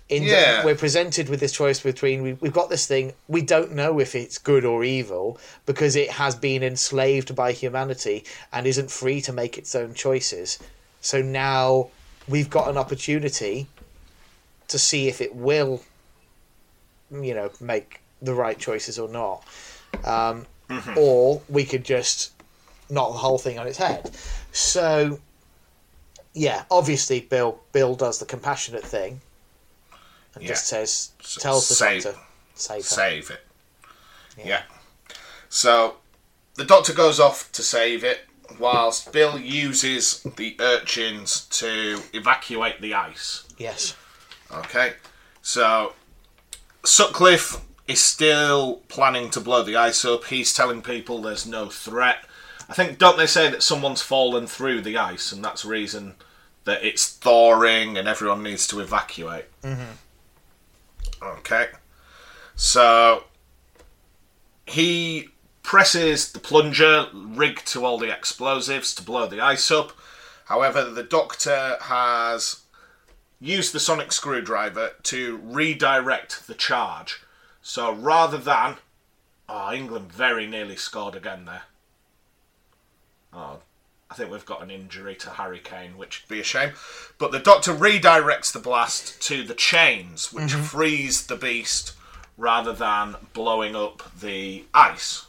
[0.10, 0.30] In Yeah.
[0.58, 4.00] that we're presented with this choice between we, we've got this thing we don't know
[4.00, 9.22] if it's good or evil because it has been enslaved by humanity and isn't free
[9.22, 10.60] to make its own choices.
[11.02, 11.90] So now
[12.28, 13.68] we've got an opportunity
[14.68, 15.84] to see if it will,
[17.12, 19.44] you know, make the right choices or not.
[20.04, 20.46] Um,
[20.98, 22.32] Or we could just
[22.90, 24.10] knock the whole thing on its head.
[24.52, 25.20] So,
[26.34, 29.22] yeah, obviously, Bill Bill does the compassionate thing
[30.36, 30.50] and Yeah.
[30.50, 32.20] just says, tells the save- doctor,
[32.56, 32.86] save.
[32.86, 33.46] Save it.
[34.44, 34.64] Yeah.
[35.50, 35.98] So
[36.56, 38.26] the doctor goes off to save it,
[38.60, 43.44] whilst Bill uses the urchins to evacuate the ice.
[43.58, 43.96] Yes.
[44.52, 44.94] Okay,
[45.42, 45.94] so
[46.86, 50.26] Sutcliffe is still planning to blow the ice up.
[50.26, 52.26] He's telling people there's no threat.
[52.70, 56.16] I think, don't they say that someone's fallen through the ice, and that's the reason
[56.66, 59.46] that it's thawing and everyone needs to evacuate?
[59.64, 59.92] Mm-hmm.
[61.24, 61.68] Okay,
[62.56, 63.24] so
[64.66, 65.30] he
[65.62, 69.94] presses the plunger rigged to all the explosives to blow the ice up.
[70.46, 72.64] However, the doctor has
[73.40, 77.22] used the sonic screwdriver to redirect the charge.
[77.62, 78.78] So rather than.
[79.48, 81.64] Oh, England very nearly scored again there.
[83.34, 83.60] Oh,
[84.14, 86.74] I think we've got an injury to Harry Kane, which would be a shame.
[87.18, 91.94] But the Doctor redirects the blast to the chains, which freeze the beast
[92.38, 95.26] rather than blowing up the ice.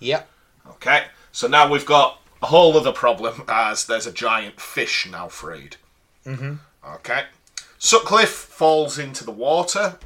[0.00, 0.28] Yep.
[0.68, 5.28] Okay, so now we've got a whole other problem as there's a giant fish now
[5.28, 5.76] freed.
[6.26, 6.54] Mm-hmm.
[6.94, 7.26] Okay,
[7.78, 9.96] Sutcliffe falls into the water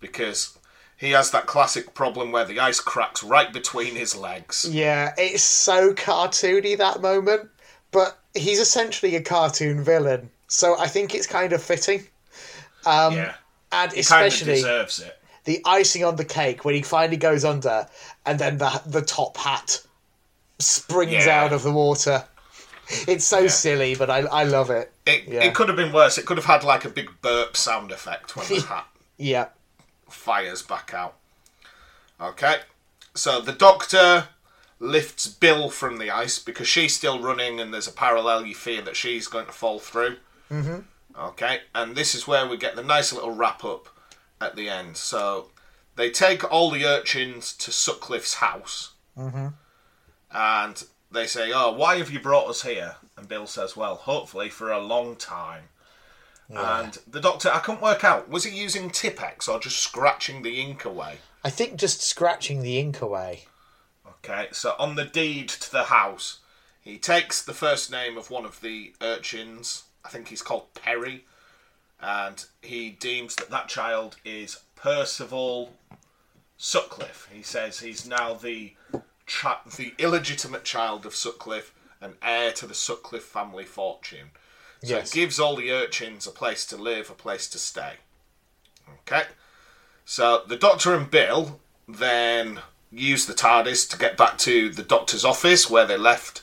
[0.00, 0.58] because
[0.96, 4.66] he has that classic problem where the ice cracks right between his legs.
[4.68, 7.48] Yeah, it's so cartoony that moment,
[7.90, 12.04] but he's essentially a cartoon villain, so I think it's kind of fitting.
[12.86, 13.34] Um, yeah,
[13.72, 15.18] And he kind of especially deserves it.
[15.44, 17.86] the icing on the cake when he finally goes under,
[18.26, 19.80] and then the the top hat
[20.58, 21.42] springs Yeah.
[21.44, 22.24] out of the water.
[23.06, 24.92] It's so silly, but I I love it.
[25.06, 25.44] It, Yeah.
[25.44, 26.18] it could have been worse.
[26.18, 28.86] It could have had like a big burp sound effect when the hat
[29.16, 29.46] Yeah,
[30.08, 31.14] fires back out.
[32.20, 32.56] Okay,
[33.14, 34.28] so the doctor
[34.80, 38.82] lifts Bill from the ice because she's still running and there's a parallel you fear
[38.82, 40.16] that she's going to fall through.
[40.50, 40.80] Mm-hmm.
[41.18, 43.88] Okay, and this is where we get the nice little wrap up
[44.40, 44.96] at the end.
[44.96, 45.50] So
[45.96, 48.94] they take all the urchins to Sutcliffe's house.
[49.16, 49.48] Mm-hmm.
[50.32, 52.96] And they say, Oh, why have you brought us here?
[53.16, 55.64] And Bill says, Well, hopefully for a long time.
[56.52, 60.60] And the doctor, I couldn't work out, was he using Tipp-Ex or just scratching the
[60.60, 61.18] ink away?
[61.44, 63.44] I think just scratching the ink away.
[64.24, 66.38] Okay, so on the deed to the house,
[66.80, 69.84] he takes the first name of one of the urchins.
[70.04, 71.24] I think he's called Perry,
[72.00, 75.74] and he deems that that child is Percival
[76.58, 77.28] Sutcliffe.
[77.32, 78.74] He says he's now the
[79.76, 84.30] the illegitimate child of Sutcliffe and heir to the Sutcliffe family fortune.
[84.82, 85.10] So Yes.
[85.10, 87.94] it gives all the urchins a place to live, a place to stay.
[89.02, 89.24] Okay.
[90.04, 92.60] So the Doctor and Bill then
[92.92, 96.42] use the TARDIS to get back to the Doctor's office where they left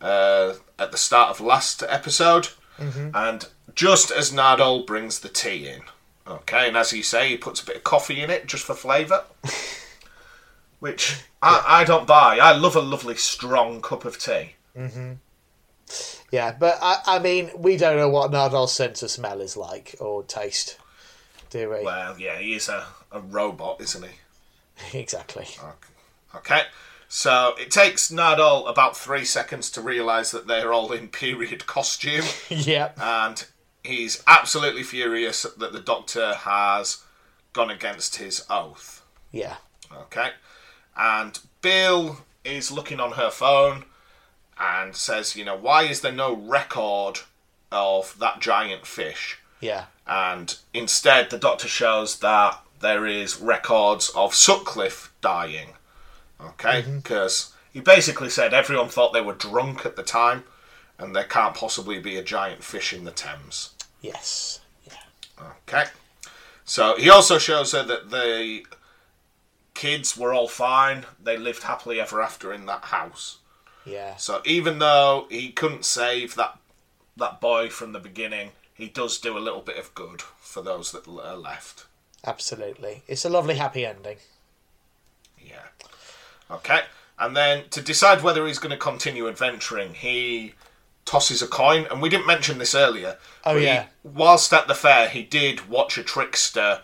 [0.00, 2.48] uh, at the start of last episode.
[3.14, 5.82] And just as Nardole brings the tea in,
[6.26, 8.74] okay, and as you say, he puts a bit of coffee in it just for
[8.74, 9.24] flavour,
[10.80, 12.38] which I, I don't buy.
[12.38, 14.56] I love a lovely strong cup of tea.
[16.32, 19.94] Yeah, but I, I mean, we don't know what Nardole's sense of smell is like
[20.00, 20.78] or taste,
[21.50, 21.84] do we?
[21.84, 24.10] Well, yeah, he is a, a robot, isn't he?
[24.92, 25.46] exactly.
[26.34, 26.62] Okay,
[27.08, 32.24] so it takes Nardole about three seconds to realise that they're all in period costume.
[32.48, 32.98] yep.
[33.00, 33.46] and
[33.84, 37.02] he's absolutely furious that the doctor has
[37.52, 39.02] gone against his oath.
[39.32, 39.56] Yeah.
[39.92, 40.30] Okay,
[40.96, 43.84] and Bill is looking on her phone
[44.58, 47.20] and says, "You know, why is there no record
[47.70, 49.86] of that giant fish?" Yeah.
[50.06, 55.70] And instead, the doctor shows that there is records of Sutcliffe dying.
[56.40, 56.98] Okay, mm-hmm.
[56.98, 60.44] because he basically said everyone thought they were drunk at the time,
[60.98, 63.70] and there can't possibly be a giant fish in the Thames.
[64.00, 64.60] Yes.
[64.86, 65.46] Yeah.
[65.68, 65.84] Okay.
[66.64, 68.66] So he also shows her that the
[69.74, 71.06] kids were all fine.
[71.22, 73.38] They lived happily ever after in that house.
[73.84, 74.16] Yeah.
[74.16, 76.58] So even though he couldn't save that
[77.16, 80.92] that boy from the beginning, he does do a little bit of good for those
[80.92, 81.86] that are left.
[82.24, 83.02] Absolutely.
[83.06, 84.16] It's a lovely happy ending.
[85.40, 85.62] Yeah.
[86.50, 86.80] Okay.
[87.18, 90.54] And then to decide whether he's going to continue adventuring, he
[91.04, 93.16] tosses a coin, and we didn't mention this earlier.
[93.44, 93.86] Oh, but he- yeah.
[94.02, 96.82] whilst at the fair, he did watch a trickster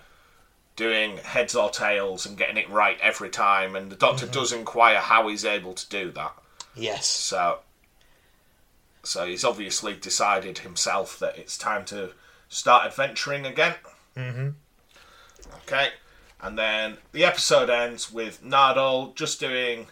[0.76, 4.32] doing heads or tails and getting it right every time, and the Doctor Mm-hmm.
[4.32, 6.32] does inquire how he's able to do that.
[6.74, 7.06] Yes.
[7.06, 7.58] So,
[9.02, 12.12] so he's obviously decided himself that it's time to
[12.48, 13.74] start adventuring again.
[14.16, 14.48] Mm-hmm.
[15.58, 15.88] Okay,
[16.40, 19.86] and then the episode ends with Nardole just doing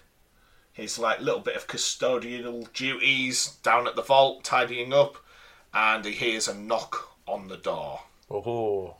[0.72, 5.16] his like little bit of custodial duties down at the vault, tidying up,
[5.74, 8.00] and he hears a knock on the door.
[8.30, 8.94] Oh.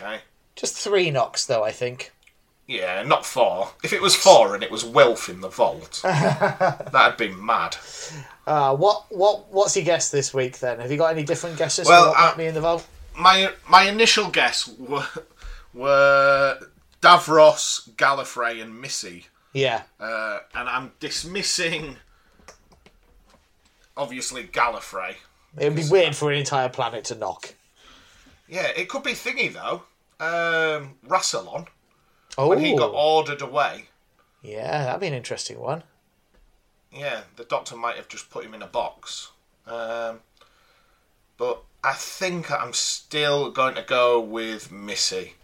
[0.00, 0.20] Okay.
[0.56, 2.12] Just three knocks, though, I think.
[2.66, 3.70] Yeah, not four.
[3.82, 7.76] If it was four and it was Wilf in the vault, that'd be mad.
[8.46, 10.78] Uh, what what what's your guess this week then?
[10.78, 12.86] Have you got any different guesses Well, for what I- might be in the vault?
[13.18, 15.06] My my initial guess were,
[15.74, 16.58] were
[17.02, 19.82] Davros, Gallifrey, and Missy, Yeah.
[20.00, 21.96] uh, and I'm dismissing
[23.96, 25.16] obviously Gallifrey.
[25.56, 27.54] It would be weird for an entire planet to knock.
[28.48, 29.82] Yeah, it could be Thingy though.
[30.20, 31.66] Um, Rassilon
[32.36, 33.86] Oh, when he got ordered away.
[34.42, 35.82] yeah, that'd be an interesting one.
[36.92, 39.30] Yeah, the Doctor might have just put him in a box.
[39.66, 40.20] Um,
[41.36, 45.34] but I think I'm still going to go with Missy.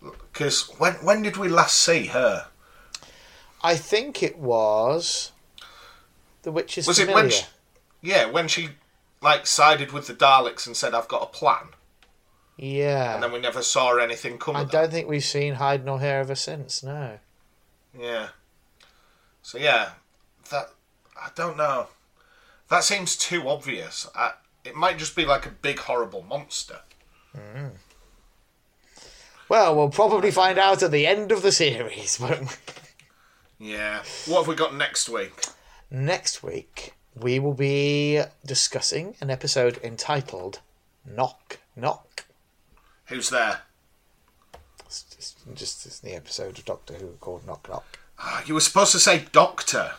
[0.00, 2.46] Because when when did we last see her?
[3.62, 5.32] I think it was
[6.42, 7.30] the witch's Was it when?
[7.30, 7.44] She,
[8.00, 8.70] yeah, when she
[9.20, 11.68] like sided with the Daleks and said, "I've got a plan,"
[12.56, 14.56] Yeah, and then we never saw anything come.
[14.56, 16.82] I don't think we've seen hide nor hair ever since.
[16.82, 17.18] No.
[17.98, 18.28] Yeah.
[19.42, 19.90] So yeah,
[20.50, 20.70] that
[21.20, 21.88] I don't know.
[22.68, 24.08] That seems too obvious.
[24.14, 24.32] I,
[24.68, 26.80] it might just be like a big horrible monster.
[29.48, 32.20] Well, we'll probably find out at the end of the series.
[32.20, 32.58] won't?
[33.58, 34.02] Yeah.
[34.26, 35.46] What have we got next week?
[35.90, 40.60] Next week, we will be discussing an episode entitled
[41.06, 42.26] "Knock Knock."
[43.06, 43.62] Who's there?
[44.84, 48.60] It's just, just it's the episode of Doctor Who called "Knock Knock." Ah, you were
[48.60, 49.92] supposed to say Doctor,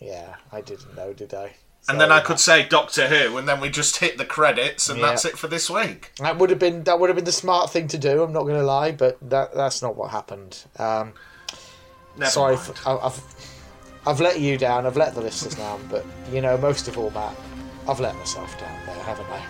[0.00, 1.54] Yeah, I didn't know, did I?
[1.88, 4.98] And then I could say Doctor Who, and then we just hit the credits, and
[5.00, 5.06] Yeah.
[5.06, 6.12] that's it for this week.
[6.20, 8.22] That would have been that would have been the smart thing to do.
[8.22, 10.58] I'm not going to lie, but that that's not what happened.
[10.78, 11.12] Um,
[12.16, 12.68] Never sorry, mind.
[12.70, 13.20] f- I- I've
[14.06, 14.86] I've let you down.
[14.86, 17.34] I've let the listeners down, but you know, most of all, Matt,
[17.88, 19.42] I've let myself down there, haven't I?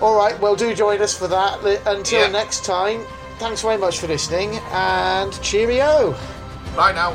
[0.00, 1.64] All right, well, do join us for that.
[1.86, 2.28] Until Yeah.
[2.28, 3.04] next time,
[3.38, 6.14] thanks very much for listening, and cheerio.
[6.76, 7.14] Bye now.